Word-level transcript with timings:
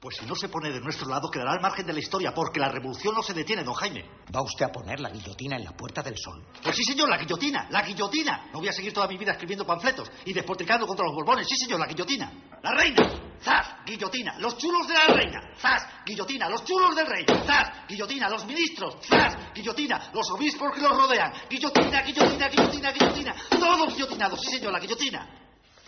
Pues 0.00 0.16
si 0.16 0.26
no 0.26 0.36
se 0.36 0.48
pone 0.48 0.70
de 0.70 0.80
nuestro 0.80 1.08
lado, 1.08 1.28
quedará 1.28 1.52
al 1.52 1.60
margen 1.60 1.84
de 1.84 1.92
la 1.92 1.98
historia, 1.98 2.32
porque 2.32 2.60
la 2.60 2.68
revolución 2.68 3.16
no 3.16 3.22
se 3.22 3.34
detiene, 3.34 3.64
don 3.64 3.74
Jaime. 3.74 4.04
¿Va 4.34 4.42
usted 4.42 4.66
a 4.66 4.68
poner 4.68 5.00
la 5.00 5.10
guillotina 5.10 5.56
en 5.56 5.64
la 5.64 5.72
Puerta 5.72 6.02
del 6.02 6.16
Sol? 6.16 6.46
Pues 6.62 6.76
sí, 6.76 6.84
señor, 6.84 7.08
la 7.08 7.18
guillotina, 7.18 7.66
la 7.70 7.82
guillotina. 7.82 8.48
No 8.52 8.60
voy 8.60 8.68
a 8.68 8.72
seguir 8.72 8.92
toda 8.92 9.08
mi 9.08 9.16
vida 9.16 9.32
escribiendo 9.32 9.66
panfletos 9.66 10.08
y 10.24 10.32
despotricando 10.32 10.86
contra 10.86 11.04
los 11.04 11.16
borbones. 11.16 11.48
Sí, 11.48 11.56
señor, 11.56 11.80
la 11.80 11.86
guillotina. 11.86 12.32
La 12.62 12.70
reina. 12.74 13.10
¡Zas! 13.42 13.84
Guillotina. 13.84 14.38
Los 14.38 14.56
chulos 14.56 14.86
de 14.86 14.94
la 14.94 15.06
reina. 15.06 15.40
¡Zas! 15.56 15.84
Guillotina. 16.06 16.48
Los 16.48 16.64
chulos 16.64 16.94
del 16.94 17.06
rey. 17.06 17.24
¡Zas! 17.44 17.88
Guillotina. 17.88 18.28
Los 18.28 18.46
ministros. 18.46 18.98
¡Zas! 19.04 19.52
Guillotina. 19.52 20.10
Los 20.14 20.30
obispos 20.30 20.72
que 20.74 20.80
los 20.80 20.96
rodean. 20.96 21.32
Guillotina, 21.50 22.02
guillotina, 22.02 22.48
guillotina, 22.48 22.92
guillotina. 22.92 23.34
Todos 23.50 23.94
guillotinados. 23.94 24.40
Sí, 24.42 24.58
señor, 24.58 24.72
la 24.72 24.78
guillotina. 24.78 25.28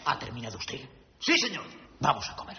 ¿Ha 0.04 0.18
terminado 0.18 0.58
usted? 0.58 0.80
Sí, 1.20 1.38
señor. 1.38 1.64
Vamos 2.00 2.28
a 2.28 2.34
comer. 2.34 2.56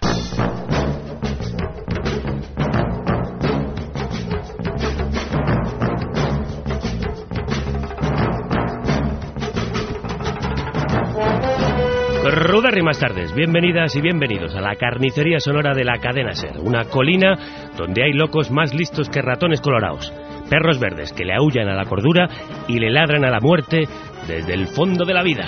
Rudas 12.33 12.73
rimas 12.73 12.97
tardes, 12.97 13.35
bienvenidas 13.35 13.93
y 13.97 13.99
bienvenidos 13.99 14.55
a 14.55 14.61
la 14.61 14.77
carnicería 14.77 15.41
sonora 15.41 15.73
de 15.73 15.83
la 15.83 15.99
cadena 15.99 16.31
Ser, 16.31 16.59
una 16.61 16.85
colina 16.85 17.37
donde 17.75 18.05
hay 18.05 18.13
locos 18.13 18.49
más 18.49 18.73
listos 18.73 19.09
que 19.09 19.21
ratones 19.21 19.59
colorados, 19.59 20.13
perros 20.49 20.79
verdes 20.79 21.11
que 21.11 21.25
le 21.25 21.33
aullan 21.33 21.67
a 21.67 21.75
la 21.75 21.83
cordura 21.83 22.29
y 22.69 22.79
le 22.79 22.89
ladran 22.89 23.25
a 23.25 23.31
la 23.31 23.41
muerte 23.41 23.85
desde 24.29 24.53
el 24.53 24.67
fondo 24.67 25.03
de 25.03 25.13
la 25.13 25.23
vida. 25.23 25.45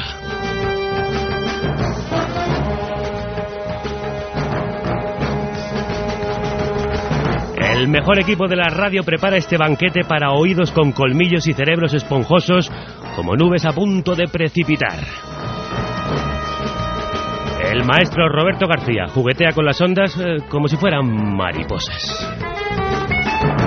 El 7.77 7.87
mejor 7.87 8.19
equipo 8.19 8.49
de 8.49 8.57
la 8.57 8.67
radio 8.67 9.03
prepara 9.03 9.37
este 9.37 9.55
banquete 9.55 10.01
para 10.05 10.33
oídos 10.33 10.73
con 10.73 10.91
colmillos 10.91 11.47
y 11.47 11.53
cerebros 11.53 11.93
esponjosos 11.93 12.69
como 13.15 13.37
nubes 13.37 13.63
a 13.63 13.71
punto 13.71 14.15
de 14.15 14.27
precipitar. 14.27 14.99
El 17.71 17.85
maestro 17.85 18.27
Roberto 18.29 18.67
García 18.67 19.07
juguetea 19.07 19.51
con 19.53 19.65
las 19.65 19.79
ondas 19.81 20.17
eh, 20.17 20.37
como 20.49 20.67
si 20.67 20.77
fueran 20.77 21.35
mariposas. 21.35 22.29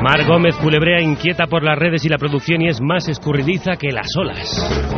Mar 0.02 0.24
Gómez 0.26 0.56
culebrea 0.56 1.00
inquieta 1.02 1.46
por 1.46 1.64
las 1.64 1.78
redes 1.78 2.04
y 2.04 2.08
la 2.08 2.18
producción 2.18 2.62
y 2.62 2.68
es 2.68 2.80
más 2.80 3.08
escurridiza 3.08 3.76
que 3.76 3.90
las 3.90 4.06
olas. 4.16 4.96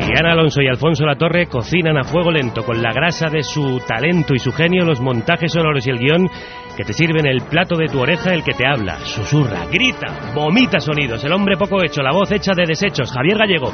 Y 0.00 0.18
Ana 0.18 0.32
Alonso 0.32 0.60
y 0.60 0.68
Alfonso 0.68 1.06
Latorre 1.06 1.46
cocinan 1.46 1.96
a 1.96 2.04
fuego 2.04 2.30
lento 2.30 2.62
con 2.64 2.82
la 2.82 2.92
grasa 2.92 3.30
de 3.30 3.42
su 3.42 3.80
talento 3.86 4.34
y 4.34 4.38
su 4.38 4.52
genio 4.52 4.84
los 4.84 5.00
montajes 5.00 5.52
sonoros 5.52 5.86
y 5.86 5.90
el 5.90 5.98
guion 5.98 6.28
que 6.76 6.84
te 6.84 6.92
sirven 6.92 7.26
el 7.26 7.42
plato 7.42 7.76
de 7.76 7.86
tu 7.86 8.00
oreja 8.00 8.34
el 8.34 8.42
que 8.42 8.52
te 8.52 8.66
habla, 8.66 8.98
susurra, 8.98 9.64
grita, 9.72 10.32
vomita 10.34 10.80
sonidos, 10.80 11.24
el 11.24 11.32
hombre 11.32 11.56
poco 11.56 11.82
hecho, 11.82 12.02
la 12.02 12.12
voz 12.12 12.30
hecha 12.32 12.52
de 12.54 12.66
desechos, 12.66 13.10
Javier 13.12 13.38
Gallego. 13.38 13.72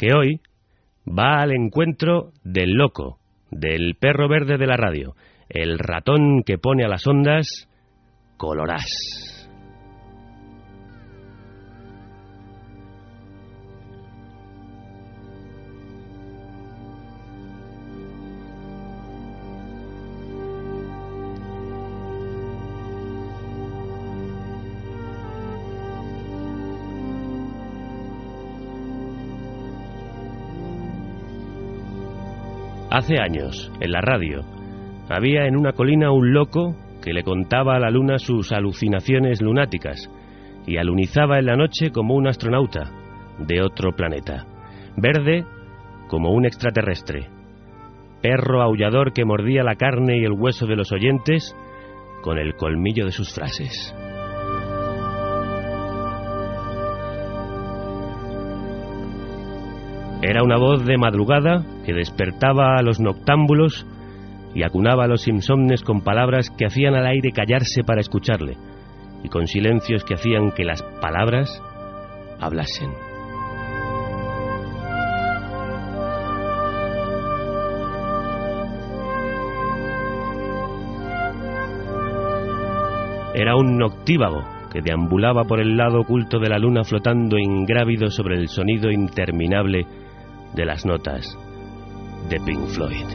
Que 0.00 0.14
hoy 0.14 0.40
va 1.06 1.42
al 1.42 1.52
encuentro 1.52 2.32
del 2.42 2.70
loco, 2.70 3.18
del 3.50 3.96
perro 3.96 4.30
verde 4.30 4.56
de 4.56 4.66
la 4.66 4.78
radio, 4.78 5.14
el 5.50 5.78
ratón 5.78 6.42
que 6.42 6.56
pone 6.56 6.86
a 6.86 6.88
las 6.88 7.06
ondas 7.06 7.68
colorás. 8.38 9.39
Hace 32.90 33.20
años, 33.20 33.70
en 33.80 33.92
la 33.92 34.00
radio, 34.00 34.40
había 35.08 35.46
en 35.46 35.56
una 35.56 35.72
colina 35.72 36.10
un 36.10 36.32
loco 36.32 36.74
que 37.00 37.12
le 37.12 37.22
contaba 37.22 37.76
a 37.76 37.78
la 37.78 37.88
luna 37.88 38.18
sus 38.18 38.50
alucinaciones 38.50 39.40
lunáticas 39.40 40.10
y 40.66 40.76
alunizaba 40.76 41.38
en 41.38 41.46
la 41.46 41.54
noche 41.54 41.92
como 41.92 42.16
un 42.16 42.26
astronauta 42.26 42.90
de 43.38 43.62
otro 43.62 43.92
planeta, 43.94 44.44
verde 44.96 45.44
como 46.08 46.32
un 46.32 46.46
extraterrestre, 46.46 47.28
perro 48.22 48.60
aullador 48.60 49.12
que 49.12 49.24
mordía 49.24 49.62
la 49.62 49.76
carne 49.76 50.18
y 50.18 50.24
el 50.24 50.32
hueso 50.32 50.66
de 50.66 50.74
los 50.74 50.90
oyentes 50.90 51.54
con 52.22 52.38
el 52.38 52.54
colmillo 52.56 53.04
de 53.04 53.12
sus 53.12 53.32
frases. 53.32 53.94
Era 60.22 60.42
una 60.42 60.58
voz 60.58 60.84
de 60.84 60.98
madrugada 60.98 61.64
que 61.86 61.94
despertaba 61.94 62.76
a 62.76 62.82
los 62.82 63.00
noctámbulos 63.00 63.86
y 64.54 64.64
acunaba 64.64 65.04
a 65.04 65.06
los 65.06 65.26
insomnes 65.26 65.82
con 65.82 66.02
palabras 66.02 66.50
que 66.50 66.66
hacían 66.66 66.94
al 66.94 67.06
aire 67.06 67.32
callarse 67.32 67.84
para 67.84 68.02
escucharle 68.02 68.58
y 69.24 69.28
con 69.30 69.46
silencios 69.46 70.04
que 70.04 70.14
hacían 70.14 70.52
que 70.52 70.64
las 70.64 70.82
palabras 71.00 71.62
hablasen. 72.38 72.90
Era 83.34 83.56
un 83.56 83.78
noctívago 83.78 84.44
que 84.70 84.82
deambulaba 84.82 85.44
por 85.44 85.60
el 85.60 85.78
lado 85.78 86.00
oculto 86.00 86.38
de 86.38 86.50
la 86.50 86.58
luna 86.58 86.84
flotando 86.84 87.38
ingrávido 87.38 88.10
sobre 88.10 88.36
el 88.36 88.48
sonido 88.48 88.90
interminable 88.90 89.86
de 90.54 90.64
las 90.64 90.84
notas 90.84 91.38
de 92.28 92.40
Pink 92.40 92.66
Floyd. 92.66 93.06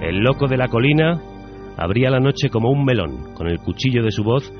El 0.00 0.18
loco 0.18 0.48
de 0.48 0.56
la 0.56 0.68
colina 0.68 1.20
abría 1.76 2.10
la 2.10 2.20
noche 2.20 2.50
como 2.50 2.70
un 2.70 2.84
melón 2.84 3.34
con 3.34 3.48
el 3.48 3.58
cuchillo 3.58 4.02
de 4.02 4.10
su 4.10 4.22
voz 4.22 4.52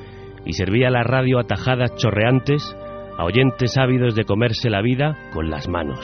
y 0.44 0.52
servía 0.54 0.90
la 0.90 1.02
radio 1.02 1.38
a 1.38 1.44
tajadas 1.44 1.94
chorreantes 1.96 2.76
a 3.18 3.24
oyentes 3.24 3.76
ávidos 3.76 4.14
de 4.14 4.24
comerse 4.24 4.70
la 4.70 4.82
vida 4.82 5.16
con 5.32 5.50
las 5.50 5.68
manos. 5.68 6.00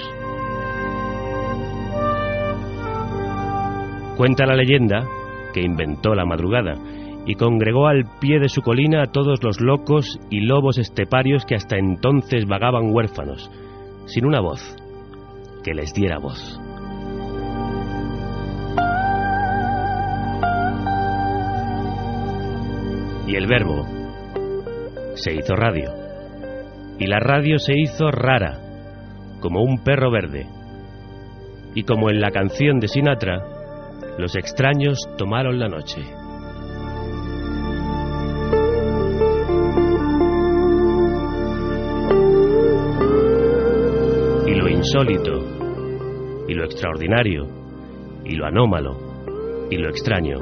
Cuenta 4.16 4.44
la 4.46 4.54
leyenda 4.54 5.06
que 5.52 5.62
inventó 5.62 6.14
la 6.14 6.26
madrugada 6.26 6.74
y 7.30 7.36
congregó 7.36 7.86
al 7.86 8.06
pie 8.18 8.40
de 8.40 8.48
su 8.48 8.60
colina 8.60 9.04
a 9.04 9.12
todos 9.12 9.40
los 9.44 9.60
locos 9.60 10.18
y 10.30 10.40
lobos 10.40 10.78
esteparios 10.78 11.44
que 11.44 11.54
hasta 11.54 11.76
entonces 11.76 12.44
vagaban 12.44 12.92
huérfanos, 12.92 13.48
sin 14.06 14.26
una 14.26 14.40
voz 14.40 14.74
que 15.62 15.72
les 15.72 15.94
diera 15.94 16.18
voz. 16.18 16.60
Y 23.28 23.36
el 23.36 23.46
verbo 23.46 23.86
se 25.14 25.32
hizo 25.32 25.54
radio. 25.54 25.92
Y 26.98 27.06
la 27.06 27.20
radio 27.20 27.60
se 27.60 27.74
hizo 27.78 28.10
rara, 28.10 28.58
como 29.38 29.62
un 29.62 29.84
perro 29.84 30.10
verde. 30.10 30.48
Y 31.76 31.84
como 31.84 32.10
en 32.10 32.20
la 32.20 32.32
canción 32.32 32.80
de 32.80 32.88
Sinatra, 32.88 33.38
los 34.18 34.34
extraños 34.34 34.98
tomaron 35.16 35.60
la 35.60 35.68
noche. 35.68 36.02
Insólito, 44.90 46.46
y 46.48 46.54
lo 46.54 46.64
extraordinario, 46.64 47.46
y 48.24 48.34
lo 48.34 48.44
anómalo, 48.44 48.96
y 49.70 49.76
lo 49.76 49.88
extraño, 49.88 50.36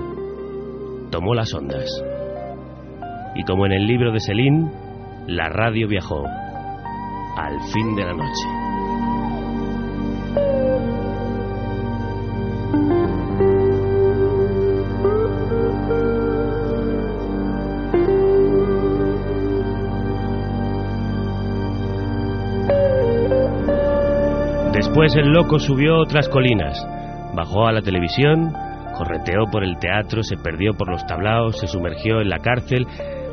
tomó 1.10 1.34
las 1.34 1.52
ondas. 1.52 1.86
Y 3.34 3.44
como 3.44 3.66
en 3.66 3.72
el 3.72 3.86
libro 3.86 4.10
de 4.10 4.20
Selín, 4.20 4.70
la 5.26 5.50
radio 5.50 5.86
viajó 5.86 6.24
al 7.36 7.60
fin 7.74 7.94
de 7.94 8.04
la 8.04 8.14
noche. 8.14 8.57
Después 24.78 25.16
el 25.16 25.32
loco 25.32 25.58
subió 25.58 25.98
otras 25.98 26.28
colinas, 26.28 26.86
bajó 27.34 27.66
a 27.66 27.72
la 27.72 27.82
televisión, 27.82 28.52
correteó 28.96 29.46
por 29.50 29.64
el 29.64 29.76
teatro, 29.76 30.22
se 30.22 30.36
perdió 30.36 30.72
por 30.72 30.88
los 30.88 31.04
tablaos, 31.04 31.58
se 31.58 31.66
sumergió 31.66 32.20
en 32.20 32.28
la 32.28 32.38
cárcel, 32.38 32.86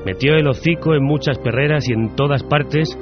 metió 0.07 0.33
el 0.33 0.47
hocico 0.47 0.95
en 0.95 1.03
muchas 1.03 1.38
perreras 1.38 1.88
y 1.88 1.94
en 1.94 2.15
todas 2.15 2.42
partes 2.42 2.97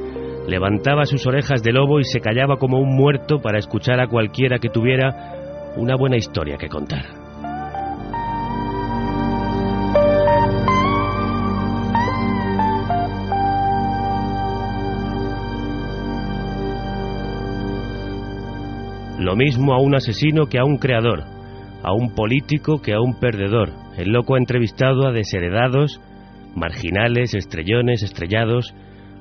levantaba 0.46 1.06
sus 1.06 1.26
orejas 1.26 1.64
de 1.64 1.72
lobo 1.72 2.02
y 2.02 2.04
se 2.04 2.20
callaba 2.20 2.58
como 2.58 2.80
un 2.80 2.94
muerto 2.98 3.40
para 3.40 3.60
escuchar 3.60 4.02
a 4.02 4.08
cualquiera 4.08 4.60
que 4.60 4.68
tuviera 4.68 5.72
una 5.78 5.96
buena 5.96 6.18
historia 6.18 6.58
que 6.58 6.68
contar. 6.68 7.23
Lo 19.20 19.36
mismo 19.36 19.74
a 19.74 19.80
un 19.80 19.96
asesino 19.96 20.48
que 20.48 20.58
a 20.58 20.66
un 20.66 20.78
creador, 20.78 21.24
a 21.84 21.94
un 21.94 22.16
político 22.16 22.82
que 22.82 22.94
a 22.94 23.00
un 23.00 23.20
perdedor. 23.20 23.70
El 23.96 24.12
loco 24.12 24.34
ha 24.34 24.40
entrevistado 24.40 25.08
a 25.08 25.12
desheredados, 25.12 26.02
marginales, 26.56 27.36
estrellones, 27.36 28.02
estrellados, 28.02 28.74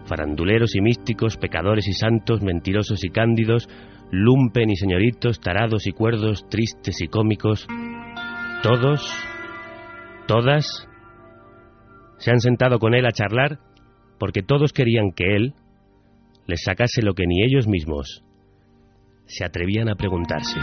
faranduleros 0.06 0.75
y 0.75 0.81
místicos, 0.81 1.37
pecadores 1.37 1.87
y 1.89 1.93
santos, 1.93 2.41
mentirosos 2.41 3.05
y 3.05 3.11
cándidos, 3.11 3.69
lumpen 4.11 4.71
y 4.71 4.77
señoritos, 4.77 5.41
tarados 5.41 5.87
y 5.87 5.93
cuerdos, 5.93 6.49
tristes 6.49 7.03
y 7.03 7.09
cómicos. 7.09 7.67
Todos, 8.62 9.06
todas, 10.27 10.89
se 12.17 12.31
han 12.31 12.41
sentado 12.41 12.79
con 12.79 12.94
él 12.94 13.05
a 13.05 13.12
charlar 13.12 13.59
porque 14.19 14.43
todos 14.43 14.73
querían 14.73 15.12
que 15.12 15.37
él 15.37 15.55
les 16.47 16.62
sacase 16.65 17.03
lo 17.03 17.12
que 17.12 17.27
ni 17.27 17.44
ellos 17.44 17.69
mismos 17.69 18.25
se 19.38 19.44
atrevían 19.44 19.88
a 19.88 19.94
preguntarse. 19.94 20.58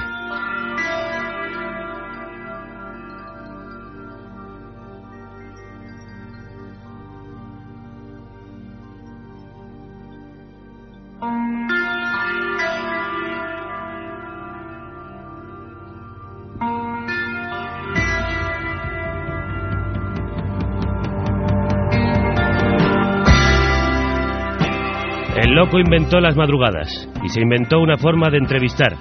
Loco 25.70 25.82
inventó 25.82 26.20
las 26.20 26.36
madrugadas 26.36 27.08
y 27.24 27.30
se 27.30 27.42
inventó 27.42 27.78
una 27.80 27.96
forma 27.96 28.32
de 28.32 28.40
entrevistar. 28.40 28.96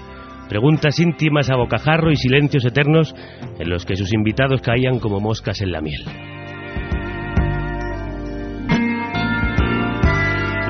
Preguntas 0.50 1.00
íntimas 1.00 1.48
a 1.48 1.56
bocajarro 1.56 2.10
y 2.10 2.16
silencios 2.16 2.62
eternos 2.66 3.14
en 3.58 3.70
los 3.70 3.86
que 3.86 3.96
sus 3.96 4.12
invitados 4.12 4.60
caían 4.60 4.98
como 4.98 5.18
moscas 5.18 5.62
en 5.62 5.72
la 5.72 5.80
miel. 5.80 6.04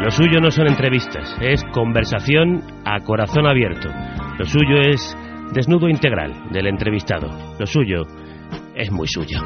Lo 0.01 0.13
suyo 0.13 0.39
no 0.41 0.53
son 0.53 0.69
entrevistas, 0.69 1.37
es 1.41 1.65
conversación 1.73 2.63
a 2.85 3.01
corazón 3.01 3.49
abierto. 3.49 3.89
Lo 4.39 4.45
suyo 4.45 4.81
es 4.81 5.17
desnudo 5.53 5.89
integral 5.89 6.33
del 6.53 6.69
entrevistado. 6.69 7.27
Lo 7.59 7.67
suyo 7.67 8.03
es 8.77 8.93
muy 8.93 9.09
suyo. 9.09 9.41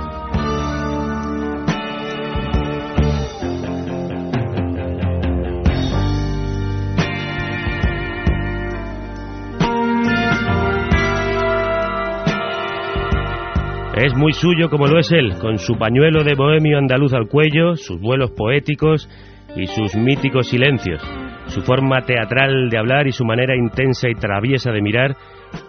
Es 14.02 14.16
muy 14.16 14.32
suyo 14.32 14.68
como 14.68 14.88
lo 14.88 14.98
es 14.98 15.12
él, 15.12 15.38
con 15.38 15.58
su 15.58 15.78
pañuelo 15.78 16.24
de 16.24 16.34
bohemio 16.34 16.76
andaluz 16.76 17.12
al 17.14 17.28
cuello, 17.28 17.76
sus 17.76 18.00
vuelos 18.00 18.32
poéticos 18.32 19.08
y 19.54 19.68
sus 19.68 19.94
míticos 19.94 20.48
silencios, 20.48 21.00
su 21.46 21.60
forma 21.60 22.00
teatral 22.00 22.68
de 22.68 22.78
hablar 22.78 23.06
y 23.06 23.12
su 23.12 23.24
manera 23.24 23.54
intensa 23.54 24.08
y 24.08 24.16
traviesa 24.16 24.72
de 24.72 24.82
mirar, 24.82 25.14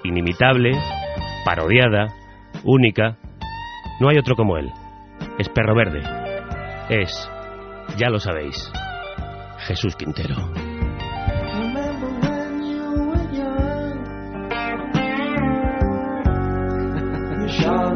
inimitable, 0.03 0.71
parodiada, 1.45 2.07
única. 2.63 3.18
No 4.00 4.09
hay 4.09 4.18
otro 4.18 4.35
como 4.35 4.57
él. 4.57 4.71
Es 5.38 5.47
perro 5.50 5.75
verde. 5.75 6.01
Es, 6.89 7.30
ya 7.97 8.09
lo 8.09 8.18
sabéis, 8.18 8.74
Jesús 9.68 9.95
Quintero. 9.95 10.62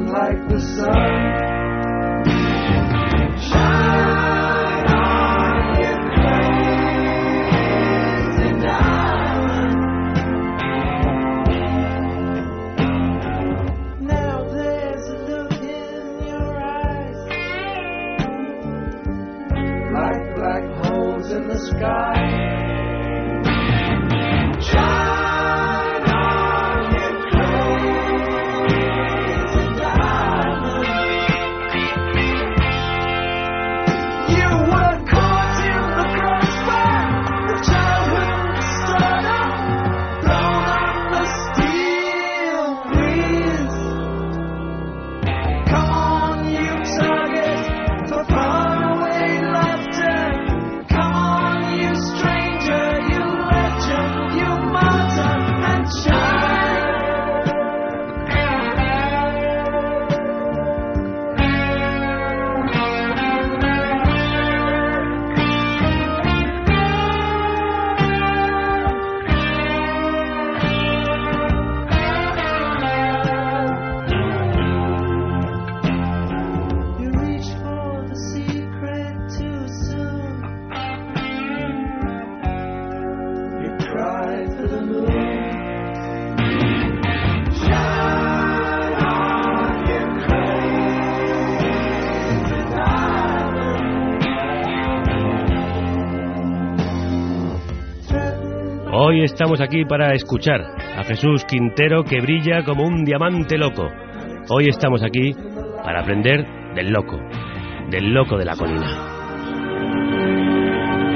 Like 0.06 0.48
the 0.50 0.60
sun. 0.60 1.57
Hoy 99.18 99.24
estamos 99.24 99.60
aquí 99.62 99.84
para 99.84 100.14
escuchar 100.14 100.62
a 100.96 101.04
Jesús 101.04 101.44
Quintero 101.46 102.04
que 102.04 102.22
brilla 102.22 102.64
como 102.64 102.84
un 102.84 103.04
diamante 103.04 103.58
loco. 103.58 103.90
Hoy 104.48 104.68
estamos 104.70 105.02
aquí 105.02 105.34
para 105.84 106.02
aprender 106.02 106.46
del 106.76 106.92
loco, 106.92 107.18
del 107.90 108.14
loco 108.14 108.38
de 108.38 108.46
la 108.46 108.56
colina. 108.56 108.86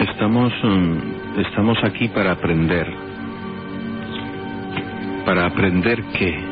Estamos, 0.10 0.51
mm, 0.63 1.41
estamos 1.46 1.77
aquí 1.84 2.08
para 2.08 2.31
aprender. 2.31 2.88
¿Para 5.24 5.46
aprender 5.46 6.03
qué? 6.17 6.43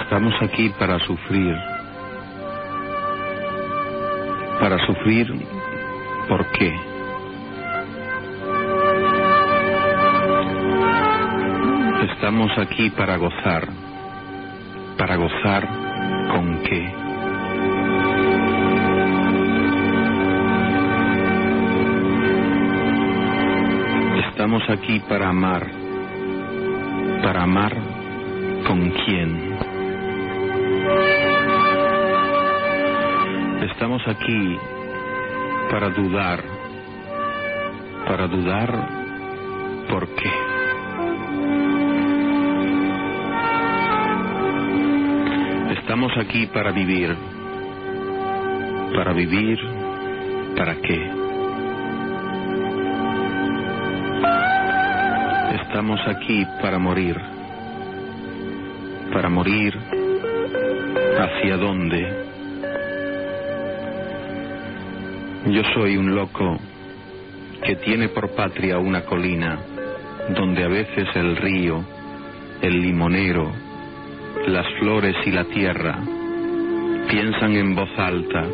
Estamos 0.00 0.32
aquí 0.40 0.70
para 0.78 0.98
sufrir. 1.00 1.54
Para 4.58 4.78
sufrir, 4.86 5.30
¿por 6.28 6.46
qué? 6.52 6.74
Estamos 12.10 12.56
aquí 12.58 12.90
para 12.90 13.16
gozar. 13.16 13.68
¿Para 14.98 15.16
gozar 15.16 15.68
con 16.32 16.62
qué? 16.62 16.92
Estamos 24.28 24.68
aquí 24.70 25.00
para 25.08 25.28
amar. 25.28 25.66
¿Para 27.22 27.42
amar 27.42 27.76
con 28.66 28.90
quién? 28.90 29.56
Estamos 33.62 34.02
aquí 34.08 34.58
para 35.70 35.90
dudar. 35.90 36.42
Para 38.06 38.28
dudar, 38.28 38.88
¿por 39.88 40.08
qué? 40.14 40.30
Estamos 45.78 46.16
aquí 46.18 46.46
para 46.46 46.70
vivir. 46.72 47.16
Para 48.94 49.12
vivir, 49.12 49.58
¿para 50.56 50.76
qué? 50.76 51.10
Estamos 55.62 56.00
aquí 56.06 56.46
para 56.62 56.78
morir. 56.78 57.16
Para 59.12 59.28
morir, 59.28 59.76
¿hacia 61.18 61.56
dónde? 61.56 62.35
Yo 65.48 65.62
soy 65.74 65.96
un 65.96 66.12
loco 66.12 66.58
que 67.64 67.76
tiene 67.76 68.08
por 68.08 68.34
patria 68.34 68.78
una 68.78 69.02
colina 69.02 69.56
donde 70.34 70.64
a 70.64 70.68
veces 70.68 71.06
el 71.14 71.36
río, 71.36 71.84
el 72.60 72.82
limonero, 72.82 73.52
las 74.48 74.66
flores 74.80 75.14
y 75.24 75.30
la 75.30 75.44
tierra 75.44 76.00
piensan 77.08 77.52
en 77.56 77.76
voz 77.76 77.88
alta 77.96 78.44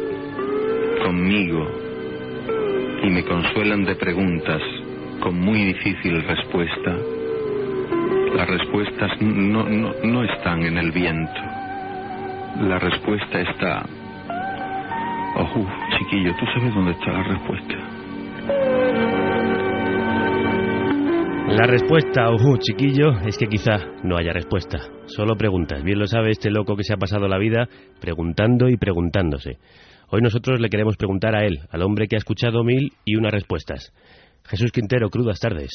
conmigo 1.03 1.67
y 3.03 3.09
me 3.09 3.25
consuelan 3.25 3.85
de 3.85 3.95
preguntas 3.95 4.61
con 5.21 5.41
muy 5.41 5.65
difícil 5.65 6.23
respuesta. 6.23 6.95
Las 8.35 8.49
respuestas 8.49 9.19
no, 9.23 9.65
no, 9.65 9.95
no 10.05 10.25
están 10.25 10.63
en 10.63 10.77
el 10.77 10.93
viento. 10.93 11.41
La 12.61 12.79
respuesta 12.79 13.41
está... 13.41 13.87
Oh, 15.35 15.67
chiquillo, 15.99 16.33
¿tú 16.39 16.47
sabes 16.55 16.75
dónde 16.75 16.93
está 16.93 17.13
la 17.13 17.23
respuesta? 17.23 18.03
La 21.49 21.67
respuesta, 21.67 22.31
ujú, 22.31 22.57
chiquillo, 22.59 23.19
es 23.27 23.37
que 23.37 23.47
quizá 23.47 23.77
no 24.03 24.17
haya 24.17 24.33
respuesta. 24.33 24.79
Solo 25.05 25.37
preguntas. 25.37 25.83
Bien 25.83 25.99
lo 25.99 26.07
sabe 26.07 26.31
este 26.31 26.51
loco 26.51 26.77
que 26.77 26.83
se 26.83 26.95
ha 26.95 26.97
pasado 26.97 27.29
la 27.29 27.39
vida 27.39 27.69
preguntando 28.01 28.69
y 28.69 28.77
preguntándose. 28.77 29.59
Hoy 30.09 30.23
nosotros 30.23 30.61
le 30.61 30.71
queremos 30.71 30.97
preguntar 30.97 31.35
a 31.35 31.45
él, 31.45 31.61
al 31.71 31.83
hombre 31.83 32.09
que 32.09 32.17
ha 32.17 32.19
escuchado 32.19 32.65
mil 32.65 32.93
y 33.05 33.17
unas 33.17 33.33
respuestas. 33.33 33.93
Jesús 34.45 34.73
Quintero, 34.73 35.11
crudas 35.11 35.41
tardes. 35.41 35.71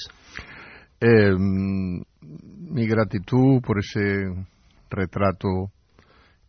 Eh, 0.99 1.33
mi 1.37 2.87
gratitud 2.87 3.61
por 3.61 3.79
ese 3.79 4.25
retrato 4.89 5.71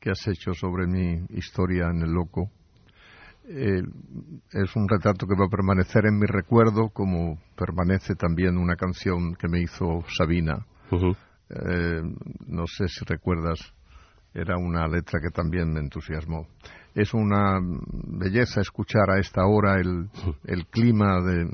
que 0.00 0.10
has 0.10 0.26
hecho 0.26 0.54
sobre 0.54 0.86
mi 0.86 1.26
historia 1.36 1.88
en 1.90 2.02
el 2.02 2.10
loco. 2.10 2.50
Eh, 3.50 3.82
es 4.52 4.76
un 4.76 4.86
retrato 4.88 5.26
que 5.26 5.34
va 5.34 5.46
a 5.46 5.50
permanecer 5.50 6.04
en 6.04 6.18
mi 6.18 6.26
recuerdo, 6.26 6.90
como 6.90 7.38
permanece 7.56 8.14
también 8.14 8.58
una 8.58 8.76
canción 8.76 9.34
que 9.36 9.48
me 9.48 9.60
hizo 9.60 10.04
Sabina. 10.16 10.66
Eh, 10.90 12.02
no 12.46 12.66
sé 12.66 12.88
si 12.88 13.04
recuerdas, 13.06 13.58
era 14.34 14.58
una 14.58 14.86
letra 14.86 15.18
que 15.20 15.30
también 15.30 15.72
me 15.72 15.80
entusiasmó. 15.80 16.46
Es 16.94 17.14
una 17.14 17.58
belleza 18.18 18.60
escuchar 18.60 19.10
a 19.10 19.18
esta 19.18 19.46
hora 19.46 19.76
el, 19.76 20.10
el 20.44 20.66
clima 20.66 21.20
de, 21.22 21.46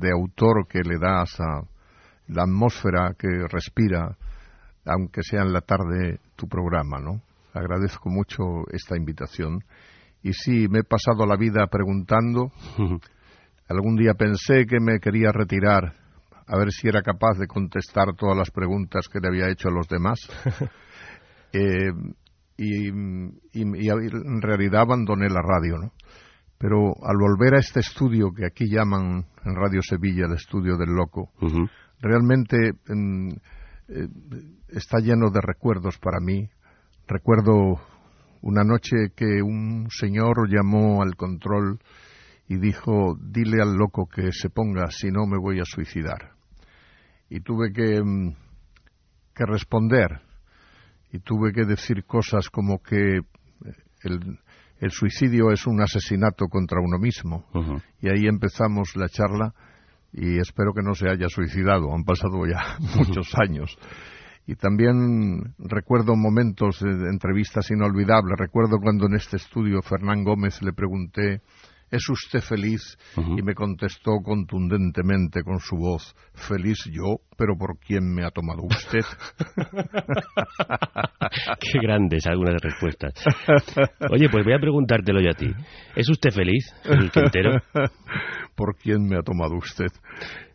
de 0.00 0.10
autor 0.12 0.66
que 0.66 0.80
le 0.80 0.98
das 0.98 1.38
a 1.40 1.62
la 2.28 2.44
atmósfera 2.44 3.14
que 3.18 3.28
respira, 3.50 4.16
aunque 4.86 5.22
sea 5.22 5.42
en 5.42 5.52
la 5.52 5.60
tarde, 5.60 6.20
tu 6.36 6.48
programa, 6.48 7.00
¿no? 7.00 7.20
Agradezco 7.52 8.08
mucho 8.08 8.42
esta 8.72 8.96
invitación. 8.96 9.62
Y 10.24 10.32
sí, 10.32 10.66
me 10.68 10.80
he 10.80 10.84
pasado 10.84 11.24
la 11.26 11.36
vida 11.36 11.66
preguntando. 11.68 12.50
Algún 13.68 13.94
día 13.94 14.14
pensé 14.14 14.66
que 14.66 14.80
me 14.80 14.98
quería 14.98 15.30
retirar 15.32 15.92
a 16.46 16.58
ver 16.58 16.72
si 16.72 16.88
era 16.88 17.02
capaz 17.02 17.38
de 17.38 17.46
contestar 17.46 18.14
todas 18.16 18.36
las 18.36 18.50
preguntas 18.50 19.06
que 19.08 19.20
le 19.20 19.28
había 19.28 19.48
hecho 19.50 19.68
a 19.68 19.72
los 19.72 19.86
demás. 19.88 20.18
Eh, 21.56 21.92
y, 22.56 22.88
y- 22.88 22.92
y 23.52 23.88
en 23.88 24.42
realidad 24.42 24.80
abandoné 24.80 25.28
la 25.28 25.40
radio, 25.40 25.78
¿no? 25.78 25.92
Pero 26.58 26.94
al 27.00 27.16
volver 27.16 27.54
a 27.54 27.60
este 27.60 27.78
estudio 27.78 28.32
que 28.36 28.44
aquí 28.44 28.64
llaman 28.68 29.24
en 29.44 29.54
Radio 29.54 29.80
Sevilla 29.80 30.26
el 30.26 30.32
estudio 30.34 30.76
del 30.76 30.90
loco, 30.90 31.30
realmente 32.00 32.72
mm, 32.88 33.28
eh, 33.86 34.08
está 34.70 34.98
lleno 34.98 35.30
de 35.30 35.40
recuerdos 35.42 35.96
para 35.98 36.18
mí. 36.18 36.48
Recuerdo 37.06 37.80
una 38.44 38.62
noche 38.62 39.12
que 39.16 39.40
un 39.42 39.88
señor 39.90 40.50
llamó 40.50 41.02
al 41.02 41.16
control 41.16 41.78
y 42.46 42.58
dijo, 42.58 43.16
dile 43.18 43.62
al 43.62 43.74
loco 43.74 44.06
que 44.06 44.32
se 44.32 44.50
ponga, 44.50 44.90
si 44.90 45.10
no 45.10 45.26
me 45.26 45.38
voy 45.38 45.60
a 45.60 45.64
suicidar. 45.64 46.32
Y 47.30 47.40
tuve 47.40 47.72
que, 47.72 48.02
mm, 48.02 48.34
que 49.34 49.46
responder 49.46 50.20
y 51.10 51.20
tuve 51.20 51.54
que 51.54 51.64
decir 51.64 52.04
cosas 52.04 52.50
como 52.50 52.82
que 52.82 53.20
el, 54.02 54.38
el 54.78 54.90
suicidio 54.90 55.50
es 55.50 55.66
un 55.66 55.80
asesinato 55.80 56.48
contra 56.48 56.80
uno 56.82 56.98
mismo. 56.98 57.46
Y 58.02 58.10
ahí 58.10 58.26
empezamos 58.26 58.94
la 58.96 59.08
charla 59.08 59.54
y 60.12 60.38
espero 60.38 60.74
que 60.74 60.82
no 60.82 60.94
se 60.94 61.08
haya 61.08 61.28
suicidado. 61.30 61.94
Han 61.94 62.04
pasado 62.04 62.46
ya 62.46 62.76
muchos 62.94 63.32
años. 63.38 63.74
Y 64.46 64.56
también 64.56 65.54
recuerdo 65.58 66.16
momentos 66.16 66.80
de 66.80 67.10
entrevistas 67.10 67.70
inolvidables. 67.70 68.38
Recuerdo 68.38 68.78
cuando 68.78 69.06
en 69.06 69.14
este 69.14 69.36
estudio 69.36 69.80
Fernán 69.80 70.22
Gómez 70.22 70.60
le 70.62 70.72
pregunté, 70.72 71.40
¿es 71.90 72.08
usted 72.10 72.40
feliz? 72.40 72.98
Y 73.16 73.42
me 73.42 73.54
contestó 73.54 74.18
contundentemente 74.22 75.42
con 75.42 75.60
su 75.60 75.76
voz, 75.76 76.14
feliz 76.34 76.84
yo, 76.90 77.20
pero 77.38 77.56
¿por 77.56 77.78
quién 77.78 78.12
me 78.12 78.24
ha 78.24 78.30
tomado 78.30 78.64
usted? 78.64 79.04
Qué 81.60 81.78
grandes 81.80 82.26
algunas 82.26 82.60
respuestas. 82.60 83.12
Oye, 84.10 84.28
pues 84.28 84.44
voy 84.44 84.54
a 84.54 84.58
preguntártelo 84.58 85.20
yo 85.20 85.30
a 85.30 85.34
ti. 85.34 85.50
¿Es 85.96 86.08
usted 86.10 86.30
feliz, 86.30 86.74
Jesús 86.82 87.10
Quintero? 87.10 87.62
¿Por 88.54 88.76
quién 88.76 89.08
me 89.08 89.16
ha 89.16 89.22
tomado 89.22 89.56
usted? 89.56 89.88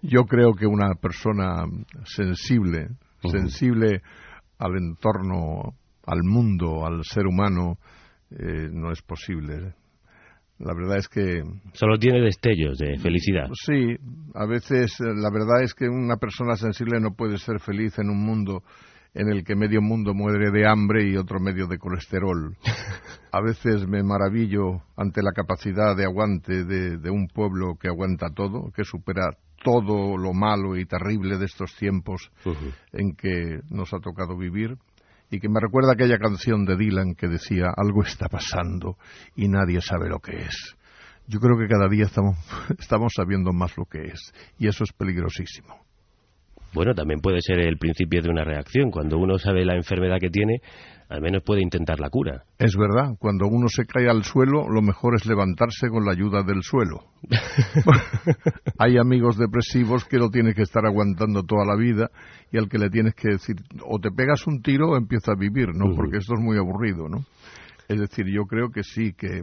Yo 0.02 0.24
creo 0.24 0.54
que 0.54 0.68
una 0.68 0.94
persona 0.96 1.64
sensible, 2.06 2.88
Sensible 3.24 4.02
al 4.58 4.78
entorno, 4.78 5.76
al 6.06 6.24
mundo, 6.24 6.86
al 6.86 7.04
ser 7.04 7.26
humano, 7.26 7.78
eh, 8.32 8.70
no 8.72 8.92
es 8.92 9.02
posible. 9.02 9.74
La 10.60 10.74
verdad 10.74 10.98
es 10.98 11.08
que 11.08 11.42
Solo 11.74 11.98
tiene 11.98 12.22
destellos 12.22 12.78
de 12.78 12.98
felicidad. 13.00 13.48
sí, 13.54 13.96
a 14.36 14.46
veces 14.46 15.00
eh, 15.00 15.06
la 15.16 15.30
verdad 15.32 15.64
es 15.64 15.74
que 15.74 15.88
una 15.88 16.18
persona 16.18 16.56
sensible 16.56 17.00
no 17.00 17.14
puede 17.16 17.38
ser 17.38 17.60
feliz 17.60 17.98
en 17.98 18.10
un 18.10 18.26
mundo 18.26 18.64
en 19.14 19.30
el 19.30 19.44
que 19.44 19.56
medio 19.56 19.82
mundo 19.82 20.14
muere 20.14 20.52
de 20.52 20.68
hambre 20.68 21.10
y 21.10 21.16
otro 21.16 21.40
medio 21.40 21.68
de 21.68 21.78
colesterol. 21.78 22.56
A 23.32 23.42
veces 23.42 23.88
me 23.88 24.04
maravillo 24.04 24.84
ante 24.98 25.22
la 25.24 25.32
capacidad 25.32 25.96
de 25.96 26.04
aguante 26.04 26.66
de, 26.66 26.98
de 26.98 27.10
un 27.10 27.28
pueblo 27.28 27.76
que 27.80 27.88
aguanta 27.88 28.28
todo, 28.34 28.72
que 28.76 28.84
supera 28.84 29.38
todo 29.64 30.18
lo 30.18 30.34
malo 30.34 30.78
y 30.78 30.86
terrible 30.86 31.38
de 31.38 31.46
estos 31.46 31.76
tiempos 31.76 32.32
en 32.94 33.16
que 33.16 33.60
nos 33.70 33.94
ha 33.94 34.00
tocado 34.00 34.38
vivir 34.38 34.78
y 35.32 35.40
que 35.40 35.50
me 35.50 35.60
recuerda 35.60 35.94
aquella 35.94 36.18
canción 36.18 36.66
de 36.66 36.76
Dylan 36.76 37.16
que 37.16 37.28
decía 37.28 37.68
algo 37.76 38.04
está 38.04 38.28
pasando 38.28 38.98
y 39.36 39.48
nadie 39.48 39.82
sabe 39.82 40.10
lo 40.10 40.20
que 40.20 40.38
es. 40.38 40.76
Yo 41.28 41.40
creo 41.40 41.58
que 41.58 41.68
cada 41.68 41.88
día 41.88 42.06
estamos, 42.06 42.38
estamos 42.80 43.14
sabiendo 43.16 43.54
más 43.54 43.78
lo 43.78 43.86
que 43.86 44.06
es 44.06 44.34
y 44.58 44.68
eso 44.68 44.84
es 44.84 44.92
peligrosísimo. 44.94 45.89
Bueno, 46.74 46.94
también 46.94 47.20
puede 47.20 47.42
ser 47.42 47.60
el 47.60 47.78
principio 47.78 48.22
de 48.22 48.30
una 48.30 48.44
reacción. 48.44 48.92
Cuando 48.92 49.18
uno 49.18 49.38
sabe 49.38 49.66
la 49.66 49.76
enfermedad 49.76 50.18
que 50.20 50.30
tiene, 50.30 50.62
al 51.10 51.22
menos 51.22 51.42
puede 51.44 51.62
intentar 51.62 52.00
la 52.00 52.10
cura. 52.10 52.44
Es 52.60 52.76
verdad, 52.78 53.16
cuando 53.18 53.48
uno 53.48 53.68
se 53.68 53.86
cae 53.86 54.08
al 54.08 54.24
suelo, 54.24 54.70
lo 54.70 54.82
mejor 54.84 55.16
es 55.16 55.26
levantarse 55.26 55.90
con 55.90 56.06
la 56.06 56.12
ayuda 56.12 56.44
del 56.44 56.62
suelo. 56.62 57.06
Hay 58.78 58.98
amigos 58.98 59.38
depresivos 59.38 60.06
que 60.06 60.18
lo 60.18 60.30
tienes 60.30 60.54
que 60.54 60.62
estar 60.62 60.86
aguantando 60.86 61.44
toda 61.44 61.66
la 61.66 61.76
vida 61.76 62.12
y 62.52 62.60
al 62.60 62.70
que 62.70 62.78
le 62.78 62.92
tienes 62.92 63.16
que 63.16 63.30
decir, 63.30 63.56
o 63.84 64.00
te 64.00 64.12
pegas 64.12 64.46
un 64.46 64.62
tiro 64.62 64.92
o 64.92 64.98
empieza 64.98 65.32
a 65.32 65.40
vivir, 65.40 65.70
¿no? 65.74 65.96
Porque 65.96 66.18
esto 66.18 66.36
es 66.36 66.40
muy 66.40 66.58
aburrido, 66.58 67.10
¿no? 67.10 67.26
Es 67.88 68.00
decir, 68.00 68.28
yo 68.28 68.44
creo 68.44 68.70
que 68.70 68.84
sí, 68.84 69.14
que 69.14 69.42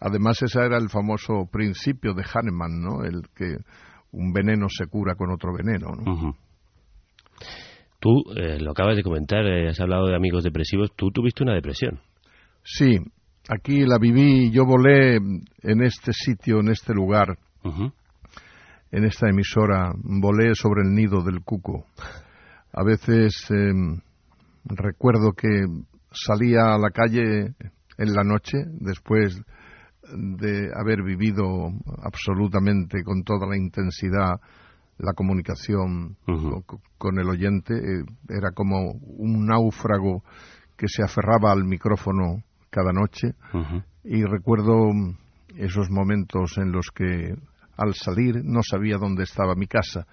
además 0.00 0.42
ese 0.42 0.58
era 0.58 0.78
el 0.78 0.88
famoso 0.88 1.48
principio 1.50 2.12
de 2.14 2.24
Hahnemann, 2.24 2.80
¿no? 2.80 3.04
El 3.04 3.22
que 3.36 3.58
un 4.10 4.32
veneno 4.32 4.66
se 4.68 4.86
cura 4.86 5.14
con 5.14 5.30
otro 5.30 5.52
veneno, 5.54 5.92
¿no? 5.94 6.12
Ujú. 6.12 6.34
Tú 8.00 8.22
eh, 8.36 8.58
lo 8.60 8.72
acabas 8.72 8.96
de 8.96 9.02
comentar, 9.02 9.46
eh, 9.46 9.68
has 9.68 9.80
hablado 9.80 10.06
de 10.06 10.16
amigos 10.16 10.44
depresivos. 10.44 10.92
Tú 10.94 11.10
tuviste 11.10 11.42
una 11.42 11.54
depresión. 11.54 12.00
Sí, 12.62 12.98
aquí 13.48 13.86
la 13.86 13.98
viví, 13.98 14.50
yo 14.50 14.64
volé 14.66 15.16
en 15.16 15.82
este 15.82 16.12
sitio, 16.12 16.60
en 16.60 16.68
este 16.68 16.94
lugar, 16.94 17.38
en 18.90 19.04
esta 19.04 19.28
emisora, 19.28 19.92
volé 19.96 20.54
sobre 20.54 20.82
el 20.82 20.94
nido 20.94 21.22
del 21.22 21.40
cuco. 21.42 21.86
A 22.72 22.84
veces 22.84 23.34
eh, 23.50 23.72
recuerdo 24.64 25.32
que 25.32 25.48
salía 26.10 26.74
a 26.74 26.78
la 26.78 26.90
calle 26.90 27.54
en 27.96 28.14
la 28.14 28.24
noche, 28.24 28.58
después 28.80 29.40
de 30.12 30.68
haber 30.74 31.02
vivido 31.02 31.70
absolutamente 32.02 33.02
con 33.02 33.22
toda 33.24 33.46
la 33.46 33.56
intensidad 33.56 34.40
la 34.98 35.12
comunicación 35.12 36.16
con 36.98 37.18
el 37.18 37.28
oyente. 37.28 37.74
eh, 37.74 38.04
era 38.28 38.52
como 38.52 38.92
un 38.92 39.46
náufrago 39.46 40.22
que 40.76 40.86
se 40.88 41.02
aferraba 41.02 41.52
al 41.52 41.64
micrófono 41.64 42.42
cada 42.70 42.92
noche 42.92 43.34
y 44.02 44.24
recuerdo 44.24 44.92
mm, 44.92 45.16
esos 45.56 45.90
momentos 45.90 46.58
en 46.58 46.72
los 46.72 46.90
que 46.94 47.34
al 47.76 47.94
salir 47.94 48.42
no 48.44 48.60
sabía 48.62 48.98
dónde 48.98 49.22
estaba 49.24 49.54
mi 49.54 49.66
casa. 49.66 50.06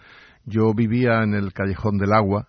Yo 0.46 0.74
vivía 0.74 1.24
en 1.24 1.34
el 1.34 1.54
callejón 1.54 1.98
del 1.98 2.14
agua 2.14 2.48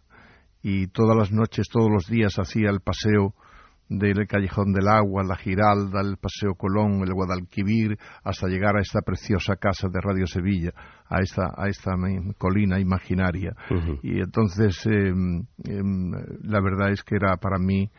y 0.62 0.86
todas 0.88 1.16
las 1.16 1.32
noches, 1.32 1.68
todos 1.70 1.90
los 1.90 2.06
días 2.06 2.34
hacía 2.38 2.70
el 2.70 2.80
paseo 2.80 3.34
del 3.99 4.26
callejón 4.26 4.72
del 4.72 4.88
agua, 4.88 5.22
la 5.25 5.37
Giralda, 5.37 6.00
el 6.00 6.16
paseo 6.16 6.54
Colón, 6.54 7.02
el 7.02 7.12
Guadalquivir, 7.12 7.96
hasta 8.25 8.49
llegar 8.49 8.76
a 8.76 8.80
esta 8.80 9.00
preciosa 9.00 9.56
casa 9.56 9.88
de 9.88 10.00
Radio 10.00 10.26
Sevilla, 10.26 10.72
a 11.08 11.20
esta, 11.20 11.52
a 11.56 11.68
esta 11.68 11.92
colina 12.38 12.78
imaginaria. 12.78 13.54
Y 14.02 14.20
entonces, 14.20 14.84
em, 14.87 15.44
em, 15.64 16.11
la 16.42 16.61
verdad 16.61 16.90
es 16.90 17.02
que 17.02 17.16
era 17.16 17.37
para 17.37 17.58
mí 17.58 17.90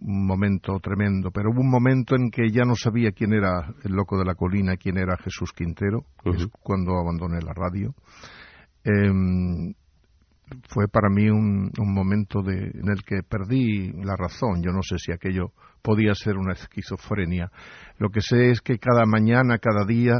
un 0.00 0.26
momento 0.26 0.78
tremendo, 0.80 1.30
pero 1.30 1.50
hubo 1.50 1.60
un 1.60 1.70
momento 1.70 2.14
en 2.14 2.30
que 2.30 2.50
ya 2.50 2.64
no 2.64 2.74
sabía 2.74 3.12
quién 3.12 3.32
era 3.32 3.74
el 3.84 3.92
loco 3.92 4.18
de 4.18 4.24
la 4.24 4.34
colina, 4.34 4.76
quién 4.76 4.98
era 4.98 5.16
Jesús 5.16 5.52
Quintero, 5.52 6.04
que 6.22 6.30
es 6.30 6.46
cuando 6.62 6.98
abandoné 6.98 7.40
la 7.40 7.52
radio. 7.52 7.94
Em, 8.84 9.74
fue 10.68 10.88
para 10.88 11.08
mí 11.08 11.28
un, 11.28 11.70
un 11.78 11.94
momento 11.94 12.42
de, 12.42 12.54
en 12.54 12.88
el 12.90 13.02
que 13.04 13.22
perdí 13.28 13.92
la 14.04 14.16
razón. 14.16 14.62
Yo 14.62 14.72
no 14.72 14.82
sé 14.82 14.96
si 14.98 15.12
aquello 15.12 15.52
podía 15.82 16.14
ser 16.14 16.36
una 16.36 16.52
esquizofrenia. 16.52 17.50
Lo 17.98 18.10
que 18.10 18.20
sé 18.20 18.50
es 18.50 18.60
que 18.60 18.78
cada 18.78 19.04
mañana, 19.06 19.58
cada 19.58 19.84
día, 19.86 20.14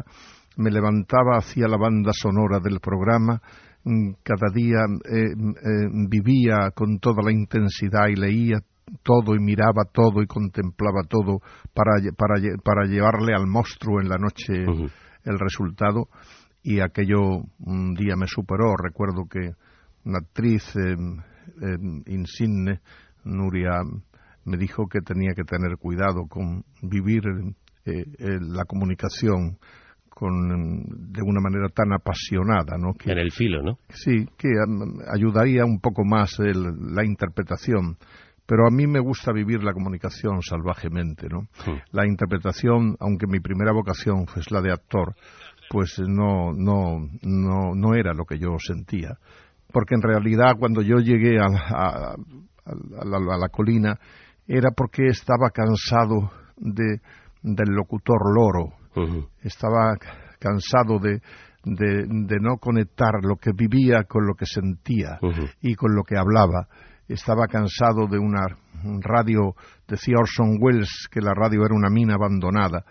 me 0.57 0.71
levantaba 0.71 1.37
hacia 1.39 1.69
la 1.69 1.77
banda 1.77 2.11
sonora 2.13 2.59
del 2.61 2.81
programa. 2.81 3.41
mm, 3.85 4.11
Cada 4.23 4.53
día 4.55 4.79
eh, 5.11 5.25
eh, 5.33 5.89
vivía 6.09 6.71
con 6.75 6.99
toda 6.99 7.23
la 7.23 7.33
intensidad 7.33 8.09
y 8.09 8.17
leía 8.17 8.59
todo 9.03 9.35
y 9.35 9.39
miraba 9.39 9.85
todo 9.93 10.23
y 10.23 10.27
contemplaba 10.27 11.03
todo 11.09 11.41
para, 11.75 11.93
lle- 12.01 12.15
para, 12.17 12.37
lle- 12.41 12.61
para 12.63 12.87
llevarle 12.87 13.35
al 13.35 13.47
monstruo 13.47 14.01
en 14.01 14.09
la 14.09 14.17
noche 14.17 14.65
el 15.25 15.39
resultado 15.39 16.09
y 16.63 16.81
aquello 16.81 17.21
un 17.61 17.95
día 17.95 18.17
me 18.17 18.27
superó. 18.27 18.75
Recuerdo 18.77 19.27
que 19.31 19.51
una 20.05 20.19
actriz 20.19 20.65
eh, 20.77 20.97
eh, 21.63 21.77
insigne, 22.07 22.81
Nuria, 23.25 23.83
me 24.45 24.57
dijo 24.57 24.87
que 24.89 25.01
tenía 25.01 25.33
que 25.35 25.45
tener 25.45 25.77
cuidado 25.79 26.27
con 26.29 26.65
vivir 26.83 27.23
eh, 27.85 28.05
eh, 28.19 28.39
la 28.41 28.65
comunicación 28.65 29.59
con, 30.09 30.85
de 31.13 31.23
una 31.23 31.41
manera 31.41 31.69
tan 31.69 31.93
apasionada, 31.93 32.77
¿no? 32.79 32.93
Que, 32.95 33.13
En 33.13 33.19
el 33.19 33.31
filo, 33.31 33.63
¿no? 33.63 33.79
Sí, 33.91 34.27
que 34.37 34.49
um, 34.49 34.99
ayudaría 35.15 35.65
un 35.65 35.81
poco 35.81 36.05
más 36.05 36.39
el- 36.41 36.95
la 36.95 37.05
interpretación. 37.05 37.97
Pero 38.47 38.67
a 38.67 38.71
mí 38.71 38.87
me 38.87 38.99
gusta 38.99 39.31
vivir 39.31 39.63
la 39.63 39.75
comunicación 39.75 40.41
salvajemente, 40.43 41.29
¿no? 41.29 41.43
Sí. 41.65 41.71
La 41.93 42.07
interpretación, 42.07 42.97
aunque 42.99 43.27
mi 43.27 43.41
primera 43.41 43.73
vocación 43.73 44.27
fue 44.27 44.43
la 44.51 44.63
de 44.63 44.73
actor, 44.73 45.15
pues 45.69 46.01
no, 46.01 46.53
no, 46.55 46.99
no, 47.23 47.75
no 47.75 47.95
era 47.95 48.15
lo 48.15 48.25
que 48.25 48.39
yo 48.39 48.57
sentía. 48.59 49.19
Porque 49.73 49.95
en 49.95 50.03
realidad 50.03 50.55
cuando 50.59 50.83
yo 50.83 50.97
llegué 50.99 51.39
a, 51.39 51.45
a- 51.47 52.15
a 52.67 53.05
la, 53.05 53.17
a 53.35 53.39
la 53.39 53.49
colina 53.51 53.99
era 54.47 54.71
porque 54.77 55.07
estaba 55.07 55.51
cansado 55.51 56.31
de, 56.57 57.01
del 57.43 57.69
locutor 57.75 58.19
loro, 58.35 58.75
estaba 59.43 59.95
cansado 60.39 60.99
de, 60.99 61.21
de, 61.65 62.05
de 62.07 62.37
no 62.41 62.57
conectar 62.59 63.13
lo 63.23 63.37
que 63.37 63.53
vivía 63.55 64.05
con 64.05 64.27
lo 64.27 64.35
que 64.35 64.47
sentía 64.47 65.19
y 65.63 65.75
con 65.75 65.95
lo 65.95 66.03
que 66.03 66.17
hablaba. 66.17 66.67
Estaba 67.09 67.47
cansado 67.47 68.07
de 68.11 68.19
una 68.19 68.45
radio, 69.01 69.55
decía 69.87 70.17
Orson 70.19 70.59
Welles 70.61 71.09
que 71.11 71.21
la 71.21 71.33
radio 71.35 71.65
era 71.65 71.75
una 71.75 71.89
mina 71.91 72.15
abandonada, 72.15 72.85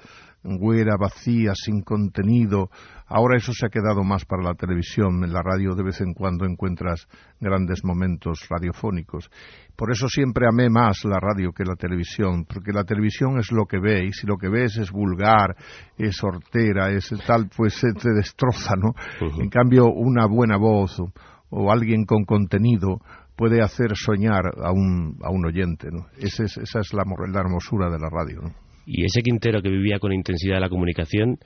güera, 0.58 0.96
vacía, 0.98 1.52
sin 1.54 1.82
contenido. 1.82 2.70
Ahora 3.08 3.38
eso 3.38 3.52
se 3.54 3.66
ha 3.66 3.70
quedado 3.70 4.04
más 4.04 4.24
para 4.26 4.44
la 4.44 4.54
televisión. 4.54 5.24
En 5.24 5.34
la 5.34 5.42
radio 5.42 5.76
de 5.76 5.84
vez 5.84 6.00
en 6.00 6.14
cuando 6.14 6.46
encuentras 6.46 7.08
grandes 7.42 7.84
momentos 7.84 8.48
radiofónicos. 8.50 9.30
Por 9.76 9.92
eso 9.92 10.08
siempre 10.08 10.46
amé 10.50 10.70
más 10.70 11.04
la 11.06 11.20
radio 11.20 11.52
que 11.52 11.64
la 11.64 11.76
televisión, 11.76 12.46
porque 12.46 12.72
la 12.72 12.84
televisión 12.84 13.38
es 13.40 13.52
lo 13.52 13.66
que 13.66 13.80
ve, 13.80 14.06
y 14.06 14.12
si 14.14 14.26
lo 14.26 14.38
que 14.38 14.50
ves 14.50 14.78
es 14.78 14.92
vulgar, 14.92 15.56
es 15.98 16.24
hortera, 16.24 16.90
es 16.92 17.14
tal, 17.28 17.50
pues 17.56 17.76
se 17.76 17.92
te 17.94 18.10
destroza, 18.14 18.74
¿no? 18.76 18.94
En 19.42 19.50
cambio, 19.50 19.86
una 19.86 20.26
buena 20.26 20.58
voz 20.58 21.00
o, 21.00 21.12
o 21.50 21.72
alguien 21.72 22.06
con 22.06 22.24
contenido 22.26 23.00
puede 23.36 23.62
hacer 23.62 23.92
soñar 23.96 24.46
a 24.64 24.72
un, 24.72 25.20
a 25.24 25.30
un 25.30 25.46
oyente, 25.46 25.90
¿no? 25.92 26.08
Ese 26.18 26.46
es- 26.46 26.58
esa 26.58 26.80
es 26.80 26.92
la, 26.94 27.04
la 27.32 27.40
hermosura 27.42 27.88
de 27.92 28.00
la 28.00 28.10
radio, 28.10 28.42
¿no? 28.42 28.67
Y 28.88 29.04
ese 29.04 29.22
Quintero 29.22 29.62
que 29.62 29.70
vivía 29.70 30.00
con 30.00 30.14
intensidad 30.14 30.62
la 30.62 30.70
comunicación 30.70 31.38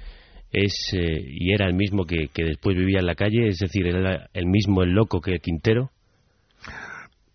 es 0.52 0.74
eh, 0.94 1.24
y 1.26 1.54
era 1.54 1.66
el 1.68 1.74
mismo 1.74 2.06
que, 2.06 2.28
que 2.32 2.44
después 2.44 2.78
vivía 2.78 3.00
en 3.00 3.08
la 3.08 3.16
calle, 3.16 3.48
es 3.48 3.58
decir, 3.58 3.88
era 3.88 4.30
el 4.34 4.46
mismo 4.46 4.84
el 4.84 4.92
loco 4.92 5.20
que 5.22 5.40
Quintero. 5.40 5.90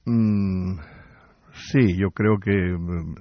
Mm, 0.04 0.78
sí, 1.52 1.96
yo 1.98 2.10
creo 2.10 2.38
que 2.38 2.52
mm, 2.52 3.14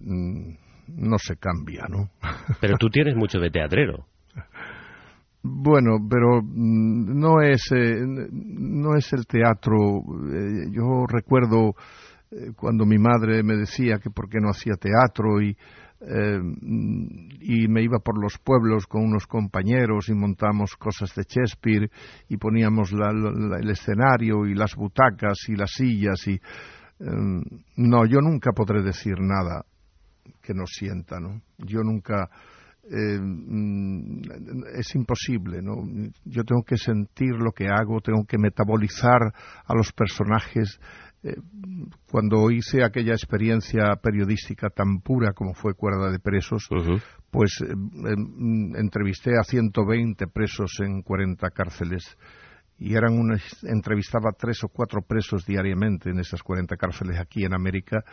mm, 0.00 0.56
no 0.88 1.18
se 1.18 1.36
cambia, 1.36 1.86
¿no? 1.88 2.10
Pero 2.60 2.76
tú 2.76 2.88
tienes 2.88 3.14
mucho 3.14 3.38
de 3.38 3.50
teatrero. 3.50 4.06
Bueno, 5.48 5.98
pero 6.10 6.42
mm, 6.42 7.20
no 7.20 7.40
es 7.40 7.70
eh, 7.70 7.94
no 8.00 8.96
es 8.96 9.12
el 9.12 9.26
teatro. 9.26 9.76
Eh, 9.78 10.70
yo 10.72 11.06
recuerdo 11.06 11.76
cuando 12.56 12.84
mi 12.86 12.98
madre 12.98 13.42
me 13.42 13.56
decía 13.56 13.98
que 13.98 14.10
por 14.10 14.28
qué 14.28 14.38
no 14.40 14.50
hacía 14.50 14.74
teatro 14.74 15.40
y 15.40 15.56
eh, 15.98 16.38
y 17.40 17.68
me 17.68 17.82
iba 17.82 17.98
por 18.00 18.20
los 18.22 18.36
pueblos 18.38 18.86
con 18.86 19.02
unos 19.02 19.26
compañeros 19.26 20.10
y 20.10 20.14
montamos 20.14 20.76
cosas 20.76 21.14
de 21.14 21.22
Shakespeare 21.22 21.90
y 22.28 22.36
poníamos 22.36 22.92
la- 22.92 23.12
el 23.58 23.70
escenario 23.70 24.46
y 24.46 24.54
las 24.54 24.74
butacas 24.76 25.38
y 25.48 25.56
las 25.56 25.70
sillas 25.70 26.26
y 26.28 26.34
eh, 26.34 26.40
no, 27.76 28.04
yo 28.06 28.20
nunca 28.20 28.52
podré 28.52 28.82
decir 28.82 29.14
nada 29.20 29.64
que 30.42 30.52
no 30.52 30.64
sienta, 30.66 31.18
¿no? 31.18 31.40
Yo 31.58 31.80
nunca 31.82 32.28
eh, 32.90 33.18
mm, 33.18 34.20
es 34.78 34.94
imposible, 34.94 35.60
¿no? 35.62 35.76
Yo 36.24 36.44
tengo 36.44 36.62
que 36.62 36.76
sentir 36.76 37.32
lo 37.36 37.52
que 37.52 37.68
hago, 37.68 38.00
tengo 38.00 38.24
que 38.26 38.38
metabolizar 38.38 39.22
a 39.64 39.74
los 39.74 39.92
personajes. 39.92 40.78
Eh, 41.22 41.34
cuando 42.10 42.50
hice 42.50 42.84
aquella 42.84 43.12
experiencia 43.12 43.96
periodística 44.02 44.68
tan 44.70 45.00
pura 45.00 45.32
como 45.32 45.54
fue 45.54 45.74
Cuerda 45.74 46.10
de 46.10 46.18
Presos, 46.18 46.68
pues 47.30 47.60
eh, 47.62 47.74
entrevisté 48.78 49.32
a 49.38 49.42
120 49.42 50.26
presos 50.28 50.72
en 50.80 51.02
40 51.02 51.50
cárceles 51.50 52.16
y 52.78 52.94
eran 52.94 53.18
unas, 53.18 53.42
entrevistaba 53.64 54.30
a 54.30 54.36
tres 54.38 54.62
o 54.64 54.68
cuatro 54.68 55.00
presos 55.00 55.46
diariamente 55.46 56.10
en 56.10 56.18
esas 56.18 56.42
40 56.42 56.76
cárceles 56.76 57.18
aquí 57.18 57.44
en 57.44 57.54
América 57.54 58.04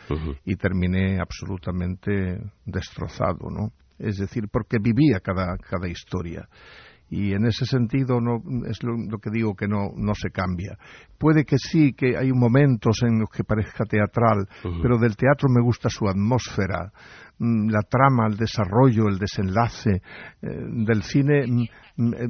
y 0.44 0.56
terminé 0.56 1.20
absolutamente 1.20 2.40
destrozado, 2.64 3.50
¿no? 3.50 3.72
Es 3.98 4.16
decir, 4.16 4.48
porque 4.50 4.78
vivía 4.80 5.20
cada, 5.20 5.56
cada 5.58 5.88
historia. 5.88 6.48
Y 7.10 7.32
en 7.32 7.46
ese 7.46 7.66
sentido 7.66 8.20
no, 8.20 8.42
es 8.66 8.82
lo, 8.82 8.96
lo 8.96 9.18
que 9.18 9.30
digo 9.30 9.54
que 9.54 9.68
no, 9.68 9.90
no 9.96 10.14
se 10.14 10.30
cambia. 10.30 10.76
Puede 11.18 11.44
que 11.44 11.58
sí, 11.58 11.92
que 11.92 12.16
hay 12.16 12.32
momentos 12.32 13.02
en 13.02 13.20
los 13.20 13.28
que 13.30 13.44
parezca 13.44 13.84
teatral, 13.84 14.48
pero 14.82 14.98
del 14.98 15.16
teatro 15.16 15.48
me 15.48 15.62
gusta 15.62 15.88
su 15.88 16.08
atmósfera, 16.08 16.92
la 17.38 17.82
trama, 17.82 18.26
el 18.28 18.36
desarrollo, 18.36 19.08
el 19.08 19.18
desenlace. 19.18 20.00
eh, 20.42 20.48
del 20.86 21.02
cine, 21.02 21.46
mm, 21.46 21.62
mm, 21.96 22.14
eh, 22.14 22.28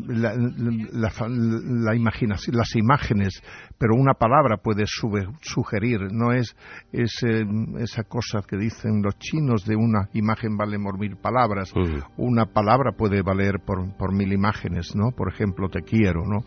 la, 0.92 1.12
la 1.28 1.94
imaginación, 1.96 2.56
las 2.56 2.74
imágenes, 2.76 3.42
pero 3.78 3.94
una 3.96 4.14
palabra 4.14 4.56
puede 4.58 4.84
sube- 4.86 5.28
sugerir, 5.42 6.00
no 6.12 6.32
es, 6.32 6.56
es 6.92 7.22
eh, 7.22 7.44
esa 7.78 8.04
cosa 8.04 8.40
que 8.48 8.56
dicen 8.56 9.02
los 9.02 9.18
chinos 9.18 9.64
de 9.66 9.76
una 9.76 10.08
imagen 10.14 10.56
vale 10.56 10.78
por 10.78 10.98
mil 10.98 11.16
palabras. 11.16 11.72
Una 12.16 12.46
palabra 12.46 12.92
puede 12.96 13.22
valer 13.22 13.60
por, 13.64 13.96
por 13.96 14.12
mil 14.14 14.32
imágenes, 14.32 14.94
¿no? 14.94 15.10
Por 15.10 15.32
ejemplo, 15.32 15.68
te 15.68 15.82
quiero, 15.82 16.22
¿no? 16.24 16.44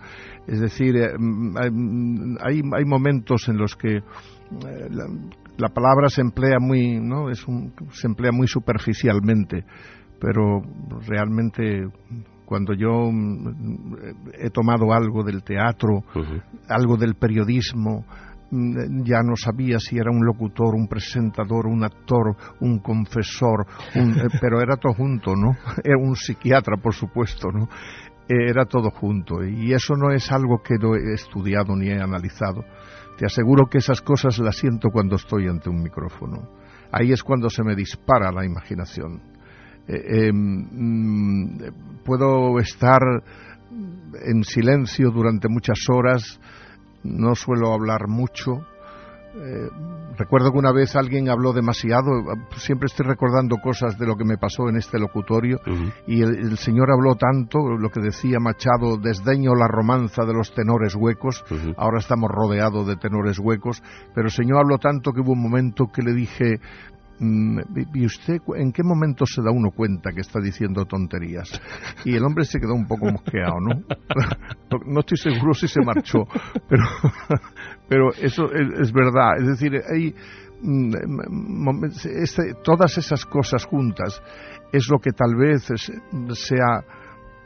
Es 0.48 0.60
decir, 0.60 0.96
mm, 1.20 1.58
hay- 1.58 1.72
mm, 1.72 2.38
hay, 2.76 2.86
momentos 2.86 3.48
en 3.50 3.58
los 3.58 3.76
que 3.76 4.00
la, 5.58 5.68
la 5.68 5.74
palabra 5.74 6.10
se 6.10 6.22
emplea 6.22 6.58
muy, 6.60 7.00
¿no? 7.00 7.30
Es 7.30 7.48
un- 7.48 7.74
se 7.92 8.08
emplea 8.08 8.32
muy 8.32 8.48
superficialmente, 8.48 9.64
pero 10.20 10.62
realmente 11.08 11.86
cuando 12.46 12.74
yo 12.74 13.12
mm, 13.12 13.96
he 14.40 14.50
tomado 14.50 14.94
algo 14.94 15.24
del 15.24 15.44
teatro, 15.44 16.04
algo 16.70 16.96
del 16.98 17.16
periodismo, 17.16 18.06
mm, 18.52 19.04
ya 19.04 19.22
no 19.22 19.36
sabía 19.36 19.80
si 19.80 19.98
era 19.98 20.10
un 20.12 20.26
locutor, 20.26 20.74
un 20.76 20.88
presentador, 20.88 21.68
un 21.68 21.84
actor, 21.84 22.36
un 22.62 22.80
confesor, 22.80 23.66
un- 23.96 24.18
eh, 24.18 24.28
pero 24.42 24.62
era 24.62 24.78
todo 24.78 24.94
junto, 24.94 25.36
¿no? 25.36 25.52
Era 25.84 25.98
un 26.00 26.16
psiquiatra, 26.16 26.78
por 26.78 26.94
supuesto, 26.94 27.50
¿no? 27.52 27.68
Eh, 28.30 28.50
Era 28.50 28.66
todo 28.66 28.90
junto 28.92 29.44
y 29.46 29.74
eso 29.74 29.94
no 29.96 30.12
es 30.12 30.30
algo 30.32 30.62
que 30.62 30.76
no 30.82 30.96
he 30.96 31.14
estudiado 31.14 31.76
ni 31.76 31.88
he 31.90 32.02
analizado. 32.02 32.64
Te 33.18 33.26
aseguro 33.26 33.66
que 33.68 33.80
esas 33.80 34.02
cosas 34.02 34.38
las 34.40 34.58
siento 34.58 34.90
cuando 34.90 35.16
estoy 35.16 35.48
ante 35.48 35.70
un 35.70 35.82
micrófono. 35.82 36.48
Ahí 36.92 37.12
es 37.12 37.24
cuando 37.24 37.50
se 37.50 37.64
me 37.64 37.76
dispara 37.76 38.32
la 38.32 38.46
imaginación. 38.46 39.22
Eh, 39.88 40.28
eh, 40.28 40.32
mm, 40.32 42.04
puedo 42.06 42.60
estar 42.60 43.02
en 44.24 44.44
silencio 44.44 45.10
durante 45.12 45.48
muchas 45.50 45.80
horas, 45.90 46.40
no 47.04 47.36
suelo 47.36 47.74
hablar 47.74 48.08
mucho. 48.08 48.66
Eh, 49.40 49.70
recuerdo 50.18 50.52
que 50.52 50.58
una 50.58 50.72
vez 50.72 50.96
alguien 50.96 51.30
habló 51.30 51.54
demasiado, 51.54 52.10
siempre 52.56 52.88
estoy 52.88 53.06
recordando 53.06 53.58
cosas 53.58 53.98
de 54.00 54.08
lo 54.08 54.16
que 54.16 54.26
me 54.26 54.38
pasó 54.38 54.68
en 54.68 54.78
este 54.78 54.98
locutorio, 54.98 55.60
y 56.08 56.22
el, 56.24 56.36
el 56.40 56.58
señor 56.58 56.92
habló 56.92 57.16
tanto, 57.16 57.60
lo 57.60 57.90
que 57.92 58.02
decía 58.02 58.40
Machado, 58.40 58.98
desdeño 58.98 59.54
la 59.54 59.68
romanza 59.68 60.26
de 60.26 60.34
los 60.34 60.54
tenores 60.56 60.96
huecos, 60.96 61.44
ahora 61.78 62.00
estamos 62.00 62.30
rodeados 62.32 62.88
de 62.88 62.96
tenores 62.96 63.38
huecos, 63.38 63.84
pero 64.16 64.26
el 64.28 64.32
señor 64.34 64.58
habló 64.60 64.80
tanto 64.80 65.12
que 65.12 65.22
hubo 65.22 65.34
un 65.34 65.44
momento 65.44 65.86
que 65.94 66.02
le 66.02 66.14
dije, 66.14 66.60
mm, 67.20 67.60
¿y 67.94 68.06
usted 68.06 68.38
en 68.56 68.72
qué 68.72 68.82
momento 68.84 69.26
se 69.28 69.42
da 69.44 69.52
uno 69.52 69.70
cuenta 69.70 70.12
que 70.14 70.22
está 70.22 70.40
diciendo 70.40 70.86
tonterías? 70.86 71.50
Y 72.06 72.16
el 72.16 72.24
hombre 72.24 72.44
se 72.46 72.60
quedó 72.60 72.74
un 72.74 72.88
poco 72.88 73.06
mosqueado. 73.12 73.60
No- 73.60 73.84
no 74.88 75.00
estoy 75.02 75.18
seguro 75.18 75.54
si 75.54 75.68
se 75.68 75.82
marchó, 75.82 76.20
pero, 76.68 76.84
pero 77.88 78.10
eso 78.14 78.52
es, 78.52 78.80
es 78.82 78.92
verdad. 78.94 79.38
Es 79.40 79.48
decir, 79.48 79.82
hay 79.90 80.14
mm, 80.62 80.92
momen- 81.64 81.92
este- 82.06 82.54
todas 82.64 82.98
esas 82.98 83.26
cosas 83.26 83.66
juntas 83.66 84.22
es 84.72 84.88
lo 84.90 85.00
que 85.00 85.12
tal 85.12 85.36
vez 85.36 85.70
es- 85.72 85.92
sea 86.34 86.84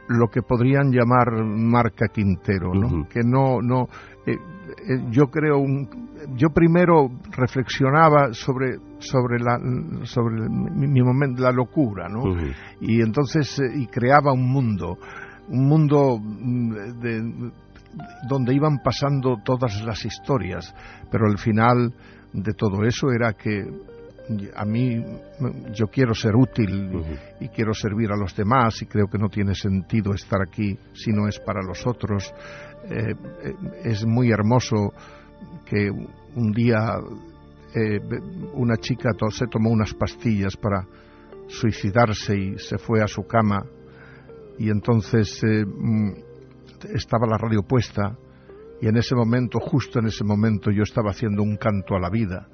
lo 0.07 0.27
que 0.27 0.41
podrían 0.41 0.91
llamar 0.91 1.43
marca 1.43 2.07
Quintero, 2.07 2.73
¿no? 2.73 3.07
Que 3.07 3.21
no, 3.23 3.61
no, 3.61 3.87
eh, 4.25 4.33
eh, 4.33 5.05
yo 5.09 5.27
creo, 5.27 5.59
un- 5.59 5.87
yo 6.35 6.49
primero 6.49 7.09
reflexionaba 7.31 8.33
sobre, 8.33 8.77
sobre 8.99 9.39
la, 9.39 9.57
sobre 10.03 10.49
mi, 10.49 10.87
mi 10.87 11.01
momento, 11.01 11.41
la 11.43 11.51
locura, 11.51 12.07
¿no? 12.09 12.23
Y 12.81 13.01
entonces 13.01 13.59
eh, 13.59 13.63
y 13.75 13.87
creaba 13.87 14.33
un 14.33 14.49
mundo 14.51 14.97
un 15.49 15.67
mundo 15.67 16.17
mm, 16.19 16.71
de- 17.01 17.51
donde 18.27 18.53
iban 18.53 18.79
pasando 18.83 19.37
todas 19.43 19.83
las 19.83 20.05
historias 20.05 20.73
pero 21.09 21.27
el 21.29 21.37
final 21.37 21.93
de 22.33 22.53
todo 22.53 22.83
eso 22.85 23.11
era 23.11 23.33
que 23.33 23.65
a 24.55 24.65
mí 24.65 25.03
yo 25.73 25.87
quiero 25.87 26.13
ser 26.13 26.35
útil 26.35 27.03
y 27.39 27.49
quiero 27.49 27.73
servir 27.73 28.11
a 28.11 28.15
los 28.17 28.35
demás 28.35 28.81
y 28.81 28.85
creo 28.85 29.07
que 29.07 29.17
no 29.17 29.29
tiene 29.29 29.55
sentido 29.55 30.13
estar 30.13 30.39
aquí 30.41 30.77
si 30.93 31.11
no 31.11 31.27
es 31.27 31.39
para 31.39 31.61
los 31.61 31.85
otros. 31.85 32.33
Eh, 32.85 33.13
eh, 33.43 33.53
es 33.83 34.05
muy 34.05 34.31
hermoso 34.31 34.93
que 35.65 35.89
un 35.89 36.51
día 36.51 36.95
eh, 37.75 37.99
una 38.53 38.77
chica 38.77 39.09
se 39.29 39.47
tomó 39.47 39.69
unas 39.69 39.93
pastillas 39.93 40.55
para 40.55 40.85
suicidarse 41.47 42.37
y 42.37 42.57
se 42.57 42.77
fue 42.77 43.01
a 43.01 43.07
su 43.07 43.23
cama 43.23 43.63
y 44.57 44.69
entonces 44.69 45.41
eh, 45.43 45.65
estaba 46.85 47.27
la 47.27 47.37
radio 47.37 47.63
puesta 47.63 48.17
y 48.81 48.87
en 48.87 48.97
ese 48.97 49.15
momento, 49.15 49.59
justo 49.59 49.99
en 49.99 50.07
ese 50.07 50.23
momento, 50.23 50.71
yo 50.71 50.83
estaba 50.83 51.11
haciendo 51.11 51.43
un 51.43 51.55
canto 51.57 51.95
a 51.95 51.99
la 51.99 52.09
vida. 52.09 52.47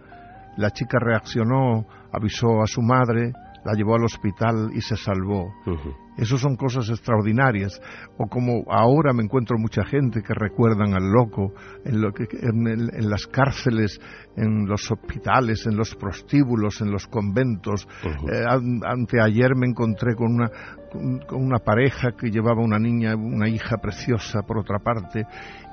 La 0.57 0.71
chica 0.71 0.99
reaccionó, 0.99 1.85
avisó 2.11 2.61
a 2.61 2.67
su 2.67 2.81
madre, 2.81 3.31
la 3.63 3.73
llevó 3.73 3.95
al 3.95 4.03
hospital 4.03 4.71
y 4.73 4.81
se 4.81 4.97
salvó. 4.97 5.53
Eso 6.17 6.37
son 6.37 6.55
cosas 6.55 6.89
extraordinarias. 6.89 7.79
O 8.17 8.27
como 8.27 8.63
ahora 8.71 9.13
me 9.13 9.23
encuentro 9.23 9.57
mucha 9.57 9.85
gente 9.85 10.21
que 10.21 10.33
recuerdan 10.33 10.93
al 10.93 11.09
loco 11.11 11.53
en, 11.85 12.01
lo 12.01 12.11
que, 12.11 12.23
en, 12.41 13.09
las 13.09 13.27
cárceles, 13.27 13.99
en 14.35 14.65
los 14.67 14.89
hospitales, 14.91 15.65
en 15.67 15.77
los 15.77 15.95
prostíbulos, 15.95 16.81
en 16.81 16.91
los 16.91 17.07
conventos. 17.07 17.87
Eh, 18.03 18.43
an- 18.47 18.81
anteayer 18.83 19.55
me 19.55 19.67
encontré 19.67 20.15
con 20.15 20.33
una, 20.33 20.49
con 21.27 21.43
una 21.43 21.59
pareja 21.59 22.11
que 22.19 22.29
llevaba 22.31 22.61
una 22.63 22.79
niña, 22.79 23.15
una 23.15 23.47
hija 23.47 23.77
preciosa 23.77 24.41
por 24.41 24.57
otra 24.57 24.79
parte, 24.79 25.23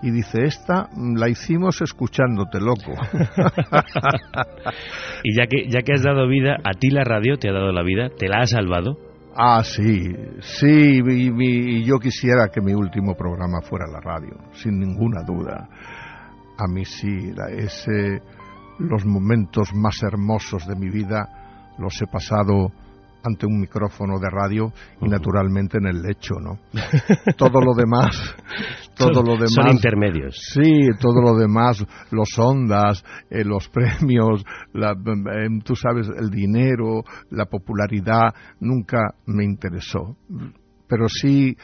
y 0.02 0.11
dice, 0.11 0.42
esta 0.44 0.88
la 1.16 1.28
hicimos 1.28 1.80
escuchándote, 1.80 2.59
loco. 2.61 2.92
Y 5.22 5.35
ya 5.37 5.46
que, 5.46 5.68
ya 5.70 5.80
que 5.80 5.92
has 5.94 6.02
dado 6.02 6.28
vida, 6.28 6.57
a 6.64 6.72
ti 6.78 6.90
la 6.90 7.04
radio 7.04 7.37
te 7.38 7.48
ha 7.48 7.52
dado 7.52 7.72
la 7.72 7.83
vida, 7.83 8.11
te 8.18 8.28
la 8.28 8.40
ha 8.40 8.46
salvado. 8.46 8.98
Ah, 9.37 9.62
sí, 9.64 10.14
sí, 10.61 11.01
y, 11.07 11.79
y 11.79 11.85
yo 11.85 11.99
quisiera 11.99 12.49
que 12.49 12.61
mi 12.61 12.73
último 12.73 13.14
programa 13.14 13.61
fuera 13.62 13.87
la 13.90 14.01
radio, 14.01 14.37
sin 14.53 14.79
ninguna 14.79 15.23
duda. 15.23 15.68
A 16.57 16.66
mí 16.68 16.85
sí, 16.85 17.33
la- 17.35 17.51
ese, 17.51 18.23
los 18.79 19.05
momentos 19.05 19.70
más 19.75 20.03
hermosos 20.03 20.66
de 20.68 20.77
mi 20.77 20.88
vida 20.88 21.73
los 21.79 22.01
he 22.01 22.07
pasado 22.07 22.70
ante 23.25 23.47
un 23.47 23.59
micrófono 23.61 24.18
de 24.20 24.29
radio 24.31 24.73
y 25.01 25.09
naturalmente 25.09 25.79
en 25.79 25.87
el 25.87 26.03
lecho, 26.03 26.35
¿no? 26.40 26.59
Todo 27.37 27.61
lo 27.61 27.75
demás, 27.75 28.37
todo 28.96 29.14
son, 29.14 29.26
lo 29.26 29.35
demás. 29.35 29.52
son 29.52 29.68
intermedios. 29.68 30.37
Sí, 30.52 30.88
todo 31.00 31.20
lo 31.20 31.37
demás, 31.37 31.85
los 32.11 32.28
ondas, 32.38 33.04
eh, 33.30 33.44
los 33.44 33.68
premios, 33.68 34.44
la, 34.72 34.92
eh, 34.92 35.48
tú 35.64 35.74
sabes, 35.76 36.09
el 36.09 36.30
dinero, 36.30 37.02
la 37.30 37.46
popularidad, 37.46 38.35
nunca 38.61 39.14
me 39.26 39.44
interesó. 39.44 40.16
Pero 40.87 41.09
sí 41.09 41.57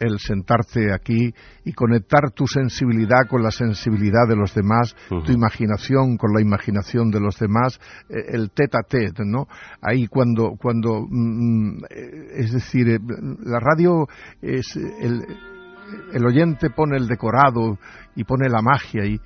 el 0.00 0.18
sentarte 0.18 0.92
aquí 0.92 1.32
y 1.64 1.72
conectar 1.72 2.30
tu 2.34 2.46
sensibilidad 2.46 3.26
con 3.28 3.42
la 3.42 3.50
sensibilidad 3.50 4.26
de 4.28 4.36
los 4.36 4.54
demás, 4.54 4.94
tu 5.08 5.32
imaginación 5.32 6.16
con 6.16 6.32
la 6.34 6.40
imaginación 6.40 7.10
de 7.10 7.20
los 7.20 7.38
demás, 7.38 7.80
eh, 8.08 8.16
el 8.28 8.50
tete 8.50 8.76
a 8.78 8.82
tete, 8.86 9.22
¿no? 9.24 9.46
Ahí 9.80 10.06
cuando, 10.06 10.52
cuando, 10.60 11.06
mm, 11.08 11.84
eh, 11.90 12.26
es 12.36 12.52
decir, 12.52 13.00
la 13.44 13.60
radio 13.60 14.06
es 14.42 14.76
el, 14.76 15.22
el 16.12 16.24
oyente 16.24 16.70
pone 16.70 16.96
el 16.96 17.06
decorado 17.06 17.78
y 18.16 18.24
pone 18.24 18.48
la 18.48 18.62
magia 18.62 19.04
y, 19.04 19.20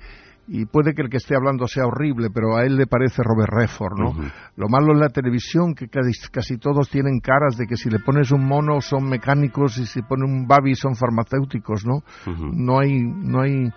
y 0.47 0.65
puede 0.65 0.93
que 0.93 1.03
el 1.03 1.09
que 1.09 1.17
esté 1.17 1.35
hablando 1.35 1.67
sea 1.67 1.85
horrible, 1.85 2.29
pero 2.33 2.57
a 2.57 2.63
él 2.63 2.75
le 2.75 2.87
parece 2.87 3.21
Robert 3.23 3.53
Redford, 3.53 3.99
¿no? 3.99 4.31
Lo 4.55 4.67
malo 4.67 4.93
en 4.93 4.99
la 4.99 5.09
televisión 5.09 5.75
que 5.75 5.87
casi, 5.87 6.11
casi 6.31 6.57
todos 6.57 6.89
tienen 6.89 7.19
caras 7.19 7.55
de 7.55 7.67
que 7.67 7.77
si 7.77 7.89
le 7.89 7.99
pones 7.99 8.31
un 8.31 8.45
mono 8.45 8.81
son 8.81 9.07
mecánicos 9.07 9.77
y 9.77 9.85
si 9.85 10.01
pone 10.01 10.25
un 10.25 10.47
babi 10.47 10.73
son 10.73 10.95
farmacéuticos, 10.95 11.85
¿no? 11.85 12.01
No 12.25 12.79
hay 12.79 13.01
no 13.03 13.41
hay 13.41 13.69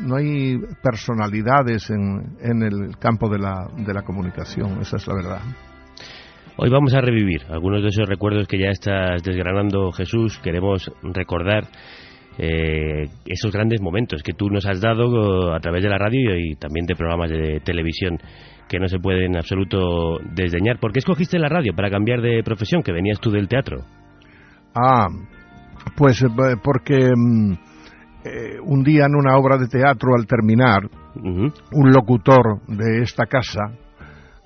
no 0.00 0.16
hay 0.16 0.58
personalidades 0.82 1.90
en, 1.90 2.36
en 2.40 2.62
el 2.62 2.96
campo 2.98 3.28
de 3.28 3.38
la, 3.38 3.68
de 3.76 3.92
la 3.92 4.02
comunicación, 4.02 4.80
esa 4.80 4.96
es 4.96 5.06
la 5.06 5.14
verdad. 5.14 5.40
Hoy 6.56 6.70
vamos 6.70 6.94
a 6.94 7.00
revivir 7.00 7.42
algunos 7.50 7.82
de 7.82 7.88
esos 7.88 8.08
recuerdos 8.08 8.46
que 8.46 8.60
ya 8.60 8.68
estás 8.68 9.20
desgranando, 9.24 9.90
Jesús. 9.90 10.38
Queremos 10.38 10.90
recordar 11.02 11.64
eh, 12.38 13.08
esos 13.26 13.52
grandes 13.52 13.80
momentos 13.80 14.22
que 14.22 14.32
tú 14.32 14.48
nos 14.50 14.66
has 14.66 14.80
dado 14.80 15.52
eh, 15.52 15.56
a 15.56 15.60
través 15.60 15.82
de 15.82 15.88
la 15.88 15.98
radio 15.98 16.36
y 16.36 16.56
también 16.56 16.86
de 16.86 16.96
programas 16.96 17.30
de 17.30 17.60
televisión 17.60 18.18
que 18.68 18.78
no 18.78 18.88
se 18.88 18.98
pueden 18.98 19.32
en 19.32 19.36
absoluto 19.36 20.18
desdeñar. 20.34 20.78
¿Por 20.80 20.92
qué 20.92 20.98
escogiste 20.98 21.38
la 21.38 21.48
radio 21.48 21.74
para 21.74 21.90
cambiar 21.90 22.20
de 22.20 22.42
profesión, 22.42 22.82
que 22.82 22.92
venías 22.92 23.20
tú 23.20 23.30
del 23.30 23.48
teatro? 23.48 23.84
Ah, 24.74 25.08
pues 25.96 26.22
eh, 26.22 26.26
porque 26.62 27.10
mm, 27.14 27.52
eh, 28.24 28.58
un 28.64 28.82
día 28.82 29.06
en 29.06 29.14
una 29.14 29.36
obra 29.36 29.56
de 29.56 29.68
teatro 29.68 30.14
al 30.16 30.26
terminar, 30.26 30.88
un 31.16 31.92
locutor 31.92 32.60
de 32.66 33.02
esta 33.02 33.26
casa 33.26 33.60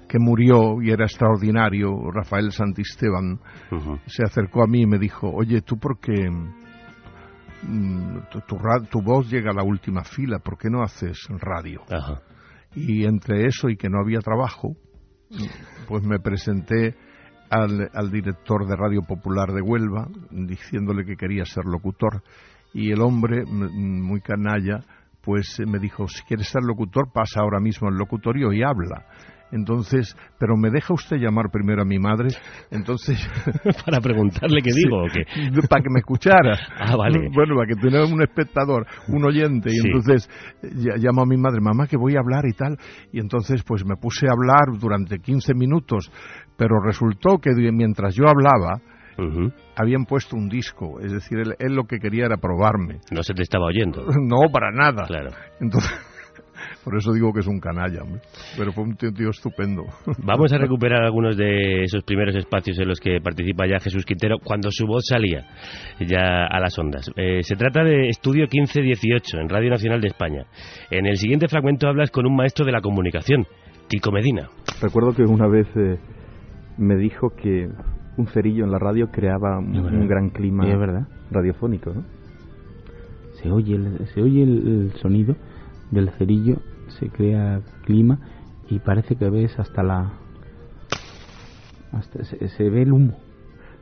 que 0.06 0.18
murió 0.18 0.82
y 0.82 0.90
era 0.90 1.06
extraordinario, 1.06 2.10
Rafael 2.12 2.52
Santisteban, 2.52 3.38
se 4.06 4.22
acercó 4.22 4.62
a 4.62 4.66
mí 4.66 4.82
y 4.82 4.86
me 4.86 4.98
dijo, 4.98 5.30
oye, 5.30 5.62
tú 5.62 5.78
por 5.78 5.98
qué 5.98 6.28
mm, 6.30 6.67
tu, 8.30 8.40
tu 8.40 8.58
tu 8.90 9.02
voz 9.02 9.30
llega 9.30 9.50
a 9.50 9.54
la 9.54 9.62
última 9.62 10.04
fila, 10.04 10.38
¿por 10.38 10.58
qué 10.58 10.68
no 10.70 10.82
haces 10.82 11.26
radio? 11.30 11.82
Ajá. 11.90 12.20
Y 12.74 13.04
entre 13.04 13.46
eso 13.46 13.68
y 13.68 13.76
que 13.76 13.88
no 13.88 14.00
había 14.00 14.20
trabajo, 14.20 14.76
pues 15.88 16.04
me 16.04 16.18
presenté 16.18 16.94
al, 17.50 17.90
al 17.92 18.10
director 18.10 18.66
de 18.66 18.76
Radio 18.76 19.02
Popular 19.02 19.52
de 19.52 19.62
Huelva, 19.62 20.08
diciéndole 20.30 21.04
que 21.04 21.16
quería 21.16 21.44
ser 21.44 21.64
locutor. 21.64 22.22
Y 22.74 22.92
el 22.92 23.00
hombre, 23.00 23.44
muy 23.46 24.20
canalla, 24.20 24.84
pues 25.22 25.60
me 25.66 25.78
dijo, 25.78 26.06
si 26.06 26.22
quieres 26.24 26.48
ser 26.48 26.62
locutor, 26.62 27.10
pasa 27.12 27.40
ahora 27.40 27.60
mismo 27.60 27.88
al 27.88 27.94
locutorio 27.94 28.52
y 28.52 28.62
habla. 28.62 29.06
Entonces, 29.52 30.16
pero 30.38 30.56
¿me 30.56 30.70
deja 30.70 30.92
usted 30.92 31.16
llamar 31.16 31.46
primero 31.50 31.82
a 31.82 31.84
mi 31.84 31.98
madre? 31.98 32.28
Entonces, 32.70 33.18
Para 33.84 34.00
preguntarle 34.00 34.60
qué 34.62 34.70
digo 34.74 35.04
o 35.04 35.06
qué. 35.12 35.24
para 35.68 35.82
que 35.82 35.90
me 35.90 36.00
escuchara. 36.00 36.58
Ah, 36.80 36.96
vale. 36.96 37.28
Bueno, 37.34 37.54
para 37.56 37.66
que 37.66 38.12
un 38.12 38.22
espectador, 38.22 38.86
un 39.08 39.24
oyente. 39.24 39.68
Y 39.70 39.80
Sí. 39.80 39.86
entonces 39.88 40.28
ya- 40.62 40.96
llamo 40.96 41.22
a 41.22 41.26
mi 41.26 41.36
madre, 41.36 41.60
mamá, 41.60 41.86
que 41.86 41.96
voy 41.96 42.16
a 42.16 42.20
hablar 42.20 42.44
y 42.46 42.52
tal. 42.52 42.76
Y 43.12 43.20
entonces, 43.20 43.62
pues 43.64 43.84
me 43.84 43.96
puse 43.96 44.26
a 44.26 44.32
hablar 44.32 44.78
durante 44.78 45.18
15 45.18 45.54
minutos. 45.54 46.10
Pero 46.56 46.76
resultó 46.84 47.38
que 47.38 47.50
mientras 47.72 48.14
yo 48.14 48.24
hablaba, 48.28 48.80
habían 49.76 50.04
puesto 50.04 50.36
un 50.36 50.48
disco. 50.48 51.00
Es 51.00 51.12
decir, 51.12 51.38
él, 51.38 51.54
él 51.58 51.74
lo 51.74 51.84
que 51.84 51.98
quería 51.98 52.26
era 52.26 52.36
probarme. 52.36 53.00
No 53.10 53.22
se 53.22 53.34
te 53.34 53.42
estaba 53.42 53.66
oyendo. 53.66 54.04
No, 54.06 54.50
para 54.52 54.70
nada. 54.70 55.04
Claro. 55.06 55.30
Entonces, 55.60 55.90
por 56.84 56.96
eso 56.96 57.12
digo 57.12 57.32
que 57.32 57.40
es 57.40 57.46
un 57.46 57.60
canalla. 57.60 58.02
hombre. 58.02 58.20
Pero 58.56 58.72
fue 58.72 58.84
un 58.84 58.96
tío, 58.96 59.12
tío 59.12 59.30
estupendo. 59.30 59.84
Vamos 60.24 60.52
a 60.52 60.58
recuperar 60.58 61.02
algunos 61.02 61.36
de 61.36 61.82
esos 61.84 62.02
primeros 62.04 62.34
espacios 62.36 62.78
en 62.78 62.88
los 62.88 63.00
que 63.00 63.20
participa 63.22 63.66
ya 63.66 63.78
Jesús 63.80 64.04
Quintero 64.04 64.36
cuando 64.42 64.70
su 64.70 64.86
voz 64.86 65.04
salía 65.08 65.44
ya 66.00 66.46
a 66.46 66.60
las 66.60 66.78
ondas. 66.78 67.10
Eh, 67.16 67.42
se 67.42 67.56
trata 67.56 67.82
de 67.84 68.08
Estudio 68.08 68.44
1518 68.50 69.38
en 69.40 69.48
Radio 69.48 69.70
Nacional 69.70 70.00
de 70.00 70.08
España. 70.08 70.44
En 70.90 71.06
el 71.06 71.16
siguiente 71.16 71.48
fragmento 71.48 71.88
hablas 71.88 72.10
con 72.10 72.26
un 72.26 72.36
maestro 72.36 72.64
de 72.64 72.72
la 72.72 72.80
comunicación, 72.80 73.46
Tico 73.88 74.10
Medina. 74.12 74.48
Recuerdo 74.80 75.12
que 75.14 75.22
una 75.22 75.48
vez 75.48 75.66
eh, 75.76 75.98
me 76.76 76.96
dijo 76.96 77.30
que 77.30 77.68
un 78.16 78.26
cerillo 78.28 78.64
en 78.64 78.70
la 78.72 78.78
radio 78.78 79.08
creaba 79.10 79.58
un, 79.58 80.08
gran 80.08 80.30
clima 80.30 80.64
Sí, 80.64 80.70
es 80.72 80.78
verdad. 80.78 81.06
radiofónico, 81.30 81.92
¿no? 81.94 82.04
Se 83.42 83.50
oye 83.50 83.76
el, 83.76 84.06
se 84.08 84.20
oye 84.20 84.42
el, 84.42 84.66
el 84.66 84.92
sonido 85.00 85.36
del 85.90 86.10
cerillo, 86.10 86.58
se 86.98 87.08
crea 87.08 87.60
clima 87.84 88.18
y 88.68 88.78
parece 88.78 89.16
que 89.16 89.30
ves 89.30 89.58
hasta 89.58 89.82
la... 89.82 90.12
Hasta, 91.92 92.24
se, 92.24 92.48
se 92.48 92.70
ve 92.70 92.82
el 92.82 92.92
humo. 92.92 93.18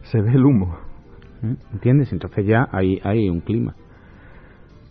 Se 0.02 0.20
ve 0.20 0.32
el 0.32 0.44
humo. 0.44 0.76
¿eh? 1.42 1.56
¿Entiendes? 1.72 2.12
Entonces 2.12 2.46
ya 2.46 2.68
hay, 2.70 3.00
hay 3.02 3.28
un 3.28 3.40
clima. 3.40 3.74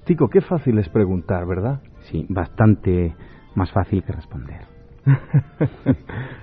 Tico, 0.05 0.27
qué 0.29 0.41
fácil 0.41 0.77
es 0.77 0.89
preguntar, 0.89 1.47
¿verdad? 1.47 1.81
Sí, 2.11 2.25
bastante 2.29 3.15
más 3.55 3.71
fácil 3.71 4.03
que 4.03 4.11
responder. 4.13 4.61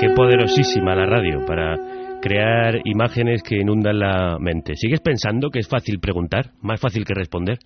Qué 0.00 0.08
poderosísima 0.16 0.94
la 0.94 1.04
radio 1.04 1.44
para 1.44 1.76
crear 2.20 2.80
imágenes 2.84 3.42
que 3.42 3.56
inundan 3.56 3.98
la 3.98 4.38
mente. 4.38 4.74
¿Sigues 4.76 5.00
pensando 5.00 5.50
que 5.50 5.60
es 5.60 5.68
fácil 5.68 5.98
preguntar? 6.00 6.52
¿Más 6.60 6.80
fácil 6.80 7.04
que 7.04 7.14
responder? 7.14 7.58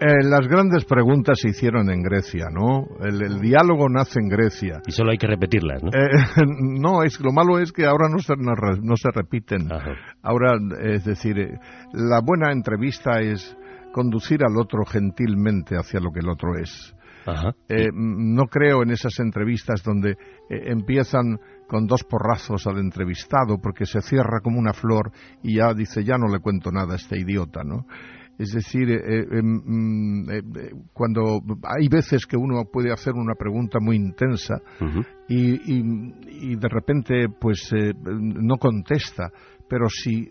Eh, 0.00 0.24
las 0.24 0.48
grandes 0.48 0.84
preguntas 0.84 1.38
se 1.40 1.50
hicieron 1.50 1.88
en 1.88 2.02
Grecia, 2.02 2.46
¿no? 2.50 2.88
El, 3.00 3.22
el 3.22 3.40
diálogo 3.40 3.88
nace 3.88 4.18
en 4.18 4.28
Grecia. 4.28 4.80
Y 4.84 4.90
solo 4.90 5.12
hay 5.12 5.18
que 5.18 5.28
repetirlas, 5.28 5.80
¿no? 5.80 5.90
Eh, 5.90 6.08
no, 6.80 7.04
es 7.04 7.20
lo 7.20 7.30
malo 7.30 7.60
es 7.60 7.70
que 7.70 7.86
ahora 7.86 8.08
no 8.08 8.18
se, 8.18 8.34
no, 8.36 8.52
no 8.82 8.96
se 8.96 9.10
repiten. 9.14 9.72
Ajá. 9.72 9.94
Ahora, 10.22 10.54
es 10.82 11.04
decir, 11.04 11.38
eh, 11.38 11.56
la 11.92 12.20
buena 12.20 12.50
entrevista 12.50 13.20
es 13.20 13.56
conducir 13.92 14.40
al 14.44 14.56
otro 14.58 14.84
gentilmente 14.84 15.76
hacia 15.76 16.00
lo 16.00 16.10
que 16.10 16.18
el 16.18 16.30
otro 16.30 16.56
es. 16.60 16.96
Ajá. 17.24 17.52
Eh, 17.68 17.90
no 17.94 18.46
creo 18.46 18.82
en 18.82 18.90
esas 18.90 19.20
entrevistas 19.20 19.84
donde 19.84 20.16
empiezan 20.48 21.38
con 21.72 21.86
dos 21.86 22.04
porrazos 22.04 22.66
al 22.66 22.76
entrevistado 22.78 23.56
porque 23.58 23.86
se 23.86 24.02
cierra 24.02 24.40
como 24.42 24.58
una 24.58 24.74
flor 24.74 25.10
y 25.42 25.56
ya 25.56 25.72
dice 25.72 26.04
ya 26.04 26.18
no 26.18 26.28
le 26.28 26.38
cuento 26.40 26.70
nada 26.70 26.92
a 26.92 26.96
este 26.96 27.18
idiota, 27.18 27.62
¿no? 27.64 27.86
Es 28.38 28.52
decir, 28.52 28.90
eh, 28.90 29.00
eh, 29.06 29.26
em, 29.38 29.62
mm, 29.64 30.30
eh, 30.30 30.42
cuando 30.92 31.40
hay 31.64 31.88
veces 31.88 32.26
que 32.26 32.36
uno 32.36 32.64
puede 32.70 32.92
hacer 32.92 33.14
una 33.14 33.34
pregunta 33.34 33.78
muy 33.80 33.96
intensa 33.96 34.56
y, 35.28 35.54
y- 35.78 36.14
y 36.52 36.56
de 36.56 36.68
repente 36.68 37.28
pues 37.40 37.70
no 38.04 38.58
contesta, 38.58 39.30
pero 39.66 39.88
si 39.88 40.28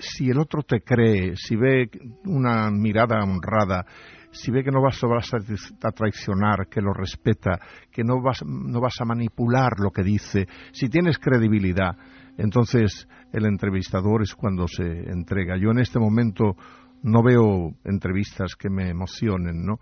si 0.00 0.30
el 0.30 0.38
otro 0.38 0.62
te 0.62 0.80
cree, 0.80 1.34
si 1.36 1.56
ve 1.56 1.90
una 2.24 2.70
mirada 2.70 3.18
honrada, 3.24 3.84
si 4.30 4.50
ve 4.50 4.62
que 4.62 4.70
no 4.70 4.82
vas, 4.82 5.00
vas 5.02 5.32
a, 5.34 5.90
traicionar, 5.92 6.68
que 6.68 6.80
lo 6.80 6.92
respeta, 6.92 7.58
que 7.90 8.04
no 8.04 8.20
vas, 8.22 8.44
no 8.44 8.80
vas 8.80 9.00
a 9.00 9.04
manipular 9.04 9.72
lo 9.78 9.90
que 9.90 10.02
dice, 10.02 10.46
si 10.72 10.88
tienes 10.88 11.18
credibilidad, 11.18 11.96
entonces 12.36 13.08
el 13.32 13.46
entrevistador 13.46 14.22
es 14.22 14.34
cuando 14.34 14.66
se 14.68 14.84
entrega. 14.84 15.56
Yo 15.56 15.70
en 15.70 15.80
este 15.80 15.98
momento 15.98 16.56
no 17.02 17.22
veo 17.22 17.74
entrevistas 17.84 18.54
que 18.56 18.68
me 18.70 18.88
emocionen, 18.90 19.64
¿no? 19.64 19.76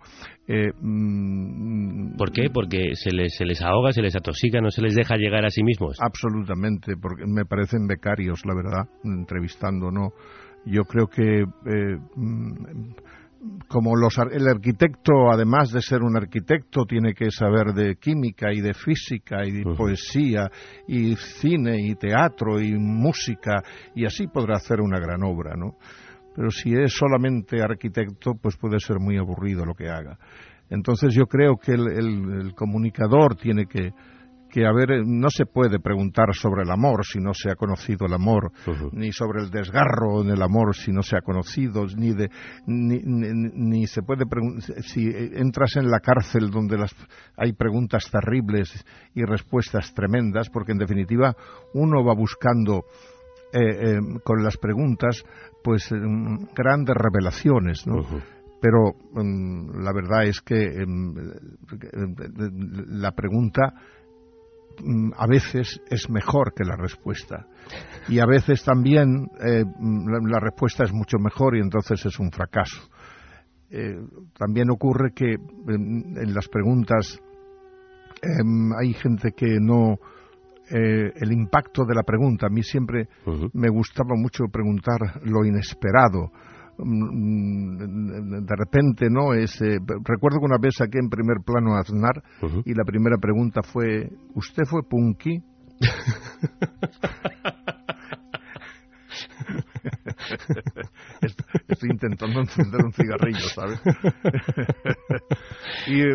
Eh, 0.47 0.71
mm, 0.79 2.15
¿Por 2.15 2.31
qué? 2.31 2.49
Porque 2.53 2.95
se 2.95 3.11
les, 3.11 3.35
se 3.35 3.45
les 3.45 3.61
ahoga, 3.61 3.91
se 3.91 4.01
les 4.01 4.15
atosiga, 4.15 4.61
no 4.61 4.69
se 4.69 4.81
les 4.81 4.95
deja 4.95 5.15
llegar 5.15 5.45
a 5.45 5.49
sí 5.49 5.63
mismos. 5.63 5.97
Absolutamente, 5.99 6.95
porque 7.01 7.25
me 7.25 7.45
parecen 7.45 7.87
becarios, 7.87 8.45
la 8.45 8.55
verdad, 8.55 8.89
entrevistando, 9.03 9.91
¿no? 9.91 10.11
Yo 10.65 10.83
creo 10.83 11.07
que 11.07 11.41
eh, 11.41 11.97
mm, 12.15 12.93
como 13.67 13.95
los, 13.95 14.17
el 14.31 14.47
arquitecto, 14.47 15.31
además 15.31 15.71
de 15.71 15.81
ser 15.81 16.01
un 16.01 16.15
arquitecto, 16.17 16.85
tiene 16.85 17.13
que 17.13 17.29
saber 17.31 17.73
de 17.73 17.95
química 17.95 18.51
y 18.53 18.61
de 18.61 18.73
física 18.73 19.45
y 19.45 19.51
de 19.51 19.63
poesía 19.75 20.49
y 20.87 21.15
cine 21.15 21.77
y 21.81 21.95
teatro 21.95 22.59
y 22.61 22.73
música 22.77 23.61
y 23.95 24.05
así 24.05 24.27
podrá 24.27 24.55
hacer 24.55 24.81
una 24.81 24.99
gran 24.99 25.23
obra, 25.23 25.55
¿no? 25.55 25.75
Pero 26.35 26.49
si 26.51 26.73
es 26.73 26.93
solamente 26.93 27.61
arquitecto, 27.61 28.33
pues 28.41 28.55
puede 28.57 28.79
ser 28.79 28.97
muy 28.99 29.17
aburrido 29.17 29.65
lo 29.65 29.73
que 29.73 29.89
haga. 29.89 30.17
Entonces 30.69 31.13
yo 31.15 31.25
creo 31.25 31.57
que 31.57 31.71
el, 31.73 31.87
el- 31.91 32.41
el 32.47 32.53
comunicador 32.53 33.35
tiene 33.35 33.65
que, 33.65 33.91
que 34.57 34.65
haber, 34.65 34.91
eh, 34.91 35.03
no 35.05 35.27
se 35.29 35.45
puede 35.45 35.79
preguntar 35.79 36.33
sobre 36.33 36.63
el 36.63 36.71
amor 36.71 37.05
si 37.05 37.19
no 37.19 37.31
se 37.35 37.51
ha 37.51 37.55
conocido 37.55 38.07
el 38.07 38.13
amor, 38.13 38.51
ni 38.91 39.11
sobre 39.11 39.43
el 39.43 39.51
desgarro 39.51 40.21
en 40.23 40.29
el 40.31 40.41
amor 40.41 40.75
si 40.75 40.91
no 40.91 41.03
se 41.03 41.15
ha 41.15 41.21
conocido, 41.21 41.85
ni, 41.95 42.11
de, 42.13 42.29
ni, 42.65 42.97
ni- 43.03 43.51
ni 43.53 43.85
se 43.87 44.01
puede 44.01 44.25
pregun- 44.25 44.59
si 44.81 45.07
entras 45.35 45.75
en 45.75 45.91
la 45.91 45.99
cárcel 45.99 46.49
donde 46.49 46.75
las, 46.77 46.91
hay 47.37 47.53
preguntas 47.53 48.09
terribles 48.11 48.83
y 49.13 49.23
respuestas 49.25 49.93
tremendas, 49.93 50.49
porque 50.49 50.71
en 50.71 50.79
definitiva 50.79 51.35
uno 51.75 52.03
va 52.03 52.15
buscando 52.15 52.85
eh, 53.53 53.59
eh, 53.59 53.99
con 54.23 54.43
las 54.43 54.57
preguntas 54.57 55.23
pues 55.63 55.87
grandes 56.55 56.95
revelaciones, 56.95 57.85
¿no? 57.85 57.97
Pero 58.59 58.95
mm, 59.13 59.83
la 59.83 59.93
verdad 59.93 60.25
es 60.25 60.41
que 60.41 60.55
em, 60.81 61.13
eh, 61.15 62.49
la 62.87 63.11
pregunta 63.11 63.73
a 65.15 65.27
veces 65.27 65.81
es 65.89 66.09
mejor 66.09 66.53
que 66.53 66.63
la 66.63 66.75
respuesta 66.75 67.47
y 68.07 68.19
a 68.19 68.25
veces 68.25 68.63
también 68.63 69.27
eh, 69.39 69.63
mm, 69.65 70.27
la, 70.27 70.39
respuesta 70.39 70.83
es 70.83 70.93
mucho 70.93 71.17
mejor 71.17 71.55
y 71.57 71.59
entonces 71.59 72.05
es 72.05 72.19
un 72.19 72.31
fracaso. 72.31 72.81
Eh, 73.69 73.97
también 74.37 74.69
ocurre 74.69 75.11
que 75.13 75.33
en 75.33 76.33
las 76.33 76.47
preguntas 76.47 77.19
em, 78.21 78.71
hay 78.79 78.93
gente 78.93 79.33
que 79.35 79.59
no 79.59 79.97
eh, 80.69 81.11
el 81.15 81.31
impacto 81.31 81.83
de 81.85 81.95
la 81.95 82.03
pregunta 82.03 82.47
a 82.47 82.49
mí 82.49 82.61
siempre 82.63 83.07
me 83.53 83.69
gustaba 83.69 84.15
mucho 84.15 84.45
preguntar 84.51 85.21
lo 85.23 85.45
inesperado. 85.45 86.31
Mm, 86.79 88.45
De 88.45 88.55
repente, 88.55 89.07
¿no? 89.09 89.33
Es, 89.33 89.59
eh, 89.61 89.77
recuerdo 90.03 90.39
que 90.39 90.45
una 90.45 90.57
vez 90.61 90.75
saqué 90.77 90.99
en 90.99 91.09
primer 91.09 91.37
plano 91.45 91.75
a 91.75 91.79
Aznar 91.79 92.21
y 92.65 92.73
la 92.73 92.83
primera 92.85 93.17
pregunta 93.17 93.61
fue, 93.63 94.09
¿usted 94.35 94.63
fue 94.65 94.81
punky? 94.87 95.41
Est- 101.21 101.41
Estoy 101.67 101.89
intentando 101.91 102.39
encender 102.39 102.83
un 102.83 102.91
cigarrillo, 102.93 103.39
¿sabes? 103.53 103.79
y 105.87 106.01
eh, 106.01 106.13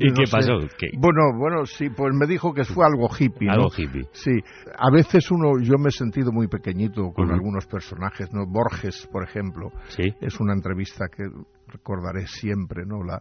¿Y 0.00 0.08
no 0.08 0.14
qué 0.14 0.26
sé. 0.26 0.32
pasó? 0.32 0.58
¿Qué? 0.78 0.88
Bueno, 0.98 1.22
bueno, 1.38 1.64
sí, 1.66 1.88
pues 1.90 2.14
me 2.14 2.26
dijo 2.26 2.52
que 2.52 2.64
fue 2.64 2.84
algo 2.86 3.08
hippie, 3.08 3.46
¿no? 3.48 3.52
Algo 3.54 3.68
hippie. 3.76 4.08
Sí, 4.12 4.32
a 4.76 4.90
veces 4.90 5.30
uno, 5.30 5.58
yo 5.60 5.74
me 5.78 5.88
he 5.88 5.92
sentido 5.92 6.32
muy 6.32 6.48
pequeñito 6.48 7.10
con 7.12 7.30
algunos 7.30 7.66
personajes, 7.66 8.32
¿no? 8.32 8.46
Borges, 8.46 9.08
por 9.12 9.24
ejemplo, 9.24 9.70
Sí. 9.88 10.12
es 10.20 10.38
una 10.40 10.52
entrevista 10.54 11.06
que 11.14 11.24
recordaré 11.68 12.26
siempre, 12.26 12.84
¿no? 12.86 13.02
La, 13.04 13.20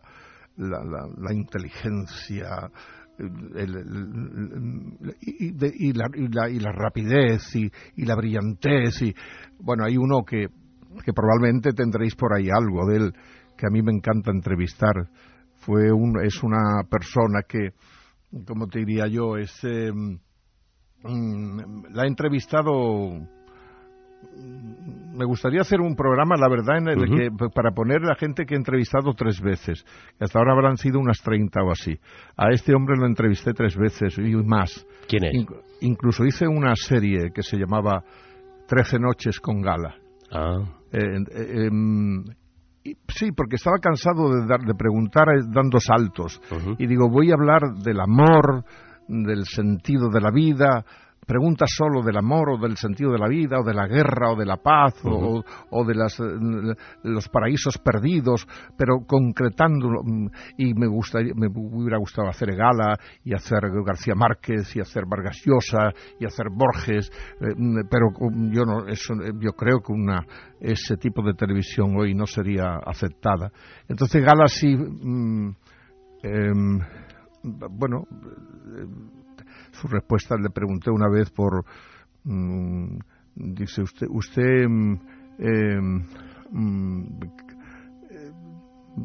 la, 0.57 0.83
la, 0.83 1.07
la 1.17 1.33
inteligencia 1.33 2.69
el- 3.17 3.57
el- 3.57 3.75
el- 3.77 5.15
y, 5.21 5.51
de- 5.51 5.73
y 5.73 5.93
la, 5.93 6.07
y, 6.13 6.27
la, 6.27 6.49
y 6.49 6.59
la 6.59 6.71
rapidez 6.71 7.55
y, 7.55 7.71
y 7.95 8.05
la 8.05 8.15
brillantez 8.15 9.01
y 9.01 9.13
bueno 9.59 9.85
hay 9.85 9.95
uno 9.97 10.23
que, 10.25 10.47
que 11.03 11.13
probablemente 11.13 11.71
tendréis 11.71 12.15
por 12.15 12.33
ahí 12.33 12.49
algo 12.49 12.85
de 12.89 12.97
él 12.97 13.13
que 13.57 13.67
a 13.67 13.69
mí 13.71 13.81
me 13.81 13.93
encanta 13.93 14.31
entrevistar 14.31 14.93
fue 15.65 15.91
un, 15.91 16.23
es 16.23 16.41
una 16.43 16.83
persona 16.89 17.41
que 17.47 17.69
como 18.45 18.67
te 18.67 18.79
diría 18.79 19.07
yo 19.07 19.37
es 19.37 19.51
eh, 19.63 19.91
mm, 21.03 21.85
la 21.93 22.03
he 22.03 22.07
entrevistado 22.07 23.27
me 25.13 25.23
gustaría 25.25 25.61
hacer 25.61 25.79
un 25.81 25.95
programa, 25.95 26.35
la 26.35 26.49
verdad, 26.49 26.77
en 26.79 26.87
el 26.89 27.05
que, 27.15 27.29
p- 27.31 27.49
para 27.53 27.71
poner 27.71 28.03
a 28.09 28.15
gente 28.15 28.45
que 28.45 28.55
he 28.55 28.57
entrevistado 28.57 29.13
tres 29.13 29.39
veces. 29.39 29.85
Hasta 30.19 30.39
ahora 30.39 30.53
habrán 30.53 30.77
sido 30.77 30.99
unas 30.99 31.21
30 31.21 31.61
o 31.63 31.71
así. 31.71 31.97
A 32.35 32.49
este 32.51 32.73
hombre 32.75 32.97
lo 32.97 33.05
entrevisté 33.05 33.53
tres 33.53 33.77
veces 33.77 34.17
y 34.17 34.35
más. 34.35 34.85
¿Quién 35.07 35.25
es? 35.25 35.33
Inc- 35.33 35.61
incluso 35.81 36.25
hice 36.25 36.47
una 36.47 36.73
serie 36.75 37.31
que 37.33 37.43
se 37.43 37.57
llamaba 37.57 38.03
Trece 38.67 38.99
noches 38.99 39.39
con 39.39 39.61
Gala. 39.61 39.95
Ah, 40.31 40.57
Eh, 40.91 40.97
eh, 41.31 41.67
em, 41.67 42.23
sí, 43.07 43.31
porque 43.35 43.55
estaba 43.55 43.77
cansado 43.79 44.29
de, 44.29 44.45
dar- 44.47 44.61
de 44.65 44.75
preguntar 44.75 45.27
eh, 45.29 45.41
dando 45.49 45.79
saltos. 45.79 46.39
Y 46.77 46.87
digo, 46.87 47.09
voy 47.09 47.31
a 47.31 47.35
hablar 47.35 47.61
del 47.83 47.99
amor, 47.99 48.63
del 49.07 49.45
sentido 49.45 50.09
de 50.09 50.21
la 50.21 50.31
vida. 50.31 50.85
Preguntas 51.25 51.69
solo 51.75 52.01
del 52.03 52.17
amor 52.17 52.51
o 52.51 52.57
del 52.57 52.77
sentido 52.77 53.11
de 53.11 53.19
la 53.19 53.27
vida 53.27 53.59
o 53.59 53.63
de 53.63 53.73
la 53.73 53.87
guerra 53.87 54.31
o 54.31 54.35
de 54.35 54.45
la 54.45 54.57
paz 54.57 54.93
o, 55.03 55.43
o 55.71 55.85
de 55.85 55.95
las, 55.95 56.19
eh, 56.19 56.23
los 57.03 57.29
paraísos 57.29 57.77
perdidos, 57.77 58.47
pero 58.77 58.99
concretándolo. 59.07 60.03
mm, 60.03 60.27
Y 60.57 60.73
me, 60.73 60.87
gustaría, 60.87 61.33
me 61.35 61.47
hubiera 61.47 61.97
gustado 61.97 62.29
hacer 62.29 62.55
Gala 62.55 62.97
y 63.23 63.33
hacer 63.33 63.61
García 63.85 64.13
Márquez 64.15 64.75
y 64.75 64.81
hacer 64.81 65.05
Vargas 65.07 65.41
Llosa 65.45 65.91
y 66.19 66.25
hacer 66.25 66.47
Borges, 66.51 67.11
eh, 67.41 67.53
mm, 67.55 67.87
pero 67.89 68.09
mm, 68.11 68.51
yo 68.51 68.63
no, 68.65 68.87
eso, 68.87 69.13
eh, 69.15 69.31
yo 69.39 69.51
creo 69.53 69.79
que 69.81 69.91
una 69.93 70.25
ese 70.59 70.97
tipo 70.97 71.21
de 71.21 71.33
televisión 71.33 71.95
hoy 71.97 72.13
no 72.13 72.25
sería 72.25 72.77
aceptada. 72.85 73.51
Entonces 73.87 74.23
Gala 74.23 74.47
sí, 74.47 74.75
mm, 74.75 75.49
em, 76.23 76.79
bueno, 77.71 78.03
eh, 79.75 79.81
su 79.81 79.87
respuesta 79.87 80.35
le 80.35 80.49
pregunté 80.49 80.89
una 80.89 81.09
vez 81.09 81.29
por, 81.31 81.65
mm, 82.23 82.97
dice 83.35 83.81
usted, 83.81 84.07
usted, 84.09 84.67
mm, 84.67 84.99
em, 85.39 86.03
mm, 86.51 87.19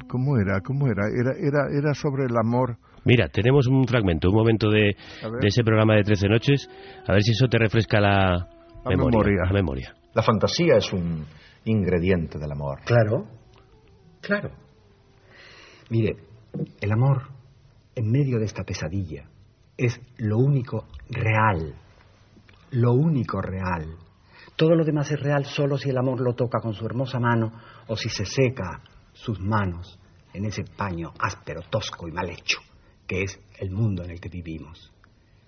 ¿cómo 0.09 0.39
era? 0.39 0.61
¿Cómo 0.61 0.87
era? 0.87 1.07
Era, 1.09 1.33
era, 1.39 1.69
era 1.77 1.95
sobre 1.95 2.25
el 2.25 2.37
amor. 2.37 2.77
mira, 3.05 3.29
tenemos 3.29 3.67
un 3.67 3.87
fragmento, 3.87 4.29
un 4.29 4.37
momento 4.37 4.71
de, 4.71 4.95
ese 5.43 5.65
programa 5.65 5.95
de 5.97 6.05
13 6.05 6.29
noches, 6.29 6.69
a 7.07 7.13
ver 7.13 7.23
si 7.23 7.33
eso 7.33 7.49
te 7.49 7.59
refresca 7.59 8.01
la, 8.01 8.49
La 8.85 8.97
memoria. 8.97 9.45
La 9.47 9.53
memoria. 9.53 9.95
La 10.15 10.23
fantasía 10.23 10.77
es 10.77 10.93
un 10.93 11.25
ingrediente 11.65 12.39
del 12.39 12.53
amor. 12.53 12.81
Claro, 12.85 13.27
claro. 14.21 14.51
Mire, 15.89 16.17
el 16.81 16.93
amor, 16.93 17.29
en 17.95 18.11
medio 18.11 18.39
de 18.39 18.45
esta 18.45 18.65
pesadilla, 18.65 19.30
es 19.81 19.99
lo 20.19 20.37
único 20.37 20.85
real. 21.09 21.75
Lo 22.73 22.93
único 22.93 23.41
real. 23.41 23.97
Todo 24.55 24.75
lo 24.75 24.85
demás 24.85 25.11
es 25.11 25.19
real 25.19 25.47
solo 25.47 25.79
si 25.79 25.89
el 25.89 25.97
amor 25.97 26.21
lo 26.21 26.35
toca 26.35 26.61
con 26.61 26.75
su 26.75 26.85
hermosa 26.85 27.19
mano 27.19 27.51
o 27.89 27.97
si 27.97 28.11
se 28.11 28.27
seca 28.27 28.83
sus 29.15 29.41
manos 29.41 29.99
en 30.35 30.45
ese 30.45 30.65
paño 30.65 31.13
áspero, 31.19 31.63
tosco 31.71 32.07
y 32.07 32.13
mal 32.13 32.29
hecho, 32.29 32.59
que 33.07 33.23
es 33.23 33.41
el 33.59 33.71
mundo 33.71 34.05
en 34.05 34.11
el 34.11 34.21
que 34.21 34.29
vivimos. 34.29 34.93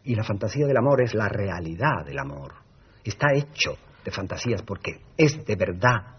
Y 0.05 0.15
la 0.15 0.25
fantasía 0.25 0.67
del 0.67 0.79
amor 0.79 1.03
es 1.03 1.15
la 1.15 1.29
realidad 1.29 2.05
del 2.07 2.19
amor. 2.19 2.55
Está 3.05 3.35
hecho 3.35 3.77
de 4.03 4.11
fantasías 4.11 4.63
porque 4.63 4.93
es 5.15 5.45
de 5.45 5.57
verdad 5.57 6.17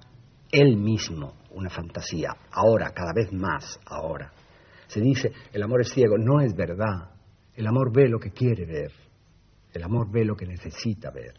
él 0.51 0.77
mismo 0.77 1.33
una 1.49 1.71
fantasía, 1.71 2.29
ahora, 2.51 2.91
cada 2.91 3.11
vez 3.11 3.33
más 3.33 3.79
ahora. 3.87 4.31
Se 4.85 5.01
dice, 5.01 5.31
el 5.51 5.63
amor 5.63 5.81
es 5.81 5.91
ciego, 5.91 6.15
no 6.19 6.41
es 6.41 6.55
verdad. 6.55 7.12
El 7.55 7.67
amor 7.67 7.91
ve 7.93 8.09
lo 8.09 8.19
que 8.19 8.31
quiere 8.31 8.65
ver. 8.65 8.91
El 9.73 9.83
amor 9.83 10.11
ve 10.11 10.25
lo 10.25 10.35
que 10.35 10.45
necesita 10.45 11.11
ver. 11.11 11.33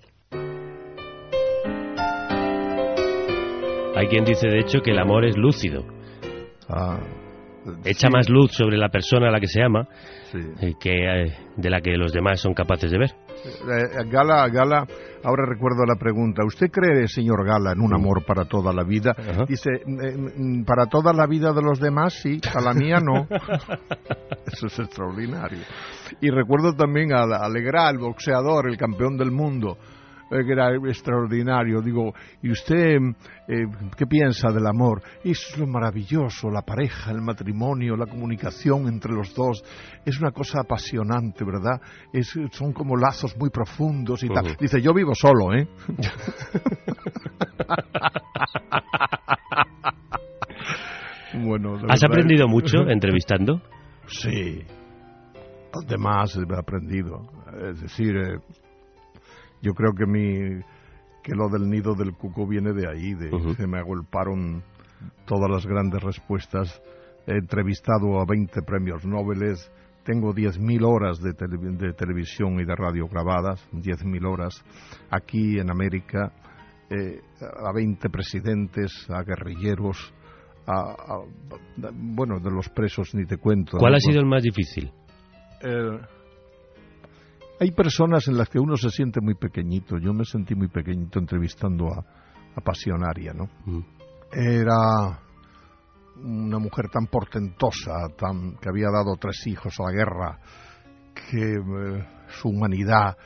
Hay 3.97 4.09
quien 4.09 4.25
dice, 4.25 4.49
de 4.49 4.61
hecho, 4.61 4.81
que 4.81 4.91
el 4.91 4.99
amor 4.99 5.25
es 5.25 5.37
lúcido. 5.37 5.85
Ah, 6.69 6.99
Echa 7.85 8.09
sí, 8.09 8.13
más 8.13 8.29
luz 8.29 8.53
sobre 8.53 8.77
la 8.77 8.91
persona 8.91 9.29
a 9.29 9.31
la 9.33 9.41
que 9.41 9.47
se 9.47 9.63
ama 9.63 9.89
sí. 10.31 10.39
eh, 10.61 10.75
que 10.79 10.91
eh, 10.91 11.37
de 11.57 11.71
la 11.71 11.81
que 11.81 11.97
los 11.97 12.13
demás 12.13 12.39
son 12.41 12.53
capaces 12.53 12.91
de 12.91 12.99
ver. 12.99 13.11
Eh, 13.45 14.05
Gala, 14.11 14.47
Gala, 14.49 14.87
ahora 15.23 15.47
recuerdo 15.47 15.85
la 15.87 15.97
pregunta. 15.99 16.45
¿Usted 16.45 16.71
cree, 16.71 17.09
señor 17.09 17.47
Gala, 17.47 17.73
en 17.73 17.81
un 17.81 17.95
amor 17.95 18.23
para 18.27 18.45
toda 18.45 18.73
la 18.73 18.85
vida? 18.85 19.15
Ajá. 19.17 19.45
Dice, 19.49 19.71
eh, 19.77 20.17
mm, 20.37 20.65
para 20.65 20.87
toda 20.87 21.13
la 21.15 21.27
vida 21.27 21.53
de 21.53 21.63
los 21.63 21.81
demás, 21.81 22.13
sí, 22.23 22.39
a 22.55 22.61
la 22.61 22.75
mía 22.75 22.99
no. 23.01 23.27
Eso 24.47 24.67
es 24.67 24.79
extraordinario. 24.79 25.61
Y 26.21 26.31
recuerdo 26.31 26.75
también 26.75 27.13
a 27.13 27.25
a 27.25 27.91
el 27.91 27.99
boxeador, 27.99 28.69
el 28.69 28.77
campeón 28.77 29.17
del 29.17 29.31
mundo, 29.31 29.79
eh, 30.31 30.45
que 30.45 30.53
era 30.53 30.75
extraordinario. 30.75 31.81
Digo, 31.81 32.13
¿y 32.43 32.51
usted 32.51 32.97
eh, 33.47 33.67
qué 33.97 34.07
piensa 34.07 34.51
del 34.51 34.67
amor? 34.67 35.03
Eso 35.23 35.53
es 35.53 35.59
lo 35.59 35.67
maravilloso, 35.67 36.51
la 36.51 36.63
pareja, 36.63 37.11
el 37.11 37.21
matrimonio, 37.21 37.95
la 37.97 38.07
comunicación 38.07 38.89
entre 38.89 39.13
los 39.13 39.35
dos. 39.35 39.63
Es 40.05 40.19
una 40.21 40.33
cosa 40.33 40.61
apasionante, 40.61 41.45
¿verdad? 41.45 41.81
Es, 42.13 42.35
son 42.53 42.73
como 42.73 42.97
lazos 42.97 43.37
muy 43.37 43.51
profundos 43.51 44.23
y 44.25 44.29
tal. 44.29 44.57
Dice, 44.59 44.81
yo 44.81 44.95
vivo 44.95 45.15
solo, 45.15 45.53
¿eh? 45.55 45.69
bueno, 51.45 51.77
¿Has 51.89 52.03
aprendido 52.03 52.49
mucho 52.49 52.89
entrevistando? 52.89 53.61
Sí. 54.07 54.65
Además, 55.87 56.37
he 56.37 56.55
aprendido. 56.59 57.21
Es 57.71 57.81
decir, 57.81 58.17
eh, 58.17 58.39
yo 59.63 59.73
creo 59.75 59.93
que 59.95 60.07
mi 60.07 60.63
que 61.23 61.35
lo 61.35 61.49
del 61.49 61.71
nido 61.71 61.95
del 61.95 62.13
cuco 62.15 62.47
viene 62.47 62.73
de 62.75 62.87
ahí, 62.87 63.15
de 63.15 63.35
Ujú. 63.35 63.55
que 63.57 63.67
me 63.67 63.79
agolparon 63.79 64.63
todas 65.25 65.51
las 65.51 65.65
grandes 65.67 66.03
respuestas. 66.03 66.83
He 67.27 67.33
entrevistado 67.39 68.21
a 68.21 68.27
20 68.27 68.61
premios 68.61 69.07
Nobel, 69.07 69.57
tengo 70.05 70.35
10.000 70.35 70.85
horas 70.85 71.19
de, 71.23 71.33
tele- 71.33 71.79
de 71.79 71.95
televisión 71.95 72.61
y 72.61 72.67
de 72.67 72.77
radio 72.77 73.09
grabadas, 73.09 73.67
10.000 73.73 74.27
horas 74.31 74.63
aquí 75.11 75.59
en 75.59 75.71
América, 75.71 76.31
eh, 76.91 77.23
a 77.41 77.73
20 77.73 78.11
presidentes, 78.11 78.93
a 79.09 79.23
guerrilleros, 79.23 79.97
a, 80.67 80.73
a- 80.91 81.91
bueno, 81.95 82.39
de 82.39 82.51
los 82.51 82.69
presos 82.69 83.15
ni 83.15 83.25
te 83.25 83.39
cuento. 83.39 83.79
¿Cuál 83.79 83.93
¿no? 83.93 83.97
ha 83.97 84.01
sido 84.01 84.21
el 84.21 84.27
más 84.27 84.43
difícil? 84.43 84.91
Eh, 85.65 86.01
hay 87.61 87.71
personas 87.73 88.29
en 88.29 88.37
las 88.37 88.49
que 88.49 88.59
uno 88.59 88.77
se 88.77 88.91
siente 88.91 89.21
muy 89.21 89.35
pequeñito. 89.35 89.99
Yo 89.99 90.13
me 90.13 90.25
sentí 90.25 90.55
muy 90.55 90.69
pequeñito 90.69 91.19
entrevistando 91.19 91.87
a, 91.87 92.05
a 92.55 92.61
Pasionaria, 92.61 93.33
¿no? 93.33 93.49
Mm. 93.65 93.83
Era 94.33 95.21
una 96.23 96.59
mujer 96.59 96.89
tan 96.91 97.07
portentosa, 97.07 98.09
tan 98.17 98.57
que 98.57 98.69
había 98.69 98.91
dado 98.91 99.17
tres 99.17 99.47
hijos 99.47 99.75
a 99.81 99.85
la 99.85 99.93
guerra, 99.93 100.39
que 101.15 101.55
eh, 101.55 102.07
su 102.29 102.49
humanidad 102.49 103.17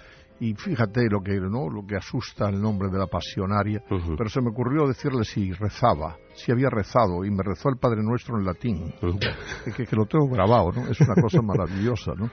y 0.41 0.55
fíjate 0.55 1.09
lo 1.11 1.21
que 1.21 1.39
no 1.41 1.69
lo 1.69 1.85
que 1.87 1.97
asusta 1.97 2.49
el 2.49 2.61
nombre 2.61 2.89
de 2.91 2.99
la 2.99 3.07
pasionaria, 3.07 3.83
pero 4.17 4.29
se 4.29 4.41
me 4.41 4.51
ocurrió 4.51 4.87
decirle 4.87 5.25
si 5.25 5.53
rezaba, 5.53 6.17
si 6.35 6.53
había 6.53 6.71
rezado 6.71 7.25
y 7.25 7.31
me 7.31 7.43
rezó 7.43 7.69
el 7.71 7.77
Padre 7.79 8.03
Nuestro 8.03 8.39
en 8.39 8.45
latín 8.45 8.95
Ujú. 9.03 9.19
que, 9.65 9.73
que- 9.73 9.87
que 9.87 9.97
lo 9.97 10.07
tengo 10.07 10.29
grabado, 10.29 10.71
¿no? 10.73 10.87
Es 10.89 11.01
una 11.01 11.21
cosa 11.21 11.43
maravillosa, 11.43 12.13
¿no? 12.17 12.31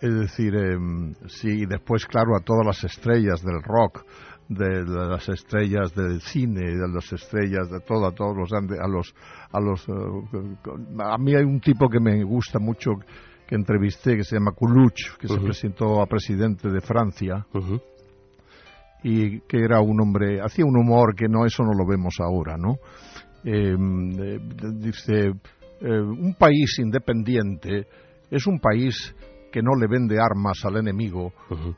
Es 0.00 0.14
decir, 0.14 0.54
em, 0.54 1.14
sí, 1.26 1.62
y 1.62 1.66
después, 1.66 2.04
claro, 2.06 2.36
a 2.36 2.40
todas 2.40 2.66
las 2.66 2.84
estrellas 2.84 3.42
del 3.42 3.62
rock, 3.62 4.04
de, 4.48 4.84
las 4.84 5.26
estrellas 5.30 5.94
del 5.94 6.20
cine, 6.20 6.60
de 6.60 6.88
las 6.92 7.10
estrellas 7.12 7.70
de 7.70 7.80
todo, 7.80 8.06
a 8.06 8.12
todos 8.12 8.36
los, 8.36 8.52
a 8.52 8.86
los, 8.86 9.14
a 9.50 9.60
los, 9.60 9.88
eh, 9.88 10.56
a 11.02 11.16
mí 11.18 11.34
hay 11.34 11.44
un 11.44 11.60
tipo 11.60 11.88
que 11.88 11.98
me 11.98 12.22
gusta 12.24 12.58
mucho 12.58 12.90
que 13.46 13.54
entrevisté 13.54 14.16
que 14.16 14.24
se 14.24 14.36
llama 14.36 14.52
Coluch, 14.52 15.16
que 15.18 15.28
se 15.28 15.34
presentó 15.44 16.00
a 16.02 16.06
presidente 16.06 16.68
de 16.68 16.80
Francia 16.80 17.46
y 19.02 19.40
que 19.42 19.58
era 19.62 19.80
un 19.80 20.00
hombre, 20.00 20.40
hacía 20.40 20.64
un 20.64 20.76
humor 20.76 21.14
que 21.14 21.28
no, 21.28 21.44
eso 21.46 21.62
no 21.62 21.72
lo 21.74 21.86
vemos 21.86 22.14
ahora, 22.20 22.56
¿no? 22.56 22.74
Eh, 23.44 23.76
eh, 23.76 24.38
dice, 24.74 25.28
eh, 25.80 26.00
un 26.00 26.34
país 26.38 26.78
independiente 26.80 27.86
es 28.30 28.46
un 28.48 28.58
país 28.58 29.14
que 29.52 29.62
no 29.62 29.74
le 29.80 29.86
vende 29.86 30.16
armas 30.20 30.58
al 30.64 30.78
enemigo, 30.78 31.32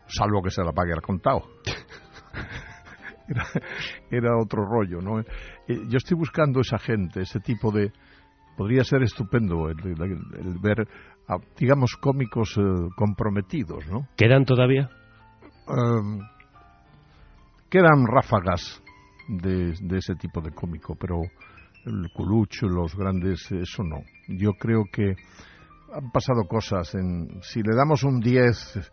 salvo 0.07 0.43
que 0.43 0.51
se 0.51 0.63
la 0.65 0.73
pague 0.73 0.93
al 0.95 1.03
contado. 1.03 1.43
era, 3.29 3.45
era 4.11 4.37
otro 4.43 4.65
rollo, 4.65 5.01
¿no? 5.01 5.21
Eh, 5.21 5.27
yo 5.89 5.99
estoy 5.99 6.17
buscando 6.17 6.61
esa 6.61 6.79
gente, 6.79 7.21
ese 7.23 7.41
tipo 7.41 7.71
de... 7.71 7.93
Podría 8.57 8.83
ser 8.83 9.03
estupendo 9.03 9.69
el, 9.69 9.79
el- 9.87 10.01
el 10.41 10.59
ver, 10.61 10.89
digamos, 11.59 11.97
cómicos 12.01 12.57
eh, 12.57 12.89
comprometidos, 12.97 13.87
¿no? 13.89 14.09
¿Quedan 14.17 14.45
todavía? 14.45 14.89
Em, 15.69 16.21
quedan 17.69 18.07
ráfagas 18.07 18.83
de, 19.29 19.75
de 19.81 19.99
ese 19.99 20.15
tipo 20.15 20.41
de 20.41 20.53
cómico, 20.53 20.97
pero 20.99 21.21
el 21.85 22.11
culucho, 22.15 22.67
los 22.67 22.95
grandes, 22.97 23.51
eso 23.53 23.83
no. 23.83 23.99
Yo 24.29 24.53
creo 24.53 24.85
que 24.91 25.15
han 25.93 26.11
pasado 26.11 26.45
cosas. 26.49 26.95
En, 26.95 27.41
si 27.43 27.63
le 27.63 27.77
damos 27.77 28.03
un 28.05 28.21
10 28.21 28.91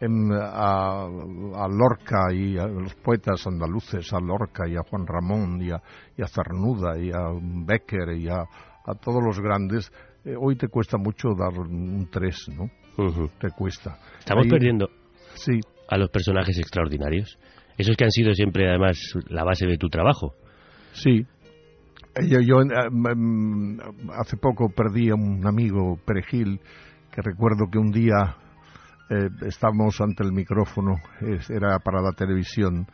em, 0.00 0.32
a, 0.32 1.04
a 1.04 1.68
Lorca 1.68 2.32
y 2.32 2.58
a 2.58 2.66
los 2.66 2.94
poetas 2.96 3.46
andaluces, 3.46 4.12
a 4.12 4.20
Lorca 4.20 4.68
y 4.68 4.76
a 4.76 4.82
Juan 4.88 5.06
Ramón 5.06 5.62
y 5.62 5.70
a, 5.70 5.80
y 6.16 6.22
a 6.22 6.26
Cernuda 6.26 6.98
y 6.98 7.10
a 7.10 7.30
Becker 7.40 8.16
y 8.16 8.28
a, 8.28 8.40
a 8.40 8.94
todos 8.94 9.22
los 9.22 9.38
grandes, 9.40 9.92
eh, 10.28 10.34
hoy 10.38 10.56
te 10.56 10.68
cuesta 10.68 10.96
mucho 10.98 11.28
dar 11.38 11.58
un 11.58 12.08
3, 12.10 12.48
¿no? 12.56 12.70
Te 13.38 13.50
cuesta. 13.50 13.98
Estamos 14.18 14.44
Ahí- 14.44 14.50
perdiendo 14.50 14.88
Sí. 15.34 15.60
a 15.88 15.96
los 15.98 16.10
personajes 16.10 16.58
extraordinarios. 16.58 17.38
Esos 17.76 17.96
que 17.96 18.04
han 18.04 18.10
sido 18.10 18.32
siempre, 18.34 18.68
además, 18.68 18.98
la 19.28 19.44
base 19.44 19.66
de 19.66 19.76
tu 19.78 19.88
trabajo. 19.88 20.34
Sí. 20.92 21.24
Eh, 22.16 22.28
Yo, 22.28 22.40
yo, 22.40 22.60
eh, 22.62 22.90
mm, 22.90 23.78
hace 24.18 24.36
poco 24.36 24.68
perdí 24.70 25.10
a 25.10 25.14
un 25.14 25.46
amigo, 25.46 25.96
Perejil, 26.04 26.60
que 27.12 27.22
recuerdo 27.22 27.66
que 27.70 27.78
un 27.78 27.92
día 27.92 28.36
eh, 29.10 29.28
estábamos 29.46 30.00
ante 30.02 30.22
el 30.24 30.32
micrófono, 30.32 30.96
era 31.48 31.78
para 31.78 32.02
la 32.02 32.12
televisión, 32.12 32.86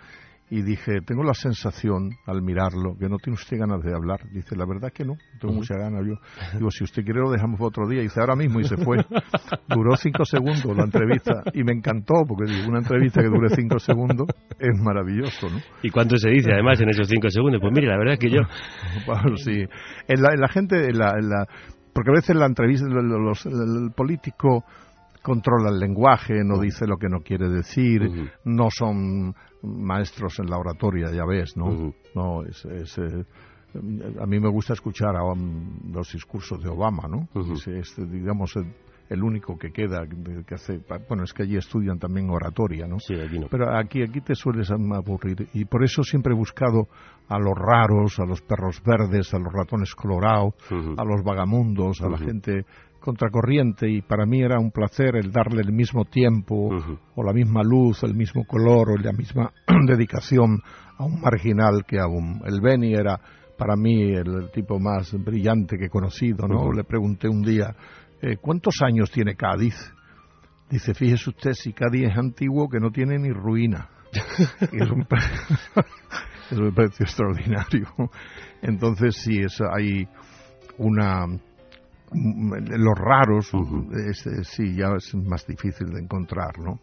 y 0.57 0.63
dije, 0.63 1.01
tengo 1.05 1.25
la 1.25 1.35
sensación 1.35 2.11
al 2.27 2.41
mirarlo 2.41 2.97
que 2.97 3.09
no 3.09 3.17
tiene 3.19 3.35
usted 3.35 3.59
ganas 3.59 3.83
de 3.83 3.93
hablar. 3.93 4.21
Dice, 4.31 4.55
la 4.55 4.65
verdad 4.65 4.93
que 4.95 5.05
no, 5.05 5.15
tengo 5.41 5.53
Ujú. 5.53 5.63
mucha 5.63 5.75
ganas 5.77 6.07
yo. 6.07 6.15
Digo, 6.57 6.71
si 6.71 6.85
usted 6.85 7.03
quiere 7.03 7.19
lo 7.19 7.31
dejamos 7.33 7.59
para 7.59 7.67
otro 7.69 7.89
día. 7.89 8.03
Dice, 8.03 8.21
ahora 8.21 8.37
mismo 8.37 8.61
y 8.61 8.65
se 8.65 8.77
fue. 8.77 8.99
Duró 9.69 9.97
cinco 9.97 10.25
segundos 10.25 10.77
la 10.77 10.85
entrevista 10.85 11.43
y 11.55 11.65
me 11.65 11.73
encantó 11.73 12.15
porque 12.29 12.53
digo, 12.53 12.69
una 12.69 12.79
entrevista 12.79 13.21
que 13.21 13.29
dure 13.29 13.49
cinco 13.57 13.81
segundos 13.81 14.29
es 14.61 14.81
maravilloso, 14.81 15.49
¿no? 15.51 15.59
¿Y 15.83 15.91
cuánto 15.91 16.17
se 16.19 16.31
dice, 16.31 16.53
además, 16.53 16.81
en 16.81 16.91
esos 16.91 17.09
cinco 17.09 17.29
segundos? 17.31 17.61
Pues 17.61 17.73
mire, 17.75 17.89
la 17.89 17.99
verdad 17.99 18.15
es 18.15 18.21
que 18.21 18.31
yo... 18.31 18.41
Bueno, 19.07 19.37
sí. 19.37 19.65
En 20.07 20.23
la, 20.23 20.35
en 20.35 20.41
la 20.41 20.49
gente, 20.49 20.77
en 20.89 20.99
la, 20.99 21.11
en 21.19 21.29
la- 21.29 21.47
porque 21.93 22.11
a 22.11 22.15
veces 22.15 22.37
la 22.37 22.47
entrevista, 22.47 22.87
lo- 22.89 23.03
lo- 23.03 23.19
los- 23.19 23.47
el 23.47 23.91
político 23.97 24.65
controla 25.25 25.71
el 25.71 25.79
lenguaje, 25.81 26.45
no 26.45 26.61
dice 26.61 26.87
lo 26.87 26.99
que 26.99 27.09
no 27.09 27.21
quiere 27.21 27.49
decir, 27.49 28.31
no 28.45 28.69
son 28.71 29.35
maestros 29.63 30.39
en 30.39 30.51
la 30.51 30.59
oratoria, 30.59 31.11
ya 31.11 31.25
ves, 31.25 31.57
¿no? 31.57 31.95
No, 32.15 32.45
es, 32.45 32.63
es, 32.67 32.99
eh, 32.99 33.25
a 34.21 34.27
mí 34.27 34.39
me 34.39 34.51
gusta 34.51 34.75
escuchar 34.75 35.17
a, 35.17 35.25
um, 35.25 35.91
los 35.91 36.13
discursos 36.13 36.63
de 36.63 36.69
Obama, 36.69 37.09
¿no? 37.09 37.27
Es, 37.55 37.67
es, 37.67 38.11
digamos, 38.11 38.55
el, 38.57 38.67
el 39.09 39.23
único 39.23 39.57
que 39.57 39.71
queda, 39.71 40.07
que 40.47 40.55
hace, 40.55 40.81
bueno, 41.09 41.25
es 41.25 41.33
que 41.33 41.45
allí 41.45 41.57
estudian 41.57 41.99
también 41.99 42.29
oratoria, 42.29 42.87
¿no? 42.87 42.99
Sí, 42.99 43.15
aquí 43.15 43.39
no. 43.39 43.49
Pero 43.51 43.75
aquí, 43.75 44.03
aquí 44.03 44.21
te 44.21 44.35
sueles 44.35 44.71
aburrir. 44.71 45.49
Y 45.55 45.65
por 45.65 45.85
eso 45.85 46.03
siempre 46.03 46.35
he 46.35 46.37
buscado 46.37 46.87
a 47.29 47.39
los 47.39 47.55
raros, 47.57 48.19
a 48.19 48.27
los 48.27 48.43
perros 48.43 48.83
verdes, 48.85 49.33
a 49.33 49.39
los 49.39 49.53
ratones 49.53 49.95
colorados, 49.95 50.55
a 50.71 51.05
los 51.05 51.23
vagamundos, 51.25 52.03
a 52.03 52.09
la 52.09 52.19
gente 52.19 52.65
contracorriente. 53.05 53.89
Y 53.89 54.03
para 54.03 54.25
mí 54.25 54.43
era 54.43 54.59
un 54.59 54.71
placer 54.71 55.17
el 55.17 55.31
darle 55.31 55.61
el 55.61 55.73
mismo 55.73 56.07
tiempo, 56.07 56.71
o 57.15 57.23
la 57.23 57.33
misma 57.33 57.63
luz, 57.63 58.03
el 58.03 58.15
mismo 58.15 58.45
color, 58.45 58.91
o 58.91 58.97
la 58.97 59.13
misma 59.13 59.53
dedicación 59.87 60.61
a 60.97 61.05
un 61.05 61.21
marginal 61.21 61.85
que 61.87 62.01
a 62.01 62.07
un. 62.07 62.41
El 62.45 62.61
Beni 62.61 62.95
era 62.95 63.21
para 63.59 63.77
mí 63.77 64.13
el, 64.13 64.51
tipo 64.53 64.81
más 64.81 65.13
brillante 65.13 65.77
que 65.77 65.87
he 65.87 65.91
conocido, 65.91 66.49
¿no? 66.49 66.73
Le 66.73 66.85
pregunté 66.85 67.29
un 67.29 67.43
día, 67.43 67.75
eh, 68.21 68.37
¿cuántos 68.41 68.77
años 68.83 69.11
tiene 69.11 69.37
Cádiz? 69.37 69.75
Dice, 70.71 70.95
fíjese 70.95 71.31
usted, 71.31 71.53
si 71.53 71.73
Cádiz 71.73 72.11
es 72.11 72.19
antiguo 72.19 72.69
que 72.69 72.81
no 72.81 72.91
tiene 72.91 73.19
ni 73.19 73.31
ruina. 73.31 73.89
Es 74.73 74.91
un 74.91 75.05
pre- 75.05 75.21
eso 76.51 76.61
me 76.61 76.73
pareció 76.73 77.05
extraordinario. 77.05 77.89
Entonces, 78.63 79.17
sí, 79.17 79.41
es, 79.41 79.61
hay 79.61 80.09
una... 80.79 81.27
Los 82.15 82.95
raros, 82.97 83.51
es- 84.09 84.27
es- 84.27 84.49
sí, 84.49 84.77
ya 84.77 84.89
es 84.97 85.15
más 85.15 85.47
difícil 85.47 85.89
de 85.89 86.01
encontrar, 86.01 86.59
¿no? 86.59 86.81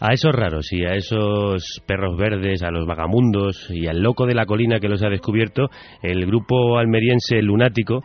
A 0.00 0.12
esos 0.12 0.32
raros 0.34 0.72
y 0.72 0.84
a 0.84 0.94
esos 0.94 1.82
perros 1.86 2.16
verdes, 2.16 2.62
a 2.62 2.70
los 2.70 2.86
vagamundos 2.86 3.68
y 3.70 3.86
al 3.86 4.00
loco 4.00 4.26
de 4.26 4.34
la 4.34 4.46
colina 4.46 4.80
que 4.80 4.88
los 4.88 5.02
ha 5.04 5.08
descubierto, 5.08 5.68
el 6.02 6.26
grupo 6.26 6.78
almeriense 6.78 7.40
Lunático 7.42 8.02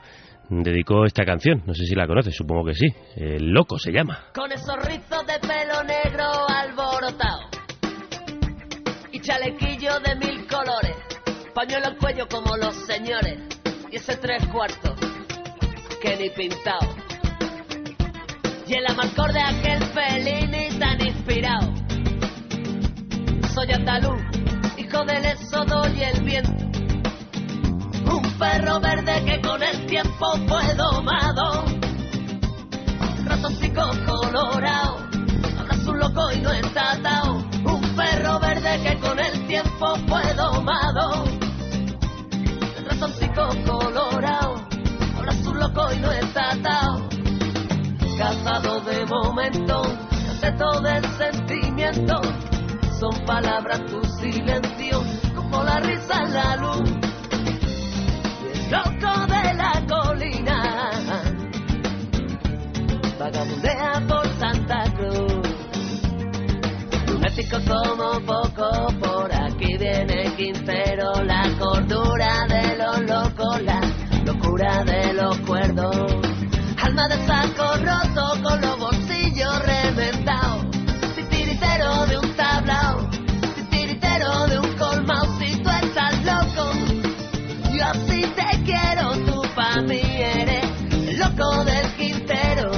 dedicó 0.50 1.06
esta 1.06 1.24
canción. 1.26 1.64
No 1.66 1.74
sé 1.74 1.86
si 1.86 1.96
la 1.96 2.08
conoces, 2.08 2.36
supongo 2.36 2.66
que 2.66 2.74
sí. 2.76 2.88
El 3.16 3.52
loco 3.52 3.78
se 3.80 3.92
llama. 3.92 4.20
Con 4.36 4.52
esos 4.52 4.76
rizos 4.86 5.26
de 5.26 5.40
pelo 5.40 5.84
negro 5.84 6.26
alborotado 6.48 7.50
y 9.12 9.20
chalequillo 9.22 10.00
de 10.06 10.16
mil 10.16 10.46
colores, 10.48 10.96
pañuelo 11.56 11.88
al 11.88 11.98
cuello 11.98 12.28
como 12.30 12.56
los 12.58 12.76
señores 12.86 13.40
y 13.92 13.96
ese 13.96 14.16
tres 14.18 14.46
cuartos 14.48 14.94
que 16.02 16.18
ni 16.18 16.30
pintado. 16.30 16.88
Y 18.68 18.74
el 18.74 18.88
amarcor 18.88 19.34
de 19.34 19.42
aquel 19.42 19.84
Fellini 19.86 20.80
tan 20.80 21.06
inspirado. 21.06 21.74
Soy 23.54 23.72
andaluz, 23.72 24.22
hijo 24.78 25.04
del 25.06 25.26
éxodo 25.26 25.88
y 25.96 26.04
el 26.04 26.24
viento. 26.24 26.66
Un 28.12 28.24
perro 28.38 28.80
verde 28.80 29.24
que 29.26 29.42
con 29.42 29.62
el 29.62 29.86
tiempo 29.86 30.32
fue 30.48 30.76
domado 30.76 31.80
ratoncico 33.30 33.82
colorado. 34.06 34.98
Hablas 35.60 35.88
un 35.88 36.00
loco 36.00 36.32
y 36.32 36.40
no 36.42 36.52
está 36.52 36.94
atado. 36.94 37.36
Un 37.64 37.82
perro 37.96 38.40
verde 38.40 38.82
que 38.84 38.98
con 39.00 39.20
el 39.20 39.48
tiempo 39.48 39.96
fue 40.08 40.34
domado. 40.34 41.26
Ratoncico 42.86 43.50
colorado. 43.66 44.59
Loco 45.60 45.92
y 45.94 46.00
no 46.00 46.12
está 46.12 46.52
atado. 46.52 47.10
Cazado 48.18 48.80
de 48.82 49.06
momento, 49.06 49.82
todo 50.58 50.88
el 50.88 51.06
sentimiento. 51.18 52.22
Son 53.00 53.26
palabras 53.26 53.82
tu 53.86 54.02
silencio, 54.20 55.04
como 55.36 55.64
la 55.64 55.80
risa 55.80 56.24
en 56.24 56.34
la 56.34 56.56
luz. 56.58 56.92
El 58.54 58.72
loco 58.72 59.26
de 59.28 59.54
la 59.54 59.86
colina 59.88 60.90
vagabundea 63.20 64.02
por 64.08 64.28
Santa 64.40 64.84
Cruz. 64.96 65.50
Lunático 67.08 67.58
como 67.68 68.20
poco, 68.26 68.88
por 69.00 69.32
aquí 69.34 69.78
viene 69.78 70.34
Quintero, 70.36 71.12
la 71.24 71.44
cordura 71.60 72.46
de 72.48 72.78
los 72.78 73.00
locos, 73.02 73.62
la 73.64 73.82
de 74.60 75.14
los 75.14 75.38
cuerdos. 75.40 75.96
Alma 76.84 77.08
de 77.08 77.16
saco 77.26 77.78
roto 77.78 78.44
con 78.44 78.60
los 78.60 78.78
bolsillos 78.78 79.66
reventados, 79.66 80.66
titiritero 81.16 82.06
de 82.08 82.18
un 82.18 82.36
tablao, 82.36 83.10
titiritero 83.56 84.48
de 84.48 84.60
un 84.60 84.74
colmao, 84.76 85.26
si 85.40 85.64
tú 85.64 85.70
estás 85.70 86.26
loco, 86.26 86.74
yo 87.74 87.86
así 87.86 88.22
te 88.36 88.64
quiero, 88.66 89.12
tú 89.26 89.42
pa' 89.56 89.82
mí 89.84 90.02
eres 90.02 91.18
loco 91.18 91.64
del 91.64 91.94
Quintero, 91.98 92.72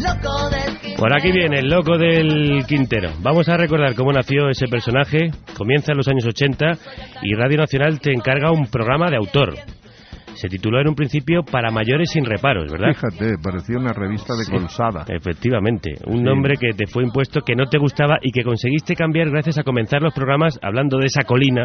loco 0.00 0.48
del 0.48 0.78
Quintero. 0.78 0.96
Por 0.96 1.14
aquí 1.14 1.32
viene 1.32 1.58
el 1.58 1.68
loco 1.68 1.98
del 1.98 2.64
Quintero. 2.66 3.10
Vamos 3.20 3.46
a 3.50 3.58
recordar 3.58 3.94
cómo 3.94 4.10
nació 4.10 4.48
ese 4.48 4.68
personaje. 4.68 5.30
Comienza 5.54 5.92
en 5.92 5.98
los 5.98 6.08
años 6.08 6.24
80 6.24 6.78
y 7.20 7.34
Radio 7.34 7.58
Nacional 7.58 8.00
te 8.00 8.10
encarga 8.10 8.50
un 8.52 8.68
programa 8.68 9.10
de 9.10 9.16
autor. 9.16 9.54
Se 10.34 10.48
tituló 10.48 10.80
en 10.80 10.88
un 10.88 10.94
principio 10.94 11.42
Para 11.44 11.70
mayores 11.70 12.10
sin 12.10 12.24
reparos, 12.24 12.70
¿verdad? 12.72 12.88
Fíjate, 12.94 13.36
parecía 13.42 13.78
una 13.78 13.92
revista 13.92 14.34
de 14.34 14.44
Sí, 14.44 14.50
Colsada. 14.52 15.04
Efectivamente, 15.08 15.92
un 16.06 16.18
Sí. 16.18 16.22
nombre 16.22 16.56
que 16.56 16.72
te 16.76 16.86
fue 16.86 17.04
impuesto 17.04 17.40
que 17.40 17.54
no 17.54 17.66
te 17.66 17.78
gustaba 17.78 18.18
y 18.22 18.30
que 18.32 18.42
conseguiste 18.44 18.94
cambiar 18.96 19.30
gracias 19.30 19.58
a 19.58 19.62
comenzar 19.62 20.02
los 20.02 20.12
programas 20.14 20.58
hablando 20.62 20.98
de 20.98 21.06
esa 21.06 21.22
colina 21.22 21.64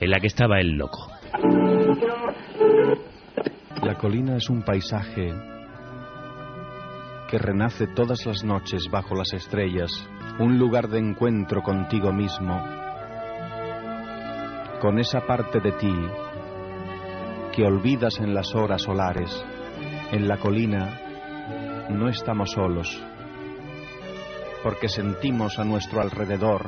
en 0.00 0.10
la 0.10 0.18
que 0.20 0.26
estaba 0.28 0.60
el 0.60 0.72
loco. 0.76 1.10
La 3.82 3.94
colina 3.94 4.36
es 4.36 4.48
un 4.50 4.62
paisaje 4.62 5.32
que 7.30 7.38
renace 7.38 7.86
todas 7.94 8.24
las 8.26 8.42
noches 8.44 8.88
bajo 8.90 9.14
las 9.14 9.32
estrellas, 9.34 9.90
un 10.38 10.58
lugar 10.58 10.88
de 10.88 10.98
encuentro 10.98 11.62
contigo 11.62 12.12
mismo, 12.12 12.64
con 14.80 14.98
esa 14.98 15.20
parte 15.26 15.60
de 15.60 15.72
ti 15.72 15.92
que 17.58 17.64
olvidas 17.64 18.20
en 18.20 18.34
las 18.34 18.54
horas 18.54 18.82
solares. 18.82 19.44
En 20.12 20.28
la 20.28 20.36
colina 20.36 21.00
no 21.90 22.08
estamos 22.08 22.52
solos, 22.52 23.02
porque 24.62 24.88
sentimos 24.88 25.58
a 25.58 25.64
nuestro 25.64 26.00
alrededor 26.00 26.66